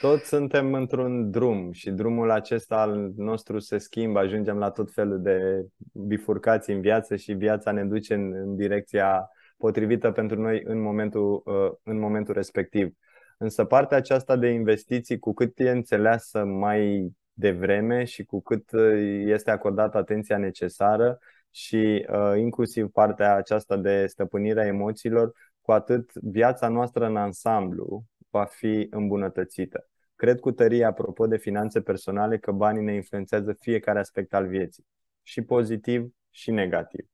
Toți 0.01 0.27
suntem 0.27 0.73
într-un 0.73 1.31
drum 1.31 1.71
și 1.71 1.91
drumul 1.91 2.31
acesta 2.31 2.75
al 2.75 3.11
nostru 3.15 3.59
se 3.59 3.77
schimbă, 3.77 4.19
ajungem 4.19 4.57
la 4.57 4.69
tot 4.69 4.93
felul 4.93 5.21
de 5.21 5.65
bifurcații 5.93 6.73
în 6.73 6.81
viață 6.81 7.15
și 7.15 7.33
viața 7.33 7.71
ne 7.71 7.83
duce 7.85 8.13
în, 8.13 8.33
în 8.33 8.55
direcția 8.55 9.29
potrivită 9.57 10.11
pentru 10.11 10.41
noi 10.41 10.61
în 10.65 10.81
momentul, 10.81 11.41
uh, 11.45 11.71
în 11.83 11.99
momentul 11.99 12.33
respectiv. 12.33 12.95
Însă 13.37 13.65
partea 13.65 13.97
aceasta 13.97 14.35
de 14.35 14.47
investiții, 14.47 15.19
cu 15.19 15.33
cât 15.33 15.59
e 15.59 15.69
înțeleasă 15.69 16.43
mai 16.43 17.11
devreme 17.33 18.03
și 18.03 18.23
cu 18.23 18.41
cât 18.41 18.71
uh, 18.71 19.23
este 19.25 19.51
acordată 19.51 19.97
atenția 19.97 20.37
necesară 20.37 21.19
și 21.51 22.05
uh, 22.09 22.33
inclusiv 22.37 22.87
partea 22.87 23.35
aceasta 23.35 23.77
de 23.77 24.05
stăpânire 24.05 24.61
a 24.61 24.65
emoțiilor, 24.65 25.31
cu 25.65 25.71
atât 25.71 26.13
viața 26.13 26.67
noastră 26.67 27.05
în 27.05 27.15
ansamblu 27.15 28.05
va 28.29 28.45
fi 28.45 28.87
îmbunătățită. 28.89 29.89
Cred 30.15 30.39
cu 30.39 30.51
tărie, 30.51 30.83
apropo 30.83 31.27
de 31.27 31.37
finanțe 31.37 31.81
personale, 31.81 32.37
că 32.37 32.51
banii 32.51 32.83
ne 32.83 32.93
influențează 32.93 33.53
fiecare 33.59 33.99
aspect 33.99 34.33
al 34.33 34.47
vieții, 34.47 34.85
și 35.23 35.41
pozitiv 35.41 36.11
și 36.29 36.51
negativ. 36.51 37.05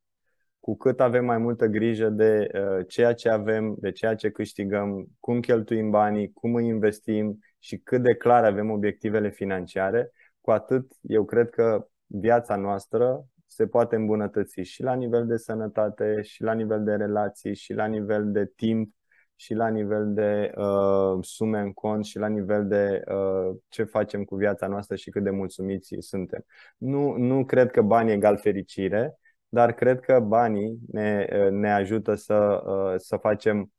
Cu 0.59 0.77
cât 0.77 0.99
avem 0.99 1.25
mai 1.25 1.37
multă 1.37 1.65
grijă 1.65 2.09
de 2.09 2.47
uh, 2.53 2.87
ceea 2.87 3.13
ce 3.13 3.29
avem, 3.29 3.75
de 3.79 3.91
ceea 3.91 4.15
ce 4.15 4.29
câștigăm, 4.29 5.07
cum 5.19 5.39
cheltuim 5.39 5.89
banii, 5.89 6.31
cum 6.31 6.55
îi 6.55 6.67
investim 6.67 7.39
și 7.59 7.77
cât 7.77 8.01
de 8.01 8.15
clar 8.15 8.43
avem 8.43 8.69
obiectivele 8.69 9.29
financiare, 9.29 10.11
cu 10.41 10.51
atât 10.51 10.91
eu 11.01 11.25
cred 11.25 11.49
că 11.49 11.87
viața 12.05 12.55
noastră 12.55 13.25
se 13.51 13.67
poate 13.67 13.95
îmbunătăți 13.95 14.61
și 14.61 14.83
la 14.83 14.93
nivel 14.93 15.27
de 15.27 15.37
sănătate, 15.37 16.21
și 16.21 16.43
la 16.43 16.53
nivel 16.53 16.83
de 16.83 16.95
relații, 16.95 17.55
și 17.55 17.73
la 17.73 17.85
nivel 17.85 18.31
de 18.31 18.45
timp, 18.55 18.93
și 19.35 19.53
la 19.53 19.67
nivel 19.67 20.13
de 20.13 20.51
uh, 20.55 21.17
sume 21.21 21.59
în 21.59 21.73
cont, 21.73 22.05
și 22.05 22.17
la 22.17 22.27
nivel 22.27 22.67
de 22.67 23.01
uh, 23.07 23.55
ce 23.67 23.83
facem 23.83 24.23
cu 24.23 24.35
viața 24.35 24.67
noastră 24.67 24.95
și 24.95 25.09
cât 25.09 25.23
de 25.23 25.29
mulțumiți 25.29 25.95
suntem. 25.99 26.45
Nu, 26.77 27.17
nu 27.17 27.45
cred 27.45 27.71
că 27.71 27.81
banii 27.81 28.13
egal 28.13 28.37
fericire, 28.37 29.15
dar 29.49 29.73
cred 29.73 29.99
că 29.99 30.19
banii 30.19 30.79
ne, 30.91 31.27
uh, 31.31 31.49
ne 31.49 31.71
ajută 31.71 32.15
să, 32.15 32.63
uh, 32.65 32.93
să 32.97 33.17
facem, 33.17 33.71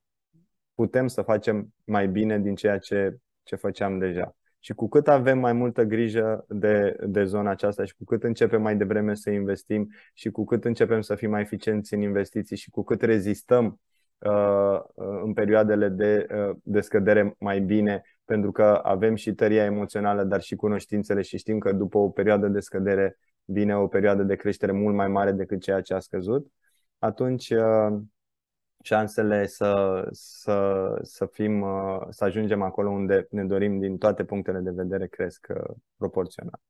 putem 0.74 1.06
să 1.06 1.22
facem 1.22 1.74
mai 1.84 2.08
bine 2.08 2.38
din 2.38 2.54
ceea 2.54 2.78
ce, 2.78 3.16
ce 3.42 3.56
făceam 3.56 3.98
deja. 3.98 4.36
Și 4.64 4.74
cu 4.74 4.88
cât 4.88 5.08
avem 5.08 5.38
mai 5.38 5.52
multă 5.52 5.82
grijă 5.82 6.44
de, 6.48 6.96
de 7.06 7.24
zona 7.24 7.50
aceasta 7.50 7.84
și 7.84 7.94
cu 7.94 8.04
cât 8.04 8.22
începem 8.22 8.62
mai 8.62 8.76
devreme 8.76 9.14
să 9.14 9.30
investim 9.30 9.88
și 10.14 10.30
cu 10.30 10.44
cât 10.44 10.64
începem 10.64 11.00
să 11.00 11.14
fim 11.14 11.30
mai 11.30 11.40
eficienți 11.40 11.94
în 11.94 12.00
investiții 12.00 12.56
și 12.56 12.70
cu 12.70 12.82
cât 12.82 13.02
rezistăm 13.02 13.80
uh, 14.18 14.80
în 15.24 15.32
perioadele 15.32 15.88
de, 15.88 16.26
uh, 16.34 16.56
de 16.62 16.80
scădere 16.80 17.36
mai 17.38 17.60
bine, 17.60 18.02
pentru 18.24 18.52
că 18.52 18.80
avem 18.82 19.14
și 19.14 19.32
tăria 19.34 19.64
emoțională, 19.64 20.24
dar 20.24 20.40
și 20.40 20.54
cunoștințele 20.56 21.22
și 21.22 21.38
știm 21.38 21.58
că 21.58 21.72
după 21.72 21.98
o 21.98 22.08
perioadă 22.08 22.48
de 22.48 22.60
scădere 22.60 23.18
vine 23.44 23.76
o 23.76 23.86
perioadă 23.86 24.22
de 24.22 24.36
creștere 24.36 24.72
mult 24.72 24.94
mai 24.94 25.08
mare 25.08 25.32
decât 25.32 25.60
ceea 25.60 25.80
ce 25.80 25.94
a 25.94 25.98
scăzut, 25.98 26.46
atunci 26.98 27.50
uh, 27.50 27.98
șansele 28.82 29.46
să, 29.46 30.02
să, 30.10 30.86
să, 31.02 31.26
fim, 31.26 31.60
uh, 31.60 32.00
să 32.10 32.24
ajungem 32.24 32.62
acolo 32.62 32.90
unde 32.90 33.26
ne 33.30 33.44
dorim 33.44 33.78
din 33.78 33.98
toate 33.98 34.24
punctele 34.24 34.58
de 34.58 34.70
vedere 34.70 35.06
cresc 35.06 35.46
uh, 35.50 35.74
proporțional. 35.96 36.60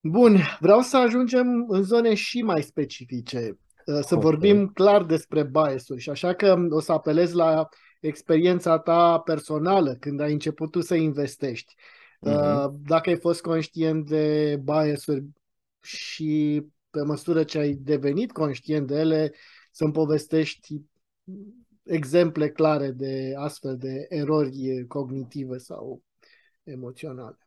Bun, 0.00 0.38
vreau 0.60 0.80
să 0.80 0.96
ajungem 0.96 1.64
în 1.68 1.82
zone 1.82 2.14
și 2.14 2.42
mai 2.42 2.62
specifice, 2.62 3.38
uh, 3.86 4.00
să 4.00 4.14
okay. 4.14 4.20
vorbim 4.20 4.66
clar 4.66 5.04
despre 5.04 5.42
bias-uri 5.42 6.00
și 6.00 6.10
așa 6.10 6.34
că 6.34 6.66
o 6.70 6.80
să 6.80 6.92
apelez 6.92 7.32
la 7.32 7.68
experiența 8.00 8.78
ta 8.78 9.18
personală 9.18 9.94
când 9.94 10.20
ai 10.20 10.32
început 10.32 10.70
tu 10.70 10.80
să 10.80 10.94
investești. 10.94 11.74
Uh-huh. 12.26 12.66
Dacă 12.72 13.08
ai 13.08 13.16
fost 13.16 13.40
conștient 13.40 14.08
de 14.08 14.56
bias-uri 14.64 15.24
și 15.80 16.62
pe 16.90 17.02
măsură 17.02 17.44
ce 17.44 17.58
ai 17.58 17.72
devenit 17.72 18.32
conștient 18.32 18.86
de 18.86 18.94
ele, 18.94 19.32
să-mi 19.76 19.92
povestești 19.92 20.82
exemple 21.82 22.48
clare 22.48 22.90
de 22.90 23.34
astfel 23.36 23.76
de 23.76 24.06
erori 24.08 24.84
cognitive 24.88 25.56
sau 25.56 26.02
emoționale. 26.62 27.38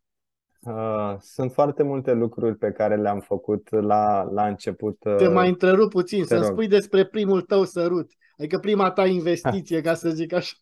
Uh, 0.61 1.15
sunt 1.19 1.51
foarte 1.51 1.83
multe 1.83 2.13
lucruri 2.13 2.55
pe 2.55 2.71
care 2.71 2.95
le-am 2.95 3.19
făcut 3.19 3.69
la, 3.69 4.23
la 4.31 4.47
început. 4.47 4.97
Te 4.99 5.27
uh, 5.27 5.33
mai 5.33 5.49
întrerup 5.49 5.89
puțin, 5.89 6.23
să-mi 6.23 6.43
spui 6.43 6.67
despre 6.67 7.05
primul 7.05 7.41
tău 7.41 7.63
sărut. 7.63 8.11
Adică 8.37 8.57
prima 8.57 8.91
ta 8.91 9.05
investiție, 9.05 9.81
ca 9.87 9.93
să 9.93 10.09
zic 10.09 10.33
așa. 10.33 10.57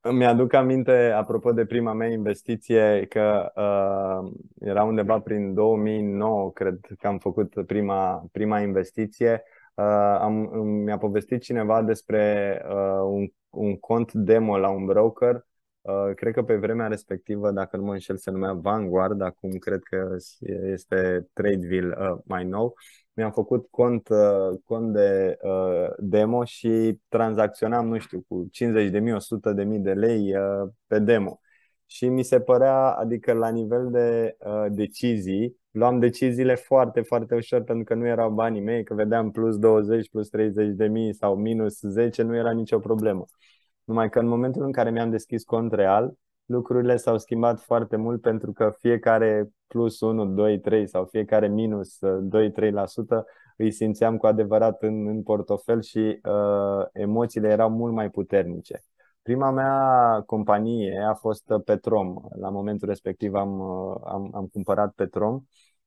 Îmi 0.00 0.26
aduc 0.26 0.52
aminte, 0.52 1.12
apropo 1.16 1.52
de 1.52 1.64
prima 1.64 1.92
mea 1.92 2.08
investiție, 2.08 3.06
că 3.08 3.52
uh, 3.54 4.32
era 4.60 4.84
undeva 4.84 5.20
prin 5.20 5.54
2009, 5.54 6.52
cred 6.52 6.78
că 6.98 7.06
am 7.06 7.18
făcut 7.18 7.54
prima, 7.66 8.24
prima 8.32 8.60
investiție. 8.60 9.42
Uh, 9.44 9.58
am, 10.20 10.34
mi-a 10.84 10.98
povestit 10.98 11.42
cineva 11.42 11.82
despre 11.82 12.62
uh, 12.68 13.00
un, 13.04 13.26
un 13.50 13.76
cont 13.76 14.12
demo 14.12 14.58
la 14.58 14.68
un 14.68 14.84
broker 14.84 15.44
Uh, 15.82 16.14
cred 16.14 16.32
că 16.32 16.42
pe 16.42 16.56
vremea 16.56 16.86
respectivă, 16.86 17.50
dacă 17.50 17.76
nu 17.76 17.84
mă 17.84 17.92
înșel, 17.92 18.16
se 18.16 18.30
numea 18.30 18.52
Vanguard, 18.52 19.20
acum 19.20 19.50
cred 19.50 19.82
că 19.82 20.16
este 20.72 21.28
Tradeville 21.32 21.96
uh, 21.98 22.18
mai 22.24 22.44
nou. 22.44 22.74
Mi-am 23.12 23.32
făcut 23.32 23.66
cont, 23.70 24.08
uh, 24.08 24.58
cont 24.64 24.92
de 24.92 25.36
uh, 25.42 25.88
demo 25.98 26.44
și 26.44 26.98
tranzacționam, 27.08 27.88
nu 27.88 27.98
știu, 27.98 28.24
cu 28.28 28.50
50.000, 28.50 28.90
100.000 28.90 29.80
de 29.80 29.92
lei 29.92 30.36
uh, 30.36 30.68
pe 30.86 30.98
demo. 30.98 31.40
Și 31.86 32.08
mi 32.08 32.22
se 32.22 32.40
părea, 32.40 32.90
adică 32.90 33.32
la 33.32 33.48
nivel 33.48 33.90
de 33.90 34.36
uh, 34.38 34.66
decizii, 34.70 35.59
luam 35.70 35.98
deciziile 35.98 36.54
foarte, 36.54 37.00
foarte 37.00 37.34
ușor 37.34 37.62
pentru 37.62 37.84
că 37.84 37.94
nu 37.94 38.06
erau 38.06 38.30
banii 38.30 38.60
mei, 38.60 38.84
că 38.84 38.94
vedeam 38.94 39.30
plus 39.30 39.58
20, 39.58 40.08
plus 40.08 40.28
30 40.28 40.74
de 40.74 40.86
mii 40.86 41.14
sau 41.14 41.36
minus 41.36 41.80
10, 41.80 42.22
nu 42.22 42.36
era 42.36 42.50
nicio 42.50 42.78
problemă. 42.78 43.24
Numai 43.84 44.08
că 44.10 44.18
în 44.18 44.26
momentul 44.26 44.62
în 44.62 44.72
care 44.72 44.90
mi-am 44.90 45.10
deschis 45.10 45.44
cont 45.44 45.72
real, 45.72 46.12
lucrurile 46.44 46.96
s-au 46.96 47.18
schimbat 47.18 47.60
foarte 47.60 47.96
mult 47.96 48.20
pentru 48.20 48.52
că 48.52 48.74
fiecare 48.78 49.50
plus 49.66 50.00
1, 50.00 50.26
2, 50.26 50.58
3 50.60 50.88
sau 50.88 51.04
fiecare 51.04 51.48
minus 51.48 51.98
2-3% 51.98 53.24
îi 53.56 53.70
simțeam 53.70 54.16
cu 54.16 54.26
adevărat 54.26 54.82
în, 54.82 55.06
în 55.06 55.22
portofel 55.22 55.82
și 55.82 55.98
uh, 56.22 56.86
emoțiile 56.92 57.48
erau 57.48 57.70
mult 57.70 57.92
mai 57.92 58.10
puternice. 58.10 58.82
Prima 59.22 59.50
mea 59.50 60.22
companie 60.26 61.04
a 61.08 61.14
fost 61.14 61.44
Petrom. 61.64 62.14
La 62.38 62.48
momentul 62.50 62.88
respectiv 62.88 63.34
am, 63.34 63.60
uh, 63.60 64.00
am, 64.04 64.30
am 64.34 64.46
cumpărat 64.52 64.92
Petrom. 64.92 65.40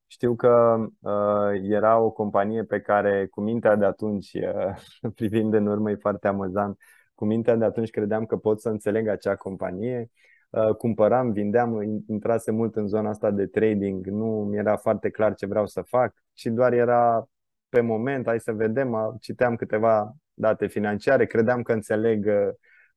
Știu 0.08 0.36
că 0.36 0.76
uh, 1.00 1.62
era 1.62 1.98
o 2.00 2.12
companie 2.12 2.64
pe 2.64 2.80
care, 2.82 3.28
cu 3.28 3.42
mintea 3.42 3.76
de 3.76 3.86
atunci, 3.86 4.34
uh, 4.34 5.12
privind 5.16 5.54
în 5.54 5.66
urmă, 5.66 5.92
e 5.92 5.96
foarte 5.96 6.28
amuzant, 6.28 6.78
cu 7.16 7.26
mintea 7.26 7.56
de 7.56 7.66
atunci 7.66 7.90
credeam 7.90 8.26
că 8.26 8.38
pot 8.38 8.62
să 8.62 8.70
înțeleg 8.70 9.08
acea 9.08 9.36
companie. 9.36 10.10
Uh, 10.50 10.76
cumpăram, 10.76 11.32
vindeam, 11.32 11.82
intrase 12.08 12.52
mult 12.52 12.76
în 12.76 12.88
zona 12.88 13.10
asta 13.10 13.32
de 13.32 13.46
trading, 13.46 14.06
nu 14.08 14.26
mi 14.50 14.58
era 14.58 14.76
foarte 14.76 15.10
clar 15.10 15.34
ce 15.34 15.46
vreau 15.46 15.66
să 15.66 15.82
fac 15.82 16.14
și 16.34 16.50
doar 16.50 16.74
era 16.74 17.28
pe 17.70 17.82
moment, 17.82 18.26
hai 18.26 18.40
să 18.40 18.52
vedem, 18.52 19.18
citeam 19.20 19.56
câteva 19.56 20.14
date 20.34 20.68
financiare, 20.68 21.26
credeam 21.26 21.62
că 21.62 21.74
înțeleg 21.74 22.26
uh, 22.26 22.54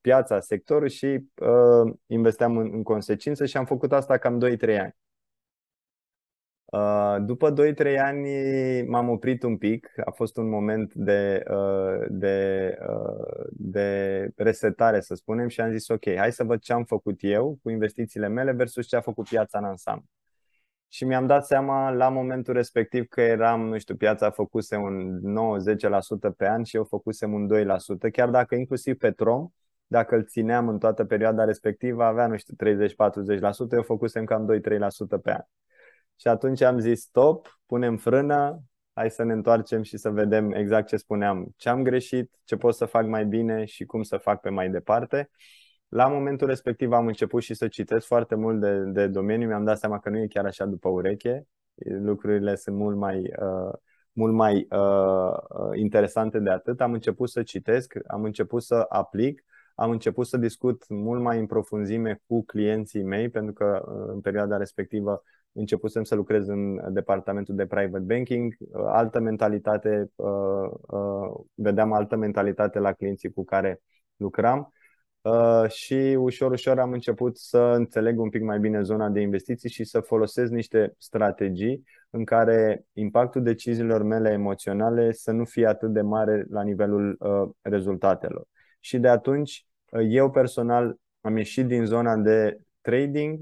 piața, 0.07 0.40
sectorul 0.40 0.88
și 0.88 1.07
uh, 1.07 1.95
investeam 2.07 2.57
în, 2.57 2.71
în 2.73 2.83
consecință 2.83 3.47
și 3.47 3.57
am 3.57 3.64
făcut 3.64 3.92
asta 3.92 4.19
cam 4.19 4.38
2-3 4.38 4.79
ani. 4.79 4.97
Uh, 6.64 7.16
după 7.25 7.53
2-3 7.53 7.99
ani 7.99 8.29
m-am 8.83 9.09
oprit 9.09 9.42
un 9.42 9.57
pic, 9.57 9.92
a 10.05 10.11
fost 10.11 10.37
un 10.37 10.49
moment 10.49 10.95
de, 10.95 11.42
uh, 11.51 12.07
de, 12.09 12.77
uh, 12.88 13.47
de 13.51 14.31
resetare, 14.37 15.01
să 15.01 15.14
spunem, 15.14 15.49
și 15.49 15.61
am 15.61 15.71
zis 15.71 15.88
ok, 15.88 16.16
hai 16.16 16.33
să 16.33 16.45
văd 16.45 16.61
ce 16.61 16.73
am 16.73 16.85
făcut 16.85 17.16
eu 17.21 17.59
cu 17.62 17.71
investițiile 17.71 18.29
mele 18.29 18.53
versus 18.53 18.87
ce 18.87 18.97
a 18.97 19.01
făcut 19.01 19.29
piața 19.29 19.59
în 19.59 19.64
ansamblu. 19.64 20.09
Și 20.88 21.05
mi-am 21.05 21.27
dat 21.27 21.47
seama 21.47 21.90
la 21.90 22.09
momentul 22.09 22.55
respectiv 22.55 23.07
că 23.07 23.21
eram, 23.21 23.69
nu 23.69 23.79
știu, 23.79 23.97
piața 23.97 24.31
făcuse 24.31 24.77
un 24.77 25.21
9-10% 26.29 26.31
pe 26.37 26.49
an 26.49 26.62
și 26.62 26.77
eu 26.77 26.85
făcusem 26.85 27.33
un 27.33 27.47
2%, 27.47 28.11
chiar 28.12 28.31
dacă 28.31 28.55
inclusiv 28.55 28.97
Petrom, 28.97 29.51
dacă 29.87 30.14
îl 30.14 30.25
țineam 30.25 30.68
în 30.68 30.79
toată 30.79 31.05
perioada 31.05 31.44
respectivă, 31.44 32.05
avea, 32.05 32.27
nu 32.27 32.37
știu, 32.37 32.55
30-40%, 32.55 33.72
eu 33.72 33.83
făcusem 33.83 34.25
cam 34.25 34.46
2-3% 35.18 35.20
pe 35.22 35.31
an. 35.31 35.42
Și 36.16 36.29
atunci 36.29 36.61
am 36.61 36.79
zis 36.79 37.01
stop, 37.01 37.61
punem 37.66 37.96
frână, 37.96 38.62
hai 38.92 39.11
să 39.11 39.22
ne 39.22 39.33
întoarcem 39.33 39.83
și 39.83 39.96
să 39.96 40.11
vedem 40.11 40.53
exact 40.53 40.87
ce 40.87 40.96
spuneam, 40.96 41.55
ce 41.57 41.68
am 41.68 41.83
greșit, 41.83 42.31
ce 42.44 42.57
pot 42.57 42.75
să 42.75 42.85
fac 42.85 43.07
mai 43.07 43.27
bine 43.27 43.64
și 43.64 43.85
cum 43.85 44.03
să 44.03 44.16
fac 44.16 44.40
pe 44.40 44.49
mai 44.49 44.70
departe. 44.70 45.31
La 45.88 46.09
momentul 46.09 46.46
respectiv 46.46 46.92
am 46.92 47.07
început 47.07 47.42
și 47.42 47.55
să 47.55 47.68
citesc 47.68 48.07
foarte 48.07 48.35
mult 48.35 48.61
de, 48.61 48.79
de 48.79 49.07
domeniu, 49.07 49.46
mi-am 49.46 49.64
dat 49.64 49.79
seama 49.79 49.99
că 49.99 50.09
nu 50.09 50.18
e 50.18 50.27
chiar 50.27 50.44
așa 50.44 50.64
după 50.64 50.88
ureche, 50.88 51.46
lucrurile 51.85 52.55
sunt 52.55 52.77
mult 52.77 52.96
mai, 52.96 53.18
uh, 53.18 53.72
mult 54.12 54.33
mai 54.35 54.66
uh, 54.70 55.79
interesante 55.79 56.38
de 56.38 56.51
atât. 56.51 56.81
Am 56.81 56.92
început 56.92 57.29
să 57.29 57.42
citesc, 57.42 57.94
am 58.07 58.25
început 58.25 58.62
să 58.62 58.87
aplic, 58.88 59.44
am 59.78 59.90
început 59.90 60.26
să 60.26 60.36
discut 60.36 60.84
mult 60.88 61.22
mai 61.22 61.38
în 61.38 61.46
profunzime 61.46 62.20
cu 62.26 62.44
clienții 62.44 63.02
mei, 63.02 63.28
pentru 63.28 63.52
că 63.52 63.84
uh, 63.86 64.12
în 64.12 64.20
perioada 64.20 64.56
respectivă 64.56 65.22
începusem 65.56 66.04
să 66.04 66.14
lucrez 66.14 66.48
în 66.48 66.92
departamentul 66.92 67.54
de 67.54 67.66
private 67.66 68.04
banking, 68.04 68.56
altă 68.72 69.20
mentalitate, 69.20 70.10
uh, 70.14 70.70
uh, 70.80 71.44
vedeam 71.54 71.92
altă 71.92 72.16
mentalitate 72.16 72.78
la 72.78 72.92
clienții 72.92 73.32
cu 73.32 73.44
care 73.44 73.80
lucram 74.16 74.72
uh, 75.20 75.68
și 75.68 76.16
ușor, 76.18 76.50
ușor 76.50 76.78
am 76.78 76.92
început 76.92 77.38
să 77.38 77.58
înțeleg 77.58 78.20
un 78.20 78.28
pic 78.28 78.42
mai 78.42 78.58
bine 78.58 78.82
zona 78.82 79.08
de 79.08 79.20
investiții 79.20 79.70
și 79.70 79.84
să 79.84 80.00
folosesc 80.00 80.50
niște 80.50 80.94
strategii 80.98 81.82
în 82.10 82.24
care 82.24 82.84
impactul 82.92 83.42
deciziilor 83.42 84.02
mele 84.02 84.30
emoționale 84.30 85.12
să 85.12 85.30
nu 85.30 85.44
fie 85.44 85.66
atât 85.66 85.92
de 85.92 86.00
mare 86.00 86.46
la 86.50 86.62
nivelul 86.62 87.18
rezultatelor. 87.60 88.46
Și 88.87 88.99
de 88.99 89.09
atunci, 89.09 89.66
eu 90.09 90.31
personal 90.31 90.96
am 91.20 91.37
ieșit 91.37 91.66
din 91.66 91.85
zona 91.85 92.16
de 92.16 92.61
trading 92.81 93.40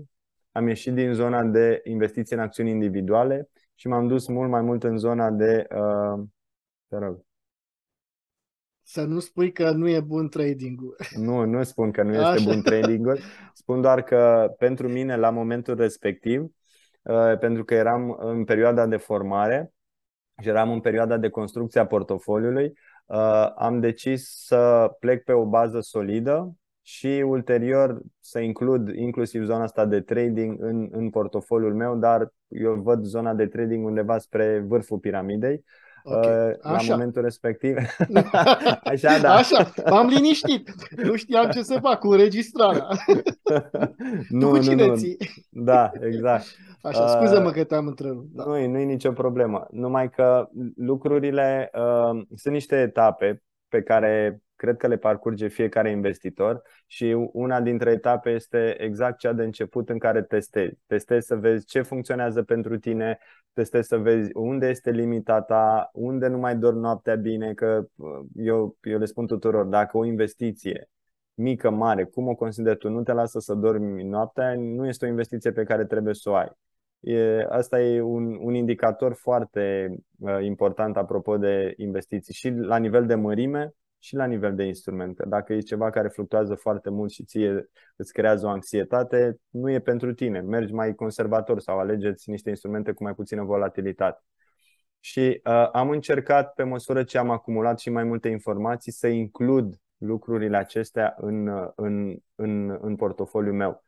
am 0.52 0.68
ieșit 0.68 0.94
din 0.94 1.12
zona 1.12 1.42
de 1.42 1.80
investiții 1.84 2.36
în 2.36 2.42
acțiuni 2.42 2.70
individuale 2.70 3.48
și 3.74 3.88
m-am 3.88 4.06
dus 4.06 4.26
mult 4.26 4.50
mai 4.50 4.60
mult 4.62 4.84
în 4.84 4.96
zona 4.96 5.30
de. 5.30 5.66
Uh, 5.70 6.24
te 6.88 6.96
rog. 6.96 7.24
Să 8.82 9.04
nu 9.04 9.18
spui 9.18 9.52
că 9.52 9.70
nu 9.70 9.88
e 9.88 10.00
bun 10.00 10.28
trading-ul. 10.28 10.96
Nu, 11.16 11.44
nu 11.44 11.62
spun 11.62 11.90
că 11.90 12.02
nu 12.02 12.12
este 12.12 12.24
Așa. 12.24 12.44
bun 12.44 12.62
trading-ul. 12.62 13.18
Spun 13.52 13.80
doar 13.80 14.02
că 14.02 14.54
pentru 14.58 14.88
mine, 14.88 15.16
la 15.16 15.30
momentul 15.30 15.76
respectiv, 15.76 16.40
uh, 17.02 17.38
pentru 17.38 17.64
că 17.64 17.74
eram 17.74 18.16
în 18.18 18.44
perioada 18.44 18.86
de 18.86 18.96
formare 18.96 19.72
și 20.42 20.48
eram 20.48 20.70
în 20.70 20.80
perioada 20.80 21.16
de 21.16 21.28
construcție 21.28 21.80
a 21.80 21.86
portofoliului, 21.86 22.64
uh, 22.64 22.72
am 23.56 23.80
decis 23.80 24.44
să 24.46 24.90
plec 24.98 25.24
pe 25.24 25.32
o 25.32 25.44
bază 25.44 25.80
solidă 25.80 26.56
și 26.82 27.06
ulterior 27.26 28.00
să 28.20 28.38
includ 28.38 28.88
inclusiv 28.88 29.44
zona 29.44 29.62
asta 29.62 29.86
de 29.86 30.00
trading 30.00 30.62
în, 30.62 30.88
în 30.90 31.10
portofoliul 31.10 31.74
meu, 31.74 31.96
dar 31.96 32.32
eu 32.48 32.74
văd 32.74 33.04
zona 33.04 33.34
de 33.34 33.46
trading 33.46 33.86
undeva 33.86 34.18
spre 34.18 34.58
vârful 34.58 34.98
piramidei. 34.98 35.64
Okay. 36.06 36.48
Uh, 36.48 36.56
la 36.62 36.70
Așa. 36.70 36.92
momentul 36.92 37.22
respectiv. 37.22 37.76
Așa, 38.92 39.18
da. 39.20 39.34
Așa, 39.34 39.72
m-am 39.90 40.06
liniștit. 40.06 40.74
Nu 40.96 41.16
știam 41.16 41.50
ce 41.50 41.62
să 41.62 41.78
fac 41.82 41.98
cu 41.98 42.08
înregistrarea. 42.08 42.86
nu, 44.28 44.48
cu 44.48 44.58
cine 44.58 44.86
nu, 44.86 44.96
ții? 44.96 45.16
Da, 45.50 45.90
exact. 46.00 46.44
Așa, 46.82 47.08
scuză-mă 47.08 47.50
că 47.50 47.64
te-am 47.64 47.86
întrerupt. 47.86 48.26
Da. 48.32 48.44
Nu, 48.44 48.66
nu 48.66 48.78
e 48.78 48.84
nicio 48.84 49.12
problemă. 49.12 49.66
Numai 49.70 50.10
că 50.10 50.48
lucrurile 50.76 51.70
uh, 51.74 52.22
sunt 52.34 52.54
niște 52.54 52.76
etape 52.76 53.42
pe 53.74 53.82
care 53.82 54.42
cred 54.56 54.76
că 54.76 54.86
le 54.86 54.96
parcurge 54.96 55.48
fiecare 55.48 55.90
investitor 55.90 56.62
și 56.86 57.16
una 57.32 57.60
dintre 57.60 57.90
etape 57.90 58.30
este 58.30 58.82
exact 58.82 59.18
cea 59.18 59.32
de 59.32 59.42
început 59.42 59.88
în 59.88 59.98
care 59.98 60.22
testezi. 60.22 60.78
Testezi 60.86 61.26
să 61.26 61.36
vezi 61.36 61.66
ce 61.66 61.82
funcționează 61.82 62.42
pentru 62.42 62.78
tine, 62.78 63.18
testezi 63.52 63.88
să 63.88 63.96
vezi 63.96 64.30
unde 64.34 64.68
este 64.68 64.90
limita 64.90 65.40
ta, 65.40 65.90
unde 65.92 66.26
nu 66.26 66.38
mai 66.38 66.56
dormi 66.56 66.80
noaptea 66.80 67.14
bine, 67.14 67.54
că 67.54 67.86
uh, 67.96 68.08
eu, 68.34 68.76
eu 68.82 68.98
le 68.98 69.04
spun 69.04 69.26
tuturor, 69.26 69.64
dacă 69.64 69.96
o 69.96 70.04
investiție 70.04 70.88
mică, 71.34 71.70
mare, 71.70 72.04
cum 72.04 72.28
o 72.28 72.34
consideri 72.34 72.78
tu, 72.78 72.88
nu 72.88 73.02
te 73.02 73.12
lasă 73.12 73.38
să 73.38 73.54
dormi 73.54 74.02
noaptea, 74.02 74.54
nu 74.56 74.86
este 74.86 75.04
o 75.04 75.08
investiție 75.08 75.52
pe 75.52 75.64
care 75.64 75.84
trebuie 75.84 76.14
să 76.14 76.30
o 76.30 76.34
ai. 76.34 76.48
E, 77.04 77.46
asta 77.48 77.80
e 77.80 78.00
un, 78.00 78.38
un 78.40 78.54
indicator 78.54 79.14
foarte 79.14 79.94
uh, 80.18 80.38
important 80.42 80.96
apropo 80.96 81.36
de 81.36 81.74
investiții 81.76 82.34
și 82.34 82.50
la 82.50 82.76
nivel 82.76 83.06
de 83.06 83.14
mărime 83.14 83.74
și 83.98 84.14
la 84.14 84.24
nivel 84.24 84.54
de 84.54 84.64
instrument. 84.64 85.16
Că 85.16 85.28
dacă 85.28 85.52
e 85.52 85.58
ceva 85.58 85.90
care 85.90 86.08
fluctuează 86.08 86.54
foarte 86.54 86.90
mult 86.90 87.10
și 87.10 87.24
ție 87.24 87.70
îți 87.96 88.12
creează 88.12 88.46
o 88.46 88.48
anxietate, 88.48 89.36
nu 89.50 89.70
e 89.70 89.80
pentru 89.80 90.14
tine. 90.14 90.40
Mergi 90.40 90.72
mai 90.72 90.94
conservator 90.94 91.60
sau 91.60 91.78
alegeți 91.78 92.30
niște 92.30 92.48
instrumente 92.48 92.92
cu 92.92 93.02
mai 93.02 93.14
puțină 93.14 93.42
volatilitate. 93.42 94.22
Și 95.00 95.40
uh, 95.44 95.68
am 95.72 95.90
încercat, 95.90 96.54
pe 96.54 96.62
măsură 96.62 97.02
ce 97.02 97.18
am 97.18 97.30
acumulat 97.30 97.78
și 97.78 97.90
mai 97.90 98.04
multe 98.04 98.28
informații, 98.28 98.92
să 98.92 99.06
includ 99.06 99.74
lucrurile 99.96 100.56
acestea 100.56 101.14
în, 101.16 101.48
în, 101.74 102.16
în, 102.34 102.78
în 102.80 102.96
portofoliul 102.96 103.54
meu. 103.54 103.82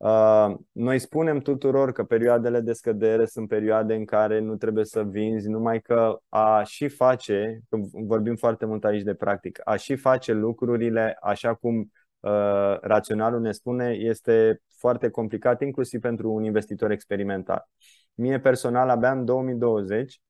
Uh, 0.00 0.54
noi 0.72 0.98
spunem 0.98 1.38
tuturor 1.38 1.92
că 1.92 2.04
perioadele 2.04 2.60
de 2.60 2.72
scădere 2.72 3.24
sunt 3.24 3.48
perioade 3.48 3.94
în 3.94 4.04
care 4.04 4.38
nu 4.38 4.56
trebuie 4.56 4.84
să 4.84 5.02
vinzi, 5.02 5.48
numai 5.48 5.80
că 5.80 6.18
a 6.28 6.62
și 6.62 6.88
face, 6.88 7.60
că 7.68 7.76
vorbim 7.92 8.36
foarte 8.36 8.66
mult 8.66 8.84
aici 8.84 9.02
de 9.02 9.14
practic, 9.14 9.60
a 9.64 9.76
și 9.76 9.96
face 9.96 10.32
lucrurile 10.32 11.16
așa 11.20 11.54
cum 11.54 11.92
uh, 12.20 12.78
raționalul 12.80 13.40
ne 13.40 13.52
spune 13.52 13.90
este 13.90 14.62
foarte 14.78 15.10
complicat, 15.10 15.60
inclusiv 15.60 16.00
pentru 16.00 16.32
un 16.32 16.44
investitor 16.44 16.90
experimentat. 16.90 17.70
Mie 18.14 18.40
personal, 18.40 18.88
abia 18.88 19.12
în 19.12 19.24
2020 19.24 20.20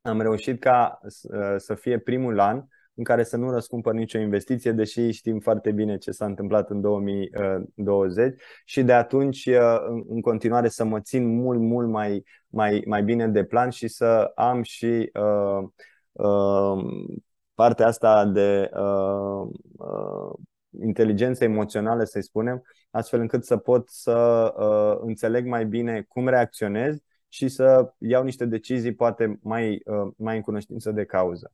am 0.00 0.20
reușit 0.20 0.60
ca 0.60 0.98
uh, 1.02 1.54
să 1.56 1.74
fie 1.74 1.98
primul 1.98 2.40
an 2.40 2.64
în 2.98 3.04
care 3.04 3.22
să 3.22 3.36
nu 3.36 3.50
răscumpăr 3.50 3.92
nicio 3.94 4.18
investiție, 4.18 4.72
deși 4.72 5.10
știm 5.10 5.38
foarte 5.38 5.72
bine 5.72 5.98
ce 5.98 6.10
s-a 6.10 6.24
întâmplat 6.24 6.70
în 6.70 6.80
2020 6.80 8.40
și 8.64 8.82
de 8.82 8.92
atunci 8.92 9.46
uh, 9.46 9.76
în 10.08 10.20
continuare 10.20 10.68
să 10.68 10.84
mă 10.84 11.00
țin 11.00 11.36
mult, 11.36 11.60
mult 11.60 11.88
mai, 11.88 12.24
mai, 12.48 12.82
mai 12.86 13.02
bine 13.02 13.28
de 13.28 13.44
plan 13.44 13.70
și 13.70 13.88
să 13.88 14.32
am 14.34 14.62
și 14.62 15.10
uh, 15.14 15.68
uh, 16.12 16.84
partea 17.54 17.86
asta 17.86 18.24
de 18.26 18.70
uh, 18.72 19.48
uh, 19.76 20.32
inteligență 20.82 21.44
emoțională, 21.44 22.04
să-i 22.04 22.22
spunem, 22.22 22.62
astfel 22.90 23.20
încât 23.20 23.44
să 23.44 23.56
pot 23.56 23.88
să 23.88 24.52
uh, 24.58 25.06
înțeleg 25.06 25.46
mai 25.46 25.66
bine 25.66 26.04
cum 26.08 26.28
reacționez 26.28 26.98
și 27.28 27.48
să 27.48 27.92
iau 27.98 28.24
niște 28.24 28.44
decizii 28.44 28.94
poate 28.94 29.38
mai, 29.42 29.82
uh, 29.84 30.12
mai 30.16 30.36
în 30.36 30.42
cunoștință 30.42 30.90
de 30.90 31.04
cauză. 31.04 31.52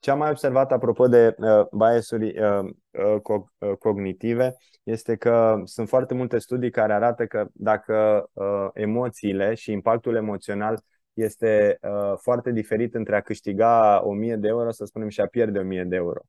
Ce 0.00 0.10
am 0.10 0.18
mai 0.18 0.30
observat 0.30 0.72
apropo 0.72 1.08
de 1.08 1.34
uh, 1.38 1.66
biasuri 1.76 2.40
uh, 2.40 2.58
uh, 2.90 3.20
co- 3.20 3.54
uh, 3.58 3.76
cognitive 3.78 4.56
este 4.82 5.16
că 5.16 5.60
sunt 5.64 5.88
foarte 5.88 6.14
multe 6.14 6.38
studii 6.38 6.70
care 6.70 6.92
arată 6.92 7.26
că 7.26 7.46
dacă 7.52 8.28
uh, 8.32 8.68
emoțiile 8.74 9.54
și 9.54 9.72
impactul 9.72 10.14
emoțional 10.14 10.82
este 11.12 11.78
uh, 11.82 12.12
foarte 12.16 12.50
diferit 12.52 12.94
între 12.94 13.16
a 13.16 13.20
câștiga 13.20 14.00
1000 14.04 14.36
de 14.36 14.48
euro, 14.48 14.70
să 14.70 14.84
spunem, 14.84 15.08
și 15.08 15.20
a 15.20 15.26
pierde 15.26 15.58
1000 15.58 15.84
de 15.84 15.96
euro. 15.96 16.20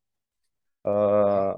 Uh, 0.82 1.56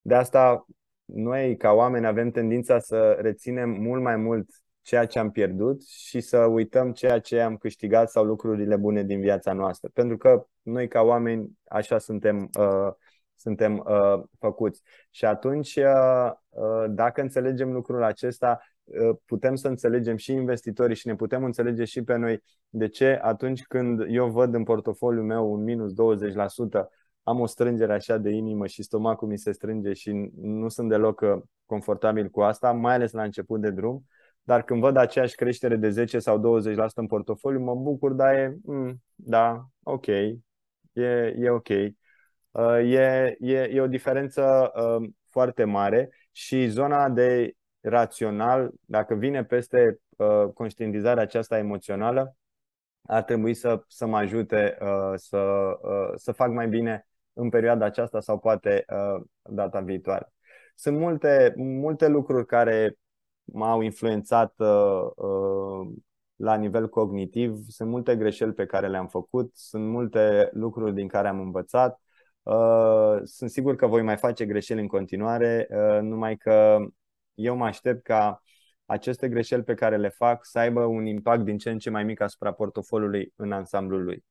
de 0.00 0.14
asta, 0.14 0.66
noi, 1.04 1.56
ca 1.56 1.70
oameni, 1.72 2.06
avem 2.06 2.30
tendința 2.30 2.78
să 2.78 3.18
reținem 3.20 3.70
mult 3.70 4.02
mai 4.02 4.16
mult 4.16 4.50
ceea 4.90 5.06
ce 5.06 5.18
am 5.18 5.30
pierdut 5.30 5.86
și 5.86 6.20
să 6.20 6.38
uităm 6.38 6.92
ceea 6.92 7.18
ce 7.18 7.40
am 7.40 7.56
câștigat 7.56 8.10
sau 8.10 8.24
lucrurile 8.24 8.76
bune 8.76 9.02
din 9.02 9.20
viața 9.20 9.52
noastră. 9.52 9.90
Pentru 9.92 10.16
că 10.16 10.46
noi 10.62 10.88
ca 10.88 11.00
oameni 11.00 11.58
așa 11.64 11.98
suntem, 11.98 12.50
uh, 12.58 12.92
suntem 13.34 13.84
uh, 13.86 14.22
făcuți. 14.38 14.82
Și 15.10 15.24
atunci, 15.24 15.76
uh, 15.76 16.30
uh, 16.48 16.84
dacă 16.88 17.20
înțelegem 17.20 17.72
lucrul 17.72 18.02
acesta, 18.02 18.60
uh, 18.84 19.16
putem 19.24 19.54
să 19.54 19.68
înțelegem 19.68 20.16
și 20.16 20.32
investitorii 20.32 20.96
și 20.96 21.06
ne 21.06 21.14
putem 21.14 21.44
înțelege 21.44 21.84
și 21.84 22.02
pe 22.02 22.16
noi 22.16 22.42
de 22.68 22.88
ce 22.88 23.18
atunci 23.22 23.62
când 23.62 24.04
eu 24.08 24.30
văd 24.30 24.54
în 24.54 24.62
portofoliul 24.62 25.24
meu 25.24 25.52
un 25.52 25.62
minus 25.62 25.92
20%, 25.92 26.88
am 27.22 27.40
o 27.40 27.46
strângere 27.46 27.92
așa 27.92 28.16
de 28.16 28.30
inimă 28.30 28.66
și 28.66 28.82
stomacul 28.82 29.28
mi 29.28 29.38
se 29.38 29.52
strânge 29.52 29.92
și 29.92 30.30
nu 30.40 30.68
sunt 30.68 30.88
deloc 30.88 31.20
uh, 31.20 31.42
confortabil 31.66 32.28
cu 32.28 32.40
asta, 32.40 32.72
mai 32.72 32.94
ales 32.94 33.12
la 33.12 33.22
început 33.22 33.60
de 33.60 33.70
drum. 33.70 34.04
Dar 34.50 34.62
când 34.62 34.80
văd 34.80 34.96
aceeași 34.96 35.34
creștere 35.34 35.76
de 35.76 35.90
10 35.90 36.18
sau 36.18 36.62
20% 36.62 36.74
în 36.94 37.06
portofoliu, 37.06 37.60
mă 37.60 37.74
bucur, 37.74 38.12
dar 38.12 38.34
e, 38.34 38.56
mm, 38.62 39.02
da, 39.14 39.66
ok, 39.82 40.06
e, 40.06 40.34
e 41.38 41.50
ok. 41.50 41.68
Uh, 41.68 42.92
e, 42.92 43.36
e, 43.40 43.62
e 43.62 43.80
o 43.80 43.86
diferență 43.86 44.72
uh, 44.74 45.08
foarte 45.28 45.64
mare 45.64 46.10
și 46.32 46.66
zona 46.68 47.08
de 47.08 47.52
rațional, 47.80 48.70
dacă 48.84 49.14
vine 49.14 49.44
peste 49.44 50.00
uh, 50.16 50.44
conștientizarea 50.54 51.22
aceasta 51.22 51.58
emoțională, 51.58 52.36
ar 53.02 53.22
trebui 53.22 53.54
să, 53.54 53.82
să 53.88 54.06
mă 54.06 54.16
ajute 54.16 54.78
uh, 54.80 55.12
să, 55.14 55.38
uh, 55.82 56.12
să 56.14 56.32
fac 56.32 56.50
mai 56.50 56.68
bine 56.68 57.06
în 57.32 57.48
perioada 57.48 57.84
aceasta 57.84 58.20
sau 58.20 58.38
poate 58.38 58.84
uh, 58.88 59.22
data 59.42 59.80
viitoare. 59.80 60.32
Sunt 60.74 60.98
multe, 60.98 61.52
multe 61.56 62.08
lucruri 62.08 62.46
care 62.46 62.96
m-au 63.44 63.80
influențat 63.80 64.54
uh, 64.56 65.10
uh, 65.16 65.92
la 66.36 66.54
nivel 66.54 66.88
cognitiv. 66.88 67.58
Sunt 67.68 67.88
multe 67.90 68.16
greșeli 68.16 68.52
pe 68.52 68.66
care 68.66 68.88
le-am 68.88 69.08
făcut, 69.08 69.50
sunt 69.54 69.88
multe 69.88 70.50
lucruri 70.52 70.94
din 70.94 71.08
care 71.08 71.28
am 71.28 71.40
învățat. 71.40 72.00
Uh, 72.42 73.20
sunt 73.22 73.50
sigur 73.50 73.76
că 73.76 73.86
voi 73.86 74.02
mai 74.02 74.16
face 74.16 74.46
greșeli 74.46 74.80
în 74.80 74.86
continuare, 74.86 75.68
uh, 75.70 76.00
numai 76.00 76.36
că 76.36 76.78
eu 77.34 77.56
mă 77.56 77.64
aștept 77.64 78.02
ca 78.02 78.42
aceste 78.84 79.28
greșeli 79.28 79.62
pe 79.62 79.74
care 79.74 79.96
le 79.96 80.08
fac 80.08 80.44
să 80.44 80.58
aibă 80.58 80.84
un 80.84 81.06
impact 81.06 81.44
din 81.44 81.58
ce 81.58 81.70
în 81.70 81.78
ce 81.78 81.90
mai 81.90 82.04
mic 82.04 82.20
asupra 82.20 82.52
portofoliului 82.52 83.32
în 83.36 83.52
ansamblul 83.52 84.04
lui. 84.04 84.24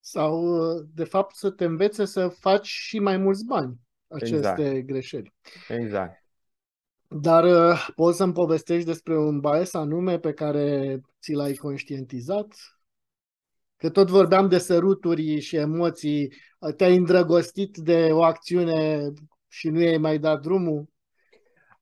Sau, 0.00 0.42
uh, 0.44 0.84
de 0.94 1.04
fapt, 1.04 1.34
să 1.34 1.50
te 1.50 1.64
învețe 1.64 2.04
să 2.04 2.28
faci 2.28 2.66
și 2.66 2.98
mai 2.98 3.16
mulți 3.16 3.44
bani 3.44 3.74
aceste 4.08 4.36
exact. 4.36 4.86
greșeli. 4.86 5.34
Exact. 5.68 6.23
Dar 7.08 7.44
uh, 7.44 7.88
poți 7.94 8.16
să-mi 8.16 8.32
povestești 8.32 8.86
despre 8.86 9.18
un 9.18 9.40
bias 9.40 9.74
anume 9.74 10.18
pe 10.18 10.32
care 10.32 11.00
ți 11.20 11.32
l-ai 11.32 11.54
conștientizat? 11.54 12.54
Că 13.76 13.90
tot 13.90 14.08
vorbeam 14.08 14.48
de 14.48 14.58
săruturi 14.58 15.40
și 15.40 15.56
emoții. 15.56 16.32
Te-ai 16.76 16.96
îndrăgostit 16.96 17.76
de 17.76 18.08
o 18.12 18.22
acțiune 18.22 19.12
și 19.48 19.68
nu 19.68 19.78
ai 19.78 19.96
mai 19.96 20.18
dat 20.18 20.40
drumul? 20.40 20.92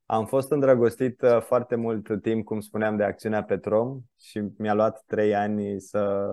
Am 0.07 0.27
fost 0.27 0.51
îndrăgostit 0.51 1.23
uh, 1.23 1.41
foarte 1.41 1.75
mult 1.75 2.23
timp, 2.23 2.45
cum 2.45 2.61
spuneam, 2.61 2.97
de 2.97 3.05
acțiunea 3.05 3.43
Petrom 3.43 4.01
și 4.21 4.43
mi-a 4.59 4.75
luat 4.75 5.05
trei 5.07 5.35
ani 5.35 5.81
să, 5.81 6.29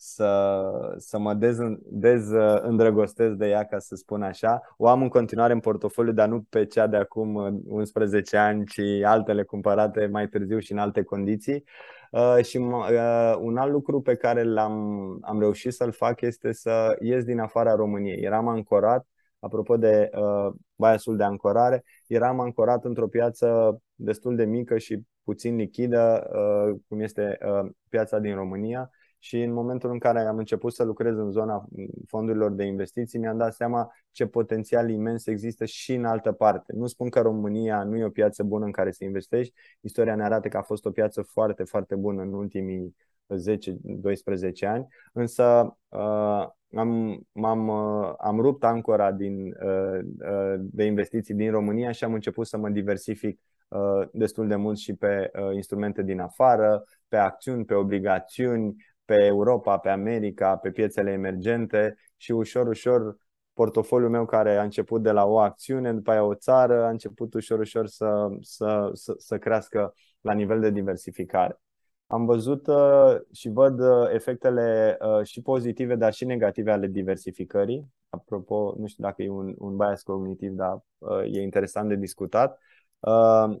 să, 0.00 0.62
să 0.96 1.18
mă 1.18 1.34
dez, 1.34 1.58
dez 1.90 2.30
îndrăgostesc 2.60 3.34
de 3.34 3.48
ea, 3.48 3.64
ca 3.64 3.78
să 3.78 3.94
spun 3.94 4.22
așa. 4.22 4.60
O 4.76 4.88
am 4.88 5.02
în 5.02 5.08
continuare 5.08 5.52
în 5.52 5.60
portofoliu, 5.60 6.12
dar 6.12 6.28
nu 6.28 6.42
pe 6.48 6.66
cea 6.66 6.86
de 6.86 6.96
acum 6.96 7.60
11 7.66 8.36
ani, 8.36 8.66
ci 8.66 8.80
altele 9.04 9.42
cumpărate 9.42 10.06
mai 10.06 10.28
târziu 10.28 10.58
și 10.58 10.72
în 10.72 10.78
alte 10.78 11.02
condiții. 11.02 11.64
Uh, 12.10 12.44
și 12.44 12.56
uh, 12.56 13.36
un 13.40 13.56
alt 13.56 13.72
lucru 13.72 14.00
pe 14.00 14.14
care 14.14 14.42
l-am 14.42 14.98
am 15.22 15.38
reușit 15.38 15.72
să-l 15.72 15.92
fac 15.92 16.20
este 16.20 16.52
să 16.52 16.96
ies 17.00 17.24
din 17.24 17.38
afara 17.38 17.74
României. 17.74 18.22
Eram 18.22 18.48
ancorat, 18.48 19.06
apropo 19.38 19.76
de 19.76 20.10
uh, 20.12 20.52
biasul 20.76 21.16
de 21.16 21.22
ancorare, 21.24 21.84
eram 22.06 22.40
ancorat 22.40 22.84
într-o 22.84 23.08
piață 23.08 23.78
destul 23.94 24.36
de 24.36 24.44
mică 24.44 24.78
și 24.78 25.00
puțin 25.24 25.56
lichidă, 25.56 26.30
uh, 26.32 26.76
cum 26.88 27.00
este 27.00 27.38
uh, 27.46 27.70
piața 27.88 28.18
din 28.18 28.34
România 28.34 28.90
și 29.18 29.42
în 29.42 29.52
momentul 29.52 29.90
în 29.90 29.98
care 29.98 30.20
am 30.20 30.38
început 30.38 30.72
să 30.72 30.84
lucrez 30.84 31.16
în 31.16 31.30
zona 31.30 31.64
fondurilor 32.06 32.52
de 32.52 32.64
investiții, 32.64 33.18
mi-am 33.18 33.36
dat 33.36 33.54
seama 33.54 33.92
ce 34.10 34.26
potențial 34.26 34.90
imens 34.90 35.26
există 35.26 35.64
și 35.64 35.94
în 35.94 36.04
altă 36.04 36.32
parte. 36.32 36.72
Nu 36.76 36.86
spun 36.86 37.08
că 37.08 37.20
România 37.20 37.82
nu 37.82 37.96
e 37.96 38.04
o 38.04 38.10
piață 38.10 38.42
bună 38.42 38.64
în 38.64 38.72
care 38.72 38.90
să 38.90 39.04
investești. 39.04 39.54
Istoria 39.80 40.14
ne 40.14 40.24
arată 40.24 40.48
că 40.48 40.56
a 40.56 40.62
fost 40.62 40.84
o 40.84 40.90
piață 40.90 41.22
foarte, 41.22 41.64
foarte 41.64 41.94
bună 41.94 42.22
în 42.22 42.32
ultimii 42.32 42.96
10-12 43.34 44.66
ani, 44.66 44.86
însă 45.12 45.76
uh, 45.88 46.46
am, 46.76 47.20
am 47.42 47.68
uh, 47.68 48.12
am 48.18 48.40
rupt 48.40 48.64
ancora 48.64 49.12
din, 49.12 49.46
uh, 49.46 49.98
uh, 50.30 50.54
de 50.58 50.84
investiții 50.84 51.34
din 51.34 51.50
România 51.50 51.90
și 51.90 52.04
am 52.04 52.14
început 52.14 52.46
să 52.46 52.56
mă 52.56 52.68
diversific 52.68 53.40
uh, 53.68 54.08
destul 54.12 54.48
de 54.48 54.56
mult 54.56 54.78
și 54.78 54.94
pe 54.94 55.30
uh, 55.34 55.54
instrumente 55.54 56.02
din 56.02 56.20
afară, 56.20 56.84
pe 57.08 57.16
acțiuni, 57.16 57.64
pe 57.64 57.74
obligațiuni, 57.74 58.76
pe 59.08 59.24
Europa, 59.24 59.78
pe 59.78 59.88
America, 59.88 60.56
pe 60.56 60.70
piețele 60.70 61.10
emergente 61.12 61.96
și 62.16 62.32
ușor, 62.32 62.66
ușor 62.66 63.16
portofoliul 63.52 64.10
meu 64.10 64.24
care 64.24 64.56
a 64.56 64.62
început 64.62 65.02
de 65.02 65.10
la 65.10 65.24
o 65.24 65.38
acțiune, 65.38 65.92
după 65.92 66.10
aia 66.10 66.22
o 66.22 66.34
țară, 66.34 66.84
a 66.84 66.88
început 66.88 67.34
ușor, 67.34 67.58
ușor 67.58 67.86
să, 67.86 68.28
să, 68.40 68.90
să, 68.92 69.14
să 69.16 69.38
crească 69.38 69.94
la 70.20 70.32
nivel 70.32 70.60
de 70.60 70.70
diversificare. 70.70 71.60
Am 72.06 72.24
văzut 72.24 72.66
uh, 72.66 73.16
și 73.32 73.48
văd 73.48 73.80
uh, 73.80 74.08
efectele 74.12 74.96
uh, 75.00 75.26
și 75.26 75.42
pozitive, 75.42 75.94
dar 75.94 76.12
și 76.12 76.24
negative 76.24 76.70
ale 76.70 76.86
diversificării. 76.86 77.86
Apropo, 78.08 78.74
nu 78.78 78.86
știu 78.86 79.04
dacă 79.04 79.22
e 79.22 79.28
un, 79.28 79.54
un 79.58 79.76
bias 79.76 80.02
cognitiv, 80.02 80.52
dar 80.52 80.80
uh, 80.98 81.22
e 81.32 81.42
interesant 81.42 81.88
de 81.88 81.96
discutat. 81.96 82.58
Uh, 82.98 83.56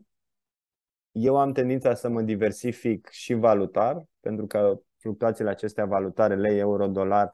eu 1.12 1.36
am 1.36 1.52
tendința 1.52 1.94
să 1.94 2.08
mă 2.08 2.22
diversific 2.22 3.08
și 3.08 3.34
valutar, 3.34 4.04
pentru 4.20 4.46
că 4.46 4.80
fluctuațiile 4.98 5.50
acestea 5.50 5.84
valutare, 5.84 6.34
lei, 6.34 6.58
euro, 6.58 6.86
dolar, 6.86 7.32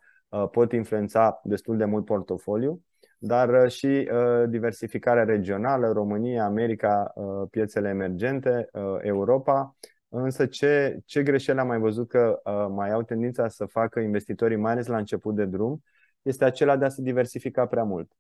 pot 0.51 0.73
influența 0.73 1.41
destul 1.45 1.77
de 1.77 1.85
mult 1.85 2.05
portofoliu, 2.05 2.83
dar 3.19 3.71
și 3.71 4.11
diversificarea 4.49 5.25
regională, 5.25 5.93
România, 5.93 6.45
America, 6.45 7.13
piețele 7.51 7.89
emergente, 7.89 8.69
Europa. 9.01 9.77
Însă 10.09 10.47
ce, 10.47 10.99
ce 11.05 11.23
greșeli 11.23 11.59
am 11.59 11.67
mai 11.67 11.79
văzut 11.79 12.09
că 12.09 12.41
mai 12.71 12.91
au 12.91 13.03
tendința 13.03 13.49
să 13.49 13.65
facă 13.65 14.01
investitorii, 14.01 14.57
mai 14.57 14.73
ales 14.73 14.87
la 14.87 14.97
început 14.97 15.35
de 15.35 15.45
drum, 15.45 15.83
este 16.23 16.45
acela 16.45 16.77
de 16.77 16.85
a 16.85 16.89
se 16.89 17.03
diversifica 17.03 17.67
prea 17.67 17.85
mult. 17.85 18.13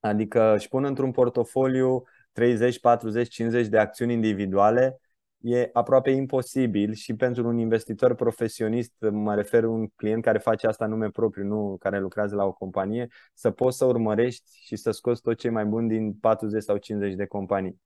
Adică 0.00 0.54
își 0.54 0.68
pun 0.68 0.84
într-un 0.84 1.10
portofoliu 1.10 2.02
30, 2.32 2.80
40, 2.80 3.28
50 3.28 3.66
de 3.66 3.78
acțiuni 3.78 4.12
individuale, 4.12 5.00
e 5.42 5.70
aproape 5.72 6.10
imposibil 6.10 6.92
și 6.92 7.14
pentru 7.14 7.48
un 7.48 7.58
investitor 7.58 8.14
profesionist, 8.14 8.92
mă 9.10 9.34
refer 9.34 9.64
un 9.64 9.86
client 9.96 10.22
care 10.22 10.38
face 10.38 10.66
asta 10.66 10.86
nume 10.86 11.10
propriu, 11.10 11.44
nu 11.44 11.76
care 11.80 12.00
lucrează 12.00 12.34
la 12.34 12.44
o 12.44 12.52
companie, 12.52 13.08
să 13.34 13.50
poți 13.50 13.76
să 13.76 13.84
urmărești 13.84 14.50
și 14.64 14.76
să 14.76 14.90
scoți 14.90 15.22
tot 15.22 15.38
ce 15.38 15.48
mai 15.48 15.64
bun 15.64 15.88
din 15.88 16.12
40 16.12 16.62
sau 16.62 16.76
50 16.76 17.14
de 17.14 17.26
companii. 17.26 17.80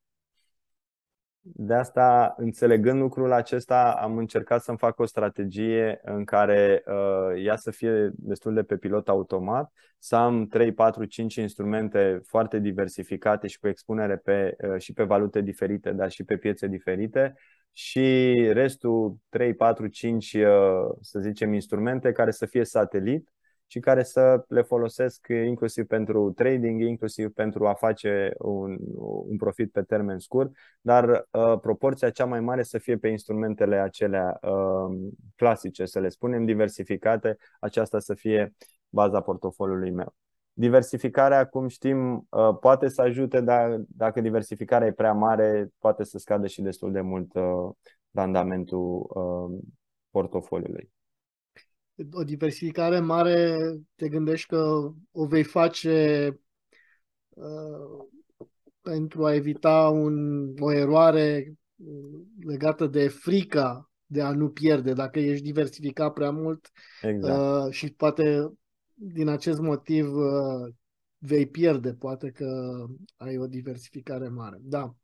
De 1.54 1.74
asta, 1.74 2.34
înțelegând 2.36 3.00
lucrul 3.00 3.32
acesta, 3.32 3.98
am 4.00 4.16
încercat 4.16 4.62
să-mi 4.62 4.78
fac 4.78 4.98
o 4.98 5.04
strategie 5.06 6.00
în 6.04 6.24
care 6.24 6.82
uh, 6.86 7.44
ea 7.44 7.56
să 7.56 7.70
fie 7.70 8.10
destul 8.14 8.54
de 8.54 8.62
pe 8.62 8.76
pilot 8.76 9.08
automat, 9.08 9.72
să 9.98 10.16
am 10.16 10.46
3, 10.46 10.72
4, 10.72 11.04
5 11.04 11.34
instrumente 11.34 12.20
foarte 12.26 12.58
diversificate 12.58 13.46
și 13.46 13.58
cu 13.58 13.68
expunere 13.68 14.16
pe, 14.16 14.56
uh, 14.68 14.78
și 14.78 14.92
pe 14.92 15.02
valute 15.02 15.40
diferite, 15.40 15.90
dar 15.90 16.10
și 16.10 16.24
pe 16.24 16.36
piețe 16.36 16.66
diferite 16.66 17.34
și 17.72 18.34
restul 18.52 19.16
3, 19.28 19.54
4, 19.54 19.86
5, 19.86 20.32
uh, 20.32 20.42
să 21.00 21.20
zicem, 21.20 21.52
instrumente 21.52 22.12
care 22.12 22.30
să 22.30 22.46
fie 22.46 22.64
satelit 22.64 23.30
și 23.66 23.80
care 23.80 24.02
să 24.02 24.44
le 24.48 24.62
folosesc 24.62 25.26
inclusiv 25.28 25.86
pentru 25.86 26.32
trading, 26.32 26.80
inclusiv 26.80 27.32
pentru 27.32 27.66
a 27.66 27.74
face 27.74 28.32
un, 28.38 28.76
un 29.28 29.36
profit 29.36 29.72
pe 29.72 29.82
termen 29.82 30.18
scurt, 30.18 30.50
dar 30.80 31.28
uh, 31.30 31.58
proporția 31.60 32.10
cea 32.10 32.24
mai 32.24 32.40
mare 32.40 32.62
să 32.62 32.78
fie 32.78 32.96
pe 32.96 33.08
instrumentele 33.08 33.76
acelea 33.76 34.38
uh, 34.42 34.96
clasice, 35.36 35.84
să 35.84 36.00
le 36.00 36.08
spunem, 36.08 36.44
diversificate, 36.44 37.36
aceasta 37.60 37.98
să 37.98 38.14
fie 38.14 38.54
baza 38.88 39.20
portofoliului 39.20 39.90
meu. 39.90 40.14
Diversificarea, 40.52 41.46
cum 41.46 41.68
știm, 41.68 42.26
uh, 42.30 42.56
poate 42.60 42.88
să 42.88 43.02
ajute, 43.02 43.40
dar 43.40 43.80
dacă 43.88 44.20
diversificarea 44.20 44.86
e 44.86 44.92
prea 44.92 45.12
mare, 45.12 45.68
poate 45.78 46.04
să 46.04 46.18
scadă 46.18 46.46
și 46.46 46.62
destul 46.62 46.92
de 46.92 47.00
mult 47.00 47.34
uh, 47.34 47.70
randamentul 48.10 49.06
uh, 49.08 49.58
portofoliului 50.10 50.94
o 52.12 52.24
diversificare 52.24 53.00
mare, 53.00 53.56
te 53.94 54.08
gândești 54.08 54.48
că 54.48 54.92
o 55.10 55.26
vei 55.26 55.42
face 55.42 56.28
uh, 57.28 58.06
pentru 58.80 59.24
a 59.24 59.34
evita 59.34 59.88
un, 59.88 60.48
o 60.58 60.72
eroare 60.72 61.54
uh, 61.76 62.20
legată 62.40 62.86
de 62.86 63.08
frica 63.08 63.90
de 64.06 64.22
a 64.22 64.32
nu 64.32 64.48
pierde, 64.48 64.92
dacă 64.92 65.18
ești 65.18 65.44
diversificat 65.44 66.12
prea 66.12 66.30
mult 66.30 66.70
exact. 67.02 67.66
uh, 67.66 67.72
și 67.72 67.92
poate 67.92 68.52
din 68.94 69.28
acest 69.28 69.60
motiv 69.60 70.14
uh, 70.14 70.74
vei 71.18 71.46
pierde, 71.46 71.94
poate 71.94 72.30
că 72.30 72.84
ai 73.16 73.38
o 73.38 73.46
diversificare 73.46 74.28
mare. 74.28 74.58
Da. 74.60 74.94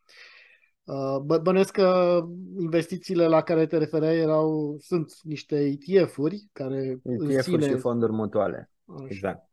Uh, 0.84 1.18
bă, 1.24 1.38
bănesc 1.38 1.72
că 1.72 2.20
investițiile 2.58 3.26
la 3.26 3.42
care 3.42 3.66
te 3.66 3.78
refereai 3.78 4.18
erau, 4.18 4.76
sunt 4.80 5.12
niște 5.22 5.56
ETF-uri 5.56 6.48
care 6.52 7.00
ETF-uri 7.02 7.42
sine... 7.42 7.68
și 7.68 7.76
fonduri 7.76 8.12
mutuale. 8.12 8.70
Așa. 8.86 9.04
Exact. 9.08 9.48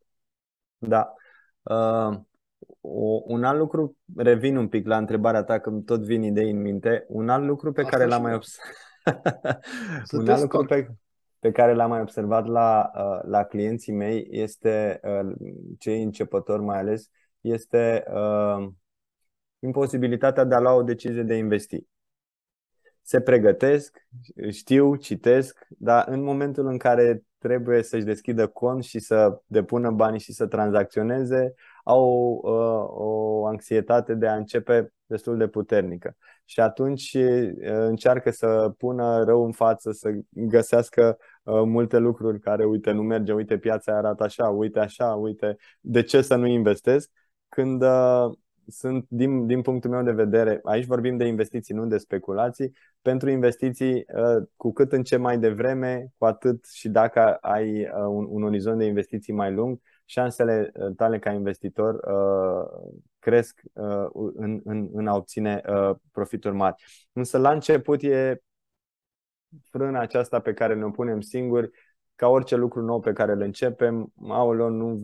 Da. 0.78 1.14
Uh, 1.62 2.20
o, 2.82 3.22
un 3.26 3.44
alt 3.44 3.60
lucru, 3.60 3.98
revin 4.16 4.58
un 4.58 4.68
pic 4.68 4.88
la 4.88 4.98
întrebarea 4.98 5.44
ta, 5.44 5.60
că 5.60 5.70
tot 5.86 6.02
vin 6.02 6.24
idei 6.24 6.52
în 6.52 6.62
minte. 6.62 7.06
Un 7.08 7.30
alt 7.30 7.46
lucru 7.46 7.72
pe 7.72 7.82
Asta 7.82 7.98
care 7.98 8.10
l-am 8.10 8.22
mai 8.22 8.34
observat. 8.34 8.76
un 10.12 10.30
alt 10.30 10.42
lucru 10.42 10.66
pe, 10.66 10.88
pe 11.40 11.52
care 11.52 11.74
l-am 11.74 11.90
mai 11.90 12.02
observat 12.02 12.48
la, 12.48 12.92
uh, 12.96 13.20
la 13.30 13.44
clienții 13.44 13.94
mei 13.94 14.28
este, 14.30 15.00
uh, 15.04 15.36
cei 15.80 16.04
începători 16.04 16.62
mai 16.62 16.78
ales, 16.78 17.10
este 17.42 18.04
uh, 18.14 18.68
imposibilitatea 19.60 20.44
de 20.44 20.56
a 20.56 20.60
lua 20.60 20.74
o 20.74 20.84
decizie 20.84 21.24
de 21.24 21.34
a 21.34 21.38
investi. 21.38 21.86
Se 23.02 23.22
pregătesc, 23.22 24.08
știu, 24.50 24.96
citesc, 24.96 25.68
dar 25.78 26.08
în 26.08 26.24
momentul 26.24 26.68
în 26.68 26.78
care 26.78 27.24
trebuie 27.38 27.84
să-și 27.84 28.06
deschidă 28.06 28.48
cont 28.48 28.84
și 28.84 29.00
să 29.00 29.42
depună 29.46 29.92
banii 29.92 30.20
și 30.20 30.34
să 30.34 30.48
tranzacționeze, 30.48 31.54
au 31.84 32.04
o, 32.44 32.52
o 32.88 33.46
anxietate 33.46 34.14
de 34.14 34.28
a 34.28 34.36
începe 34.36 34.94
destul 35.06 35.38
de 35.38 35.48
puternică. 35.48 36.16
Și 36.46 36.60
atunci 36.60 37.18
încearcă 37.62 38.32
să 38.32 38.74
pună 38.78 39.24
rău 39.24 39.46
în 39.46 39.52
față, 39.52 39.92
să 39.92 40.12
găsească 40.30 41.18
multe 41.44 41.98
lucruri 41.98 42.40
care, 42.40 42.66
uite, 42.66 42.92
nu 42.92 43.02
merge, 43.02 43.34
uite, 43.34 43.58
piața 43.58 43.98
arată 43.98 44.24
așa, 44.24 44.50
uite 44.50 44.80
așa, 44.80 45.14
uite, 45.14 45.58
de 45.80 46.04
ce 46.04 46.22
să 46.22 46.36
nu 46.36 46.48
investesc? 46.48 47.12
Când 47.50 47.84
sunt, 48.70 49.06
din, 49.08 49.46
din 49.46 49.62
punctul 49.62 49.90
meu 49.90 50.04
de 50.04 50.12
vedere, 50.12 50.60
aici 50.64 50.86
vorbim 50.86 51.18
de 51.18 51.26
investiții, 51.26 51.76
nu 51.76 51.86
de 51.86 51.98
speculații. 51.98 52.72
Pentru 53.02 53.30
investiții, 53.30 53.94
uh, 53.94 54.48
cu 54.56 54.74
cât 54.74 54.92
începi 54.92 55.22
mai 55.22 55.40
devreme, 55.40 56.14
cu 56.18 56.26
atât 56.26 56.66
și 56.66 56.90
dacă 56.90 57.34
ai 57.34 57.82
uh, 57.82 57.90
un, 58.08 58.28
un 58.30 58.44
orizont 58.44 58.78
de 58.78 58.86
investiții 58.86 59.34
mai 59.34 59.54
lung, 59.54 59.80
șansele 60.06 60.72
uh, 60.74 60.96
tale 60.96 61.20
ca 61.20 61.32
investitor 61.32 62.00
cresc 63.20 63.62
în, 64.34 64.62
în, 64.64 64.90
în 64.94 65.08
a 65.08 65.16
obține 65.16 65.62
profituri 66.12 66.56
mari. 66.56 66.84
Însă 67.14 67.38
la 67.38 67.52
început 67.52 68.02
e 68.02 68.42
frâna 69.70 70.00
aceasta 70.00 70.40
pe 70.40 70.54
care 70.54 70.76
ne-o 70.76 70.90
punem 70.90 71.22
singuri 71.22 71.70
ca 72.20 72.28
orice 72.28 72.56
lucru 72.56 72.82
nou 72.82 73.00
pe 73.00 73.14
care 73.14 73.32
îl 73.32 73.42
începem, 73.42 74.14
aoleo, 74.28 74.70
nu, 74.70 75.00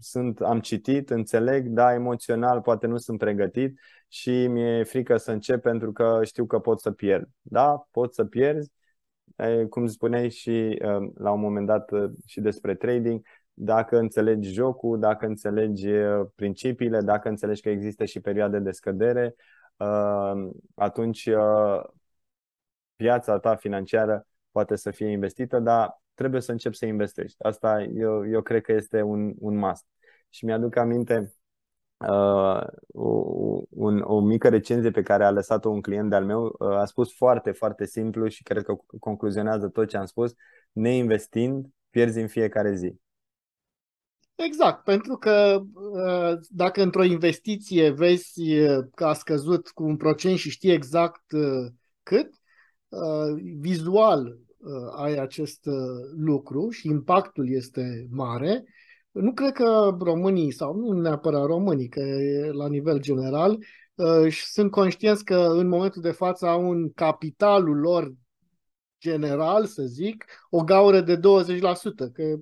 sunt, 0.00 0.40
am 0.40 0.60
citit, 0.60 1.10
înțeleg, 1.10 1.66
da, 1.66 1.94
emoțional 1.94 2.60
poate 2.60 2.86
nu 2.86 2.96
sunt 2.96 3.18
pregătit 3.18 3.80
și 4.08 4.46
mi-e 4.46 4.82
frică 4.82 5.16
să 5.16 5.32
încep 5.32 5.62
pentru 5.62 5.92
că 5.92 6.20
știu 6.24 6.46
că 6.46 6.58
pot 6.58 6.80
să 6.80 6.90
pierd. 6.90 7.28
Da, 7.42 7.86
pot 7.90 8.14
să 8.14 8.24
pierzi, 8.24 8.70
cum 9.68 9.86
spuneai 9.86 10.30
și 10.30 10.78
um, 10.84 11.12
la 11.16 11.30
un 11.30 11.40
moment 11.40 11.66
dat 11.66 11.90
uh, 11.90 12.10
și 12.26 12.40
despre 12.40 12.74
trading, 12.74 13.26
dacă 13.52 13.98
înțelegi 13.98 14.52
jocul, 14.52 14.98
dacă 14.98 15.26
înțelegi 15.26 15.88
uh, 15.88 16.26
principiile, 16.34 17.00
dacă 17.00 17.28
înțelegi 17.28 17.62
că 17.62 17.68
există 17.68 18.04
și 18.04 18.20
perioade 18.20 18.58
de 18.58 18.70
scădere, 18.70 19.34
uh, 19.76 20.48
atunci 20.74 21.28
piața 22.96 23.38
ta 23.38 23.54
financiară 23.54 24.26
poate 24.50 24.76
să 24.76 24.90
fie 24.90 25.10
investită, 25.10 25.58
dar 25.58 26.00
trebuie 26.18 26.40
să 26.40 26.52
începi 26.52 26.76
să 26.76 26.86
investești. 26.86 27.42
Asta 27.42 27.82
eu, 27.82 28.30
eu 28.30 28.42
cred 28.42 28.62
că 28.62 28.72
este 28.72 29.02
un, 29.02 29.34
un 29.38 29.56
must. 29.56 29.84
Și 30.28 30.44
mi-aduc 30.44 30.76
aminte 30.76 31.32
uh, 31.96 32.62
un, 33.68 34.00
o 34.00 34.20
mică 34.20 34.48
recenzie 34.48 34.90
pe 34.90 35.02
care 35.02 35.24
a 35.24 35.30
lăsat-o 35.30 35.68
un 35.68 35.80
client 35.80 36.10
de-al 36.10 36.24
meu. 36.24 36.56
Uh, 36.58 36.68
a 36.68 36.84
spus 36.84 37.14
foarte, 37.14 37.50
foarte 37.50 37.84
simplu 37.84 38.28
și 38.28 38.42
cred 38.42 38.62
că 38.62 38.76
concluzionează 39.00 39.68
tot 39.68 39.88
ce 39.88 39.96
am 39.96 40.04
spus. 40.04 40.34
Neinvestind, 40.72 41.66
pierzi 41.90 42.20
în 42.20 42.28
fiecare 42.28 42.74
zi. 42.74 42.94
Exact, 44.34 44.84
pentru 44.84 45.16
că 45.16 45.62
uh, 45.74 46.38
dacă 46.48 46.82
într-o 46.82 47.04
investiție 47.04 47.90
vezi 47.90 48.58
uh, 48.58 48.86
că 48.94 49.04
a 49.04 49.12
scăzut 49.12 49.68
cu 49.68 49.84
un 49.84 49.96
procent 49.96 50.38
și 50.38 50.50
știi 50.50 50.72
exact 50.72 51.32
uh, 51.32 51.72
cât, 52.02 52.34
vizual 53.58 54.26
uh, 54.26 54.47
ai 54.96 55.16
acest 55.16 55.66
uh, 55.66 55.74
lucru 56.16 56.70
și 56.70 56.88
impactul 56.88 57.50
este 57.50 58.06
mare, 58.10 58.64
nu 59.10 59.32
cred 59.32 59.52
că 59.52 59.96
românii, 60.00 60.52
sau 60.52 60.74
nu 60.76 61.00
neapărat 61.00 61.44
românii, 61.44 61.88
că 61.88 62.00
e 62.00 62.50
la 62.52 62.68
nivel 62.68 63.00
general, 63.00 63.58
uh, 63.94 64.32
sunt 64.32 64.70
conștienți 64.70 65.24
că 65.24 65.36
în 65.36 65.68
momentul 65.68 66.02
de 66.02 66.10
față 66.10 66.46
au 66.46 66.68
un 66.68 66.92
capitalul 66.92 67.76
lor 67.76 68.12
general, 69.00 69.66
să 69.66 69.82
zic, 69.82 70.24
o 70.50 70.64
gaură 70.64 71.00
de 71.00 71.16
20%, 71.16 71.20
că 72.12 72.36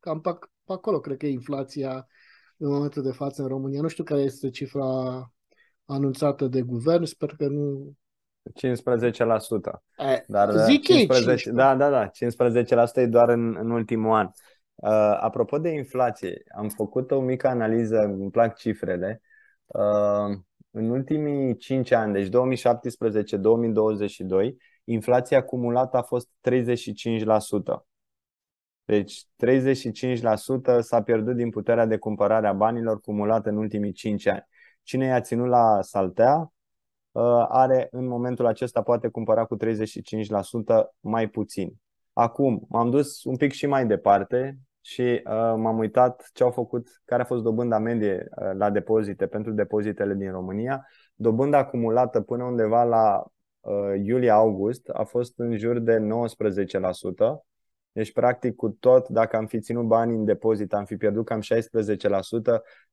cam 0.00 0.20
pe, 0.20 0.30
pe 0.64 0.72
acolo 0.72 1.00
cred 1.00 1.16
că 1.16 1.26
e 1.26 1.30
inflația 1.30 2.06
în 2.56 2.70
momentul 2.70 3.02
de 3.02 3.12
față 3.12 3.42
în 3.42 3.48
România. 3.48 3.80
Nu 3.80 3.88
știu 3.88 4.04
care 4.04 4.20
este 4.20 4.50
cifra 4.50 4.84
anunțată 5.84 6.46
de 6.46 6.60
guvern, 6.62 7.04
sper 7.04 7.34
că 7.36 7.46
nu 7.46 7.92
15%. 8.42 9.82
E, 9.98 10.24
Dar 10.26 10.50
zic 10.50 10.82
15, 10.82 11.50
da, 11.50 11.76
da, 11.76 11.90
da, 11.90 12.10
15% 12.10 12.10
e 12.94 13.06
doar 13.06 13.28
în, 13.28 13.56
în 13.56 13.70
ultimul 13.70 14.12
an. 14.12 14.28
Uh, 14.74 15.18
apropo 15.20 15.58
de 15.58 15.68
inflație, 15.68 16.42
am 16.56 16.68
făcut 16.68 17.10
o 17.10 17.20
mică 17.20 17.48
analiză, 17.48 17.98
îmi 17.98 18.30
plac 18.30 18.56
cifrele. 18.56 19.20
Uh, 19.66 20.38
în 20.70 20.90
ultimii 20.90 21.56
5 21.56 21.90
ani, 21.90 22.12
deci 22.12 22.28
2017-2022, 22.28 22.30
inflația 24.84 25.38
acumulată 25.38 25.96
a 25.96 26.02
fost 26.02 26.28
35%. 26.40 27.86
Deci 28.84 29.24
35% 29.36 30.78
s-a 30.80 31.02
pierdut 31.02 31.36
din 31.36 31.50
puterea 31.50 31.86
de 31.86 31.96
cumpărare 31.96 32.46
a 32.46 32.52
banilor 32.52 33.00
cumulată 33.00 33.48
în 33.48 33.56
ultimii 33.56 33.92
5 33.92 34.26
ani. 34.26 34.46
Cine 34.82 35.06
i-a 35.06 35.20
ținut 35.20 35.48
la 35.48 35.82
saltea 35.82 36.36
uh, 36.36 36.48
are 37.48 37.88
în 37.90 38.06
momentul 38.06 38.46
acesta 38.46 38.82
poate 38.82 39.08
cumpăra 39.08 39.44
cu 39.44 39.56
35% 39.56 39.60
mai 41.00 41.28
puțin. 41.28 41.72
Acum 42.12 42.66
m-am 42.68 42.90
dus 42.90 43.24
un 43.24 43.36
pic 43.36 43.52
și 43.52 43.66
mai 43.66 43.86
departe 43.86 44.58
și 44.80 45.02
uh, 45.02 45.22
m-am 45.56 45.78
uitat 45.78 46.30
ce 46.32 46.42
au 46.42 46.50
făcut, 46.50 46.88
care 47.04 47.22
a 47.22 47.24
fost 47.24 47.42
dobânda 47.42 47.78
medie 47.78 48.28
uh, 48.30 48.50
la 48.56 48.70
depozite 48.70 49.26
pentru 49.26 49.52
depozitele 49.52 50.14
din 50.14 50.30
România. 50.30 50.86
Dobânda 51.14 51.58
acumulată 51.58 52.20
până 52.20 52.44
undeva 52.44 52.84
la 52.84 53.24
uh, 53.60 54.00
iulie-august 54.02 54.88
a 54.92 55.04
fost 55.04 55.38
în 55.38 55.56
jur 55.56 55.78
de 55.78 55.98
19%. 55.98 56.04
Deci, 57.92 58.12
practic, 58.12 58.54
cu 58.54 58.68
tot, 58.68 59.08
dacă 59.08 59.36
am 59.36 59.46
fi 59.46 59.60
ținut 59.60 59.84
bani 59.84 60.14
în 60.14 60.24
depozit, 60.24 60.72
am 60.72 60.84
fi 60.84 60.96
pierdut 60.96 61.24
cam 61.24 61.40
16% 61.40 61.44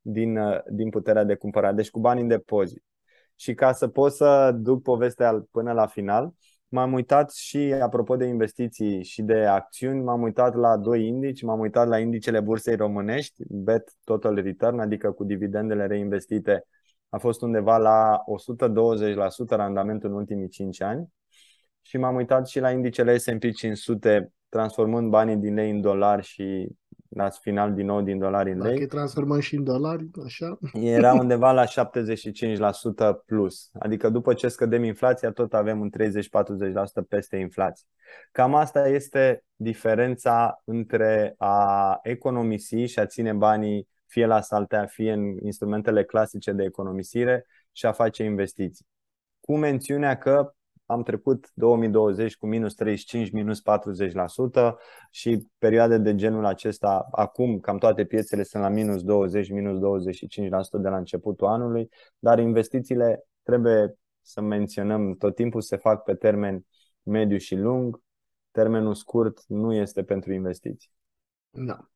din, 0.02 0.38
uh, 0.38 0.60
din 0.70 0.90
puterea 0.90 1.24
de 1.24 1.36
cumpărare. 1.36 1.76
Deci, 1.76 1.90
cu 1.90 2.00
bani 2.00 2.22
în 2.22 2.28
depozit. 2.28 2.84
Și 3.36 3.54
ca 3.54 3.72
să 3.72 3.88
pot 3.88 4.12
să 4.12 4.52
duc 4.56 4.82
povestea 4.82 5.46
până 5.52 5.72
la 5.72 5.86
final, 5.86 6.34
m-am 6.68 6.94
uitat 6.94 7.32
și, 7.32 7.58
apropo 7.58 8.16
de 8.16 8.26
investiții 8.26 9.04
și 9.04 9.22
de 9.22 9.46
acțiuni, 9.46 10.04
m-am 10.04 10.22
uitat 10.22 10.56
la 10.56 10.78
doi 10.78 11.08
indici, 11.08 11.42
m-am 11.42 11.60
uitat 11.60 11.88
la 11.88 12.00
indicele 12.00 12.40
bursei 12.40 12.76
românești, 12.76 13.44
BET 13.48 13.92
Total 14.04 14.36
Return, 14.36 14.80
adică 14.80 15.12
cu 15.12 15.24
dividendele 15.24 15.86
reinvestite, 15.86 16.66
a 17.10 17.18
fost 17.18 17.42
undeva 17.42 17.78
la 17.78 18.24
120% 19.46 19.48
randamentul 19.50 20.10
în 20.10 20.16
ultimii 20.16 20.48
5 20.48 20.82
ani. 20.82 21.08
Și 21.82 21.98
m-am 21.98 22.16
uitat 22.16 22.48
și 22.48 22.60
la 22.60 22.72
indicele 22.72 23.18
S&P 23.18 23.44
500, 23.56 24.32
transformând 24.50 25.10
banii 25.10 25.36
din 25.36 25.54
lei 25.54 25.70
în 25.70 25.82
dolari 25.82 26.24
și 26.24 26.68
la 27.16 27.30
final 27.30 27.74
din 27.74 27.86
nou 27.86 28.02
din 28.02 28.20
dolari 28.20 28.52
în 28.52 28.62
lei. 28.62 28.74
Dacă 28.74 28.86
transformăm 28.86 29.40
și 29.40 29.56
în 29.56 29.64
dolari, 29.64 30.10
așa. 30.26 30.58
Era 30.74 31.14
undeva 31.22 31.52
la 31.52 31.64
75% 31.66 31.68
plus. 33.26 33.70
Adică 33.80 34.10
după 34.10 34.34
ce 34.34 34.48
scădem 34.48 34.84
inflația, 34.84 35.32
tot 35.32 35.54
avem 35.54 35.80
un 35.80 35.90
30-40% 37.04 37.08
peste 37.10 37.38
inflație. 37.38 37.88
Cam 38.32 38.56
asta 38.56 38.88
este 38.88 39.44
diferența 39.56 40.62
între 40.64 41.36
a 41.38 42.00
economisi 42.04 42.76
și 42.76 43.00
a 43.00 43.06
ține 43.06 43.34
banii 43.34 43.88
fie 44.06 44.26
la 44.26 44.42
saltea, 44.42 44.86
fie 44.86 45.12
în 45.12 45.38
instrumentele 45.44 46.04
clasice 46.04 46.52
de 46.52 46.64
economisire 46.64 47.46
și 47.72 47.86
a 47.86 47.92
face 47.92 48.24
investiții. 48.24 48.86
Cu 49.40 49.58
mențiunea 49.58 50.18
că 50.18 50.54
am 50.86 51.04
trecut 51.04 51.52
2020 51.54 52.38
cu 52.38 52.48
minus 52.48 52.74
35, 52.74 53.32
minus 53.32 53.62
40% 53.62 54.74
și 55.12 55.48
perioade 55.58 55.98
de 55.98 56.16
genul 56.16 56.46
acesta, 56.46 57.08
acum 57.12 57.60
cam 57.60 57.78
toate 57.78 58.06
piețele 58.06 58.44
sunt 58.44 58.64
la 58.64 58.70
minus 58.70 59.04
20, 59.04 59.50
minus 59.50 59.80
25% 59.80 60.82
de 60.82 60.90
la 60.90 60.98
începutul 60.98 61.48
anului, 61.48 61.90
dar 62.20 62.40
investițiile 62.40 63.26
trebuie 63.44 63.96
să 64.22 64.42
menționăm, 64.42 65.16
tot 65.16 65.36
timpul 65.36 65.62
se 65.62 65.76
fac 65.76 66.04
pe 66.04 66.14
termen 66.14 66.66
mediu 67.04 67.38
și 67.38 67.56
lung, 67.56 68.02
termenul 68.52 68.94
scurt 68.96 69.44
nu 69.48 69.74
este 69.74 70.04
pentru 70.04 70.34
investiții. 70.34 70.92
Da. 71.50 71.90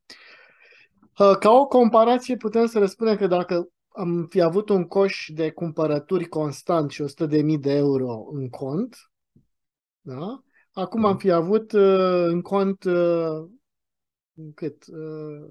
Ca 1.40 1.52
o 1.52 1.68
comparație 1.68 2.36
putem 2.36 2.66
să 2.66 2.80
răspundem 2.80 3.16
că 3.16 3.28
dacă 3.28 3.70
am 3.90 4.28
fi 4.30 4.42
avut 4.42 4.70
un 4.70 4.88
coș 4.88 5.30
de 5.34 5.52
cumpărături 5.52 6.26
constant 6.26 6.92
și 6.92 7.04
100.000 7.04 7.60
de 7.60 7.72
euro 7.72 8.28
în 8.32 8.50
cont. 8.50 8.96
Da? 10.02 10.44
Acum 10.72 11.06
am 11.06 11.18
fi 11.18 11.32
avut 11.32 11.72
uh, 11.72 12.26
în 12.28 12.42
cont 12.42 12.84
uh, 12.84 13.48
cât? 14.54 14.86
Uh, 14.88 15.48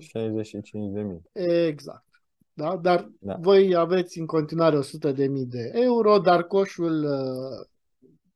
65.000. 1.17 1.23
Exact. 1.33 2.07
Da? 2.53 2.77
Dar 2.77 3.11
da. 3.21 3.37
voi 3.41 3.75
aveți 3.75 4.19
în 4.19 4.27
continuare 4.27 4.79
100.000 4.79 5.27
de 5.47 5.71
euro, 5.75 6.19
dar 6.19 6.43
coșul 6.43 7.05
uh, 7.05 7.67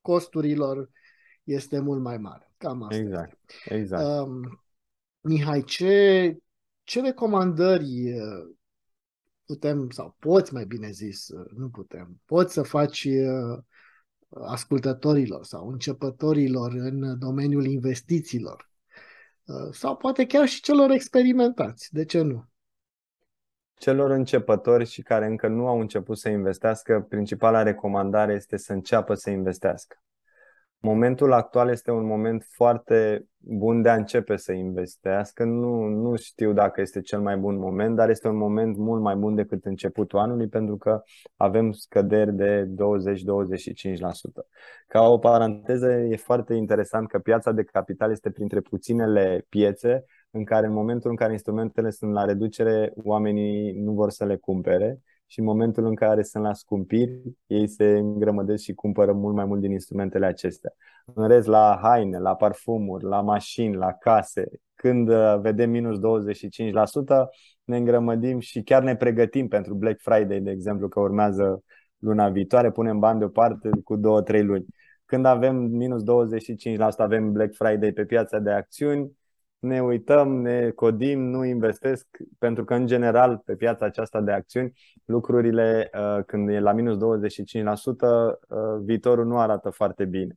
costurilor 0.00 0.90
este 1.44 1.78
mult 1.78 2.00
mai 2.00 2.18
mare. 2.18 2.52
Cam 2.56 2.82
asta. 2.82 2.96
Exact. 2.96 3.38
exact. 3.64 4.28
Uh, 4.28 4.50
Mihai, 5.20 5.62
ce, 5.62 6.36
ce 6.84 7.00
recomandări 7.00 8.12
uh, 8.12 8.50
putem, 9.52 9.90
sau 9.90 10.16
poți 10.18 10.54
mai 10.54 10.64
bine 10.64 10.90
zis, 10.90 11.28
nu 11.56 11.68
putem, 11.68 12.20
poți 12.26 12.52
să 12.52 12.62
faci 12.62 13.04
uh, 13.04 13.58
ascultătorilor 14.28 15.44
sau 15.44 15.68
începătorilor 15.68 16.72
în 16.72 17.18
domeniul 17.18 17.66
investițiilor 17.66 18.70
uh, 19.44 19.72
sau 19.72 19.96
poate 19.96 20.26
chiar 20.26 20.46
și 20.46 20.60
celor 20.60 20.90
experimentați, 20.90 21.88
de 21.94 22.04
ce 22.04 22.20
nu? 22.20 22.44
Celor 23.74 24.10
începători 24.10 24.84
și 24.86 25.02
care 25.02 25.26
încă 25.26 25.48
nu 25.48 25.66
au 25.66 25.80
început 25.80 26.18
să 26.18 26.28
investească, 26.28 27.06
principala 27.08 27.62
recomandare 27.62 28.32
este 28.32 28.56
să 28.56 28.72
înceapă 28.72 29.14
să 29.14 29.30
investească. 29.30 30.02
Momentul 30.84 31.32
actual 31.32 31.68
este 31.68 31.90
un 31.90 32.06
moment 32.06 32.44
foarte 32.48 33.26
bun 33.38 33.82
de 33.82 33.88
a 33.88 33.94
începe 33.94 34.36
să 34.36 34.52
investească. 34.52 35.44
Nu, 35.44 35.84
nu 35.84 36.16
știu 36.16 36.52
dacă 36.52 36.80
este 36.80 37.00
cel 37.00 37.20
mai 37.20 37.36
bun 37.36 37.58
moment, 37.58 37.96
dar 37.96 38.10
este 38.10 38.28
un 38.28 38.36
moment 38.36 38.76
mult 38.76 39.02
mai 39.02 39.16
bun 39.16 39.34
decât 39.34 39.64
începutul 39.64 40.18
anului 40.18 40.48
pentru 40.48 40.76
că 40.76 41.02
avem 41.36 41.72
scăderi 41.72 42.34
de 42.34 42.64
20-25%. 42.64 42.72
Ca 44.86 45.02
o 45.02 45.18
paranteză, 45.18 45.92
e 45.92 46.16
foarte 46.16 46.54
interesant 46.54 47.08
că 47.08 47.18
piața 47.18 47.52
de 47.52 47.62
capital 47.62 48.10
este 48.10 48.30
printre 48.30 48.60
puținele 48.60 49.46
piețe 49.48 50.04
în 50.30 50.44
care 50.44 50.66
în 50.66 50.72
momentul 50.72 51.10
în 51.10 51.16
care 51.16 51.32
instrumentele 51.32 51.90
sunt 51.90 52.12
la 52.12 52.24
reducere, 52.24 52.92
oamenii 52.96 53.72
nu 53.72 53.92
vor 53.92 54.10
să 54.10 54.24
le 54.24 54.36
cumpere 54.36 55.00
și 55.32 55.38
în 55.38 55.44
momentul 55.44 55.86
în 55.86 55.94
care 55.94 56.22
sunt 56.22 56.44
la 56.44 56.52
scumpiri, 56.52 57.20
ei 57.46 57.68
se 57.68 57.84
îngrămădesc 57.84 58.62
și 58.62 58.74
cumpără 58.74 59.12
mult 59.12 59.34
mai 59.34 59.44
mult 59.44 59.60
din 59.60 59.70
instrumentele 59.70 60.26
acestea. 60.26 60.72
În 61.14 61.28
rest, 61.28 61.46
la 61.46 61.78
haine, 61.82 62.18
la 62.18 62.34
parfumuri, 62.34 63.04
la 63.04 63.20
mașini, 63.20 63.74
la 63.74 63.92
case, 63.92 64.44
când 64.74 65.08
uh, 65.08 65.38
vedem 65.40 65.70
minus 65.70 65.98
25%, 65.98 66.00
ne 67.64 67.76
îngrămădim 67.76 68.38
și 68.38 68.62
chiar 68.62 68.82
ne 68.82 68.96
pregătim 68.96 69.48
pentru 69.48 69.74
Black 69.74 70.00
Friday, 70.00 70.40
de 70.40 70.50
exemplu, 70.50 70.88
că 70.88 71.00
urmează 71.00 71.64
luna 71.98 72.28
viitoare, 72.28 72.70
punem 72.70 72.98
bani 72.98 73.18
deoparte 73.18 73.70
cu 73.84 73.96
2-3 73.96 74.00
luni. 74.42 74.66
Când 75.04 75.24
avem 75.24 75.56
minus 75.56 76.02
25%, 76.02 76.04
avem 76.96 77.32
Black 77.32 77.54
Friday 77.54 77.92
pe 77.92 78.04
piața 78.04 78.38
de 78.38 78.50
acțiuni, 78.50 79.12
ne 79.62 79.82
uităm, 79.82 80.40
ne 80.40 80.70
codim, 80.70 81.20
nu 81.20 81.44
investesc, 81.44 82.06
pentru 82.38 82.64
că, 82.64 82.74
în 82.74 82.86
general, 82.86 83.42
pe 83.44 83.54
piața 83.54 83.84
aceasta 83.84 84.20
de 84.20 84.32
acțiuni, 84.32 84.72
lucrurile, 85.04 85.90
uh, 85.94 86.24
când 86.24 86.48
e 86.48 86.60
la 86.60 86.72
minus 86.72 86.96
25%, 86.96 88.38
uh, 88.48 88.58
viitorul 88.84 89.26
nu 89.26 89.38
arată 89.38 89.70
foarte 89.70 90.04
bine. 90.04 90.36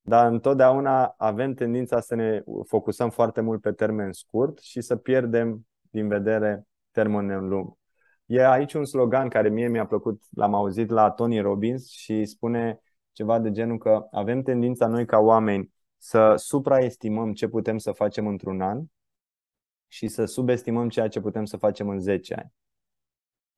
Dar 0.00 0.32
întotdeauna 0.32 1.14
avem 1.16 1.54
tendința 1.54 2.00
să 2.00 2.14
ne 2.14 2.42
focusăm 2.66 3.10
foarte 3.10 3.40
mult 3.40 3.60
pe 3.60 3.72
termen 3.72 4.12
scurt 4.12 4.58
și 4.58 4.80
să 4.80 4.96
pierdem 4.96 5.66
din 5.90 6.08
vedere 6.08 6.66
termenul 6.90 7.48
lung. 7.48 7.72
E 8.26 8.46
aici 8.46 8.74
un 8.74 8.84
slogan 8.84 9.28
care 9.28 9.48
mie 9.48 9.68
mi-a 9.68 9.86
plăcut, 9.86 10.22
l-am 10.30 10.54
auzit 10.54 10.90
la 10.90 11.10
Tony 11.10 11.40
Robbins 11.40 11.88
și 11.90 12.24
spune 12.24 12.80
ceva 13.12 13.38
de 13.38 13.50
genul 13.50 13.78
că 13.78 14.06
avem 14.10 14.42
tendința 14.42 14.86
noi 14.86 15.06
ca 15.06 15.18
oameni 15.18 15.72
să 16.04 16.34
supraestimăm 16.36 17.32
ce 17.32 17.48
putem 17.48 17.78
să 17.78 17.92
facem 17.92 18.26
într-un 18.26 18.60
an 18.60 18.82
și 19.88 20.08
să 20.08 20.24
subestimăm 20.24 20.88
ceea 20.88 21.08
ce 21.08 21.20
putem 21.20 21.44
să 21.44 21.56
facem 21.56 21.88
în 21.88 22.00
10 22.00 22.34
ani. 22.34 22.52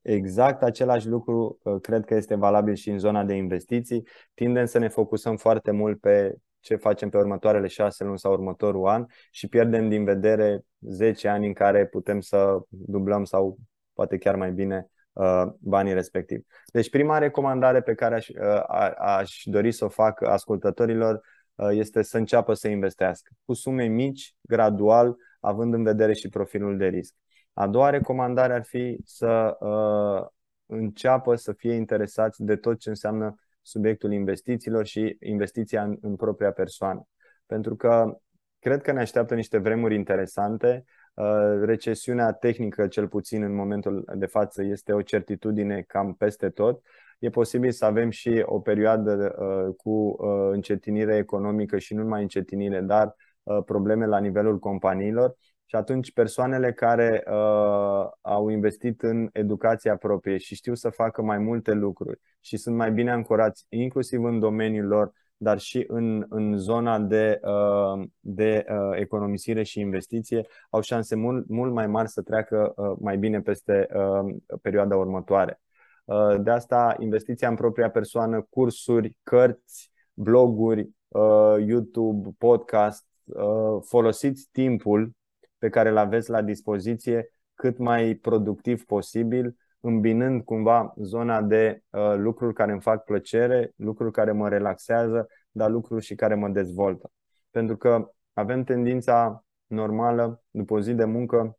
Exact 0.02 0.62
același 0.62 1.08
lucru 1.08 1.58
uh, 1.62 1.80
cred 1.80 2.04
că 2.04 2.14
este 2.14 2.34
valabil 2.34 2.74
și 2.74 2.90
în 2.90 2.98
zona 2.98 3.24
de 3.24 3.34
investiții. 3.34 4.06
Tindem 4.34 4.64
să 4.64 4.78
ne 4.78 4.88
focusăm 4.88 5.36
foarte 5.36 5.70
mult 5.70 6.00
pe 6.00 6.34
ce 6.60 6.76
facem 6.76 7.08
pe 7.08 7.16
următoarele 7.16 7.66
șase 7.66 8.04
luni 8.04 8.18
sau 8.18 8.32
următorul 8.32 8.86
an 8.86 9.06
și 9.30 9.48
pierdem 9.48 9.88
din 9.88 10.04
vedere 10.04 10.64
10 10.80 11.28
ani 11.28 11.46
în 11.46 11.52
care 11.52 11.86
putem 11.86 12.20
să 12.20 12.58
dublăm 12.68 13.24
sau 13.24 13.58
poate 13.92 14.18
chiar 14.18 14.36
mai 14.36 14.52
bine 14.52 14.90
uh, 15.12 15.44
banii 15.58 15.94
respectivi. 15.94 16.42
Deci 16.72 16.90
prima 16.90 17.18
recomandare 17.18 17.80
pe 17.80 17.94
care 17.94 18.14
aș, 18.14 18.28
uh, 18.28 18.92
aș 18.98 19.42
dori 19.44 19.72
să 19.72 19.84
o 19.84 19.88
fac 19.88 20.22
ascultătorilor 20.22 21.14
Uh, 21.14 21.32
este 21.70 22.02
să 22.02 22.16
înceapă 22.16 22.54
să 22.54 22.68
investească 22.68 23.32
cu 23.44 23.52
sume 23.52 23.84
mici, 23.84 24.36
gradual, 24.40 25.16
având 25.40 25.74
în 25.74 25.82
vedere 25.82 26.12
și 26.12 26.28
profilul 26.28 26.76
de 26.76 26.86
risc. 26.86 27.14
A 27.52 27.66
doua 27.66 27.90
recomandare 27.90 28.52
ar 28.52 28.64
fi 28.64 28.98
să 29.04 29.56
uh, 29.60 30.26
înceapă 30.66 31.34
să 31.34 31.52
fie 31.52 31.72
interesați 31.72 32.42
de 32.42 32.56
tot 32.56 32.78
ce 32.78 32.88
înseamnă 32.88 33.34
subiectul 33.62 34.12
investițiilor 34.12 34.86
și 34.86 35.16
investiția 35.20 35.82
în, 35.82 35.96
în 36.00 36.16
propria 36.16 36.52
persoană. 36.52 37.08
Pentru 37.46 37.76
că 37.76 38.18
cred 38.58 38.82
că 38.82 38.92
ne 38.92 39.00
așteaptă 39.00 39.34
niște 39.34 39.58
vremuri 39.58 39.94
interesante. 39.94 40.84
Uh, 41.14 41.60
recesiunea 41.64 42.32
tehnică, 42.32 42.86
cel 42.86 43.08
puțin 43.08 43.42
în 43.42 43.54
momentul 43.54 44.04
de 44.14 44.26
față, 44.26 44.62
este 44.62 44.92
o 44.92 45.02
certitudine 45.02 45.82
cam 45.82 46.14
peste 46.14 46.50
tot 46.50 46.82
e 47.18 47.28
posibil 47.28 47.70
să 47.70 47.84
avem 47.84 48.10
și 48.10 48.42
o 48.44 48.60
perioadă 48.60 49.36
uh, 49.38 49.74
cu 49.76 49.90
uh, 49.90 50.48
încetinire 50.52 51.16
economică 51.16 51.78
și 51.78 51.94
nu 51.94 52.02
numai 52.02 52.22
încetinire, 52.22 52.80
dar 52.80 53.16
uh, 53.42 53.58
probleme 53.64 54.06
la 54.06 54.18
nivelul 54.18 54.58
companiilor. 54.58 55.36
Și 55.66 55.76
atunci 55.76 56.12
persoanele 56.12 56.72
care 56.72 57.24
uh, 57.26 58.06
au 58.20 58.48
investit 58.48 59.02
în 59.02 59.28
educația 59.32 59.96
proprie 59.96 60.36
și 60.36 60.54
știu 60.54 60.74
să 60.74 60.88
facă 60.88 61.22
mai 61.22 61.38
multe 61.38 61.72
lucruri 61.72 62.20
și 62.40 62.56
sunt 62.56 62.76
mai 62.76 62.92
bine 62.92 63.10
ancorați, 63.10 63.66
inclusiv 63.68 64.24
în 64.24 64.38
domeniul 64.38 64.86
lor, 64.86 65.12
dar 65.36 65.58
și 65.58 65.84
în, 65.88 66.26
în 66.28 66.56
zona 66.56 66.98
de, 66.98 67.40
uh, 67.42 68.06
de 68.20 68.64
uh, 68.68 68.98
economisire 68.98 69.62
și 69.62 69.80
investiție, 69.80 70.46
au 70.70 70.80
șanse 70.80 71.14
mult, 71.14 71.48
mult 71.48 71.72
mai 71.72 71.86
mari 71.86 72.08
să 72.08 72.22
treacă 72.22 72.72
uh, 72.76 72.92
mai 73.00 73.16
bine 73.16 73.40
peste 73.40 73.86
uh, 73.94 74.34
perioada 74.62 74.96
următoare. 74.96 75.60
Uh, 76.04 76.34
de 76.40 76.50
asta, 76.50 76.96
investiția 76.98 77.48
în 77.48 77.54
propria 77.54 77.90
persoană, 77.90 78.46
cursuri, 78.50 79.16
cărți, 79.22 79.90
bloguri, 80.14 80.90
uh, 81.08 81.56
YouTube, 81.66 82.28
podcast, 82.38 83.06
uh, 83.24 83.82
folosiți 83.82 84.48
timpul 84.52 85.12
pe 85.58 85.68
care 85.68 85.88
îl 85.88 85.96
aveți 85.96 86.30
la 86.30 86.42
dispoziție 86.42 87.28
cât 87.54 87.78
mai 87.78 88.14
productiv 88.14 88.84
posibil, 88.84 89.56
îmbinând 89.80 90.44
cumva 90.44 90.94
zona 90.96 91.42
de 91.42 91.82
uh, 91.90 92.14
lucruri 92.16 92.54
care 92.54 92.72
îmi 92.72 92.80
fac 92.80 93.04
plăcere, 93.04 93.72
lucruri 93.76 94.12
care 94.12 94.32
mă 94.32 94.48
relaxează, 94.48 95.28
dar 95.50 95.70
lucruri 95.70 96.04
și 96.04 96.14
care 96.14 96.34
mă 96.34 96.48
dezvoltă. 96.48 97.10
Pentru 97.50 97.76
că 97.76 98.10
avem 98.32 98.64
tendința 98.64 99.44
normală, 99.66 100.42
după 100.50 100.74
o 100.74 100.80
zi 100.80 100.94
de 100.94 101.04
muncă, 101.04 101.58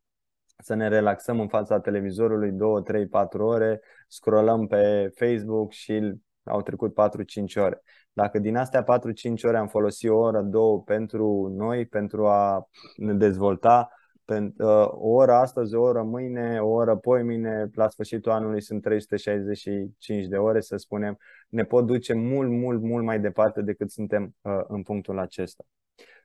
să 0.57 0.73
ne 0.73 0.87
relaxăm 0.87 1.39
în 1.39 1.47
fața 1.47 1.79
televizorului 1.79 2.51
2, 2.51 2.83
3, 2.83 3.07
4 3.07 3.45
ore, 3.45 3.81
scrollăm 4.07 4.67
pe 4.67 5.11
Facebook 5.15 5.71
și 5.71 6.13
au 6.43 6.61
trecut 6.61 6.93
4-5 6.93 7.55
ore. 7.55 7.81
Dacă 8.13 8.39
din 8.39 8.55
astea 8.55 8.83
4-5 8.83 9.43
ore 9.43 9.57
am 9.57 9.67
folosit 9.67 10.09
o 10.09 10.15
oră, 10.15 10.41
două 10.41 10.81
pentru 10.81 11.53
noi, 11.57 11.85
pentru 11.85 12.27
a 12.27 12.69
ne 12.95 13.13
dezvolta, 13.13 13.89
uh, 14.25 14.87
o 14.89 15.09
oră 15.09 15.33
astăzi, 15.33 15.75
o 15.75 15.81
oră 15.81 16.03
mâine, 16.03 16.59
o 16.59 16.67
oră 16.67 16.99
mine, 17.23 17.69
la 17.73 17.87
sfârșitul 17.87 18.31
anului 18.31 18.61
sunt 18.61 18.81
365 18.81 20.25
de 20.25 20.37
ore, 20.37 20.61
să 20.61 20.77
spunem, 20.77 21.17
ne 21.49 21.63
pot 21.63 21.85
duce 21.85 22.13
mult, 22.13 22.49
mult, 22.49 22.81
mult 22.81 23.03
mai 23.03 23.19
departe 23.19 23.61
decât 23.61 23.91
suntem 23.91 24.35
uh, 24.41 24.59
în 24.67 24.83
punctul 24.83 25.19
acesta. 25.19 25.63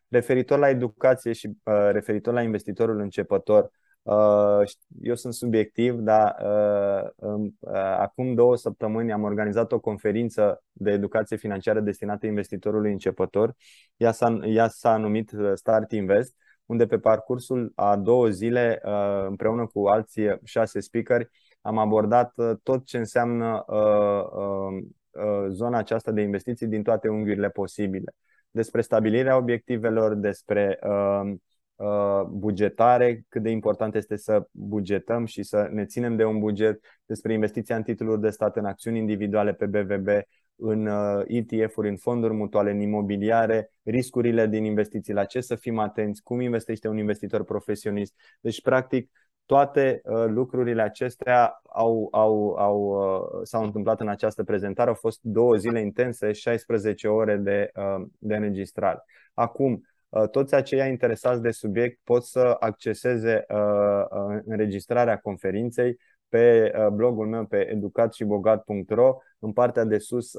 Referitor 0.08 0.58
la 0.58 0.68
educație 0.68 1.32
și 1.32 1.46
uh, 1.46 1.88
referitor 1.92 2.34
la 2.34 2.42
investitorul 2.42 3.00
începător, 3.00 3.62
Uh, 3.64 3.78
eu 5.00 5.14
sunt 5.14 5.34
subiectiv, 5.34 5.94
dar 5.94 6.36
uh, 6.42 7.10
uh, 7.16 7.52
acum 7.98 8.34
două 8.34 8.56
săptămâni 8.56 9.12
am 9.12 9.22
organizat 9.22 9.72
o 9.72 9.80
conferință 9.80 10.62
de 10.72 10.90
educație 10.90 11.36
financiară 11.36 11.80
destinată 11.80 12.26
investitorului 12.26 12.92
începător. 12.92 13.54
Ea 13.96 14.12
s-a, 14.12 14.38
ea 14.44 14.68
s-a 14.68 14.96
numit 14.96 15.32
Start 15.54 15.92
Invest, 15.92 16.34
unde 16.66 16.86
pe 16.86 16.98
parcursul 16.98 17.72
a 17.74 17.96
două 17.96 18.28
zile, 18.28 18.80
împreună 19.26 19.66
cu 19.66 19.86
alții 19.86 20.38
șase 20.44 20.80
speakeri, 20.80 21.28
am 21.60 21.78
abordat 21.78 22.34
tot 22.62 22.84
ce 22.84 22.98
înseamnă 22.98 23.64
zona 25.48 25.78
aceasta 25.78 26.12
de 26.12 26.20
investiții 26.20 26.66
din 26.66 26.82
toate 26.82 27.08
unghiurile 27.08 27.48
posibile. 27.50 28.14
Despre 28.50 28.80
stabilirea 28.80 29.36
obiectivelor, 29.36 30.14
despre 30.14 30.78
uh, 30.82 30.90
Uh, 31.20 31.36
bugetare, 32.30 33.24
cât 33.28 33.42
de 33.42 33.50
important 33.50 33.94
este 33.94 34.16
să 34.16 34.46
bugetăm 34.50 35.24
și 35.24 35.42
să 35.42 35.68
ne 35.72 35.84
ținem 35.84 36.16
de 36.16 36.24
un 36.24 36.38
buget, 36.38 36.84
despre 37.06 37.32
investiția 37.32 37.76
în 37.76 37.82
titluri 37.82 38.20
de 38.20 38.30
stat, 38.30 38.56
în 38.56 38.64
acțiuni 38.64 38.98
individuale 38.98 39.52
pe 39.52 39.66
BVB, 39.66 40.08
în 40.56 40.86
uh, 40.86 41.22
ETF-uri, 41.26 41.88
în 41.88 41.96
fonduri 41.96 42.32
mutuale, 42.32 42.70
în 42.70 42.80
imobiliare, 42.80 43.72
riscurile 43.82 44.46
din 44.46 44.64
investiții, 44.64 45.12
la 45.12 45.24
ce 45.24 45.40
să 45.40 45.54
fim 45.54 45.78
atenți, 45.78 46.22
cum 46.22 46.40
investește 46.40 46.88
un 46.88 46.98
investitor 46.98 47.44
profesionist. 47.44 48.14
Deci, 48.40 48.62
practic, 48.62 49.10
toate 49.46 50.00
uh, 50.04 50.24
lucrurile 50.26 50.82
acestea 50.82 51.60
au, 51.74 52.08
au, 52.10 52.54
au, 52.58 52.80
uh, 52.80 53.40
s-au 53.42 53.64
întâmplat 53.64 54.00
în 54.00 54.08
această 54.08 54.44
prezentare. 54.44 54.88
Au 54.88 54.94
fost 54.94 55.18
două 55.22 55.56
zile 55.56 55.80
intense, 55.80 56.32
16 56.32 57.08
ore 57.08 57.36
de, 57.36 57.70
uh, 57.74 58.06
de 58.18 58.36
înregistrare. 58.36 59.04
Acum, 59.34 59.72
Uh, 59.72 59.89
toți 60.30 60.54
aceia 60.54 60.86
interesați 60.86 61.42
de 61.42 61.50
subiect 61.50 62.00
pot 62.04 62.24
să 62.24 62.56
acceseze 62.58 63.44
uh, 63.48 63.56
uh, 63.56 64.38
înregistrarea 64.44 65.18
conferinței 65.18 65.98
pe 66.28 66.72
blogul 66.92 67.26
meu 67.26 67.44
pe 67.44 67.70
educatshibogat.ro. 67.70 69.16
În 69.38 69.52
partea 69.52 69.84
de 69.84 69.98
sus 69.98 70.34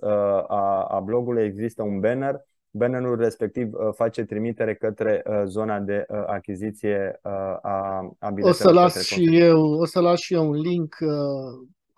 a 0.87 1.01
blogului 1.03 1.43
există 1.43 1.83
un 1.83 1.99
banner. 1.99 2.41
Bannerul 2.69 3.17
respectiv 3.17 3.71
face 3.95 4.23
trimitere 4.23 4.75
către 4.75 5.23
zona 5.45 5.79
de 5.79 6.05
achiziție 6.25 7.19
a, 7.21 8.15
a 8.19 8.29
biletelor. 8.29 8.49
O 8.49 8.53
să 8.53 8.71
las 8.71 9.03
și 9.03 9.39
eu, 9.39 9.61
o 9.61 9.85
să 9.85 10.01
las 10.01 10.19
și 10.19 10.33
eu 10.33 10.47
un 10.47 10.55
link 10.55 10.95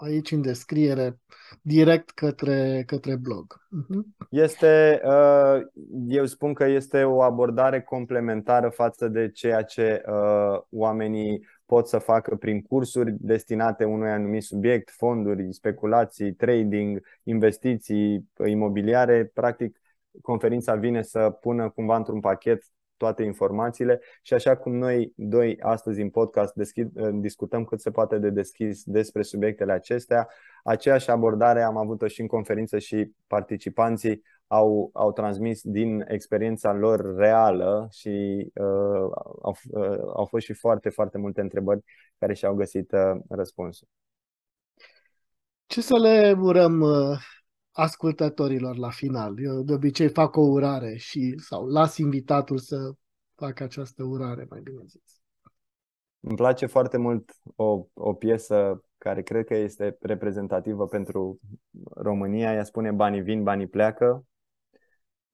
aici 0.03 0.31
în 0.31 0.41
descriere 0.41 1.19
direct 1.61 2.09
către, 2.09 2.83
către 2.85 3.15
blog. 3.15 3.55
Uh-huh. 3.55 4.27
Este, 4.29 5.01
uh, 5.05 5.61
eu 6.07 6.25
spun 6.25 6.53
că 6.53 6.65
este 6.65 7.03
o 7.03 7.21
abordare 7.21 7.81
complementară 7.81 8.69
față 8.69 9.07
de 9.07 9.29
ceea 9.29 9.61
ce 9.61 10.03
uh, 10.07 10.59
oamenii 10.69 11.47
pot 11.65 11.87
să 11.87 11.97
facă 11.97 12.35
prin 12.35 12.61
cursuri 12.61 13.15
destinate 13.19 13.83
unui 13.83 14.09
anumit 14.09 14.43
subiect, 14.43 14.89
fonduri, 14.89 15.53
speculații, 15.53 16.33
trading, 16.33 17.01
investiții 17.23 18.29
imobiliare. 18.45 19.31
Practic, 19.33 19.79
conferința 20.21 20.75
vine 20.75 21.01
să 21.01 21.29
pună 21.41 21.69
cumva 21.69 21.95
într-un 21.95 22.19
pachet 22.19 22.63
toate 23.03 23.23
informațiile 23.23 24.01
și 24.21 24.33
așa 24.33 24.55
cum 24.55 24.75
noi 24.75 25.13
doi 25.15 25.57
astăzi 25.59 26.01
în 26.01 26.09
podcast 26.09 26.53
deschid, 26.53 26.89
uh, 26.93 27.09
discutăm 27.13 27.63
cât 27.63 27.81
se 27.81 27.91
poate 27.91 28.17
de 28.17 28.29
deschis 28.29 28.83
despre 28.83 29.21
subiectele 29.21 29.71
acestea, 29.71 30.29
aceeași 30.63 31.09
abordare 31.09 31.61
am 31.61 31.77
avut-o 31.77 32.07
și 32.07 32.21
în 32.21 32.27
conferință 32.27 32.79
și 32.79 33.11
participanții 33.27 34.23
au, 34.47 34.89
au 34.93 35.11
transmis 35.11 35.61
din 35.63 36.05
experiența 36.07 36.73
lor 36.73 37.15
reală 37.15 37.87
și 37.91 38.47
uh, 38.53 39.09
au, 39.41 39.55
uh, 39.71 39.99
au 40.15 40.25
fost 40.25 40.45
și 40.45 40.53
foarte, 40.53 40.89
foarte 40.89 41.17
multe 41.17 41.41
întrebări 41.41 41.83
care 42.19 42.33
și-au 42.33 42.53
găsit 42.53 42.91
uh, 42.91 43.21
răspunsul. 43.29 43.87
Ce 45.65 45.81
să 45.81 45.97
le 45.97 46.35
urăm 46.39 46.81
uh, 46.81 47.19
ascultătorilor 47.73 48.77
la 48.77 48.89
final. 48.89 49.35
Eu 49.39 49.61
de 49.61 49.73
obicei 49.73 50.09
fac 50.09 50.35
o 50.35 50.41
urare 50.41 50.95
și 50.95 51.35
sau 51.37 51.65
las 51.67 51.97
invitatul 51.97 52.57
să 52.57 52.91
facă 53.35 53.63
această 53.63 54.03
urare, 54.03 54.45
mai 54.49 54.59
bine 54.63 54.81
zis. 54.85 55.21
Îmi 56.19 56.35
place 56.35 56.65
foarte 56.65 56.97
mult 56.97 57.31
o, 57.55 57.85
o 57.93 58.13
piesă 58.13 58.83
care 58.97 59.21
cred 59.21 59.45
că 59.45 59.55
este 59.55 59.97
reprezentativă 60.01 60.87
pentru 60.87 61.39
România. 61.95 62.53
Ea 62.53 62.63
spune 62.63 62.91
banii 62.91 63.21
vin, 63.21 63.43
banii 63.43 63.67
pleacă. 63.67 64.25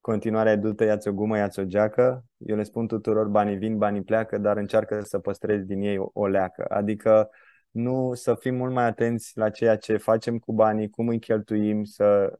Continuarea 0.00 0.52
e 0.52 0.56
du-te, 0.56 0.84
ia 0.84 0.98
o 1.04 1.12
gumă, 1.12 1.36
ia 1.36 1.48
o 1.56 1.62
geacă. 1.64 2.24
Eu 2.36 2.56
le 2.56 2.62
spun 2.62 2.86
tuturor 2.86 3.26
banii 3.26 3.56
vin, 3.56 3.78
banii 3.78 4.02
pleacă, 4.02 4.38
dar 4.38 4.56
încearcă 4.56 5.00
să 5.00 5.18
păstrezi 5.18 5.66
din 5.66 5.80
ei 5.80 5.98
o, 5.98 6.10
o 6.12 6.26
leacă. 6.26 6.64
Adică 6.68 7.30
nu 7.70 8.14
să 8.14 8.34
fim 8.34 8.54
mult 8.54 8.72
mai 8.72 8.84
atenți 8.84 9.38
la 9.38 9.50
ceea 9.50 9.76
ce 9.76 9.96
facem 9.96 10.38
cu 10.38 10.52
banii, 10.52 10.90
cum 10.90 11.08
îi 11.08 11.18
cheltuim, 11.18 11.84
să 11.84 12.38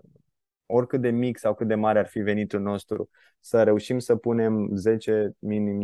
oricât 0.67 1.01
de 1.01 1.11
mic 1.11 1.39
sau 1.39 1.55
cât 1.55 1.69
de 1.69 1.75
mare 1.75 1.99
ar 1.99 2.07
fi 2.07 2.19
venitul 2.19 2.61
nostru, 2.61 3.09
să 3.41 3.63
reușim 3.63 3.99
să 3.99 4.17
punem 4.17 4.71
10, 4.75 5.33
minim 5.39 5.83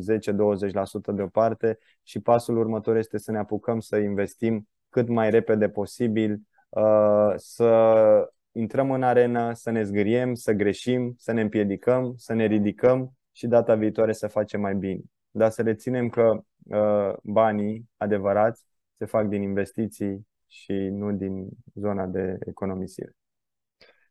10-20% 1.13 1.15
deoparte 1.15 1.79
și 2.03 2.21
pasul 2.21 2.59
următor 2.59 2.97
este 2.97 3.19
să 3.19 3.31
ne 3.31 3.39
apucăm 3.39 3.81
să 3.81 3.97
investim 3.97 4.69
cât 4.89 5.09
mai 5.09 5.31
repede 5.31 5.69
posibil, 5.69 6.41
uh, 6.69 7.33
să 7.37 8.31
intrăm 8.53 8.91
în 8.91 9.03
arenă, 9.03 9.53
să 9.53 9.71
ne 9.71 9.83
zgâriem, 9.83 10.35
să 10.35 10.53
greșim, 10.53 11.15
să 11.19 11.33
ne 11.33 11.41
împiedicăm, 11.41 12.15
să 12.17 12.35
ne 12.35 12.47
ridicăm 12.47 13.13
și 13.33 13.47
data 13.47 13.75
viitoare 13.75 14.13
să 14.13 14.27
facem 14.27 14.61
mai 14.61 14.75
bine. 14.75 15.01
Dar 15.31 15.51
să 15.51 15.63
reținem 15.63 16.09
că 16.09 16.41
uh, 16.65 17.13
banii 17.23 17.89
adevărați 17.97 18.65
se 18.99 19.05
fac 19.05 19.29
din 19.29 19.43
investiții 19.43 20.27
și 20.47 20.73
nu 20.73 21.13
din 21.13 21.49
zona 21.75 22.07
de 22.07 22.39
economisire. 22.47 23.17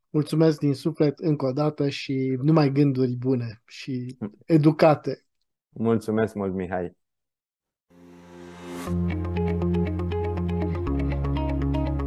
Mulțumesc 0.09 0.59
din 0.59 0.73
suflet 0.73 1.19
încă 1.19 1.45
o 1.45 1.51
dată 1.51 1.89
și 1.89 2.37
numai 2.41 2.71
gânduri 2.71 3.15
bune 3.15 3.61
și 3.65 4.17
educate. 4.45 5.25
Mulțumesc 5.69 6.33
mult, 6.33 6.53
Mihai. 6.53 6.97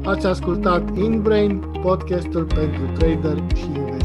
Ați 0.04 0.26
ascultat 0.26 0.96
InBrain, 0.96 1.60
podcastul 1.60 2.46
pentru 2.46 2.92
trader 2.92 3.56
și 3.56 3.64
investitori. 3.64 3.97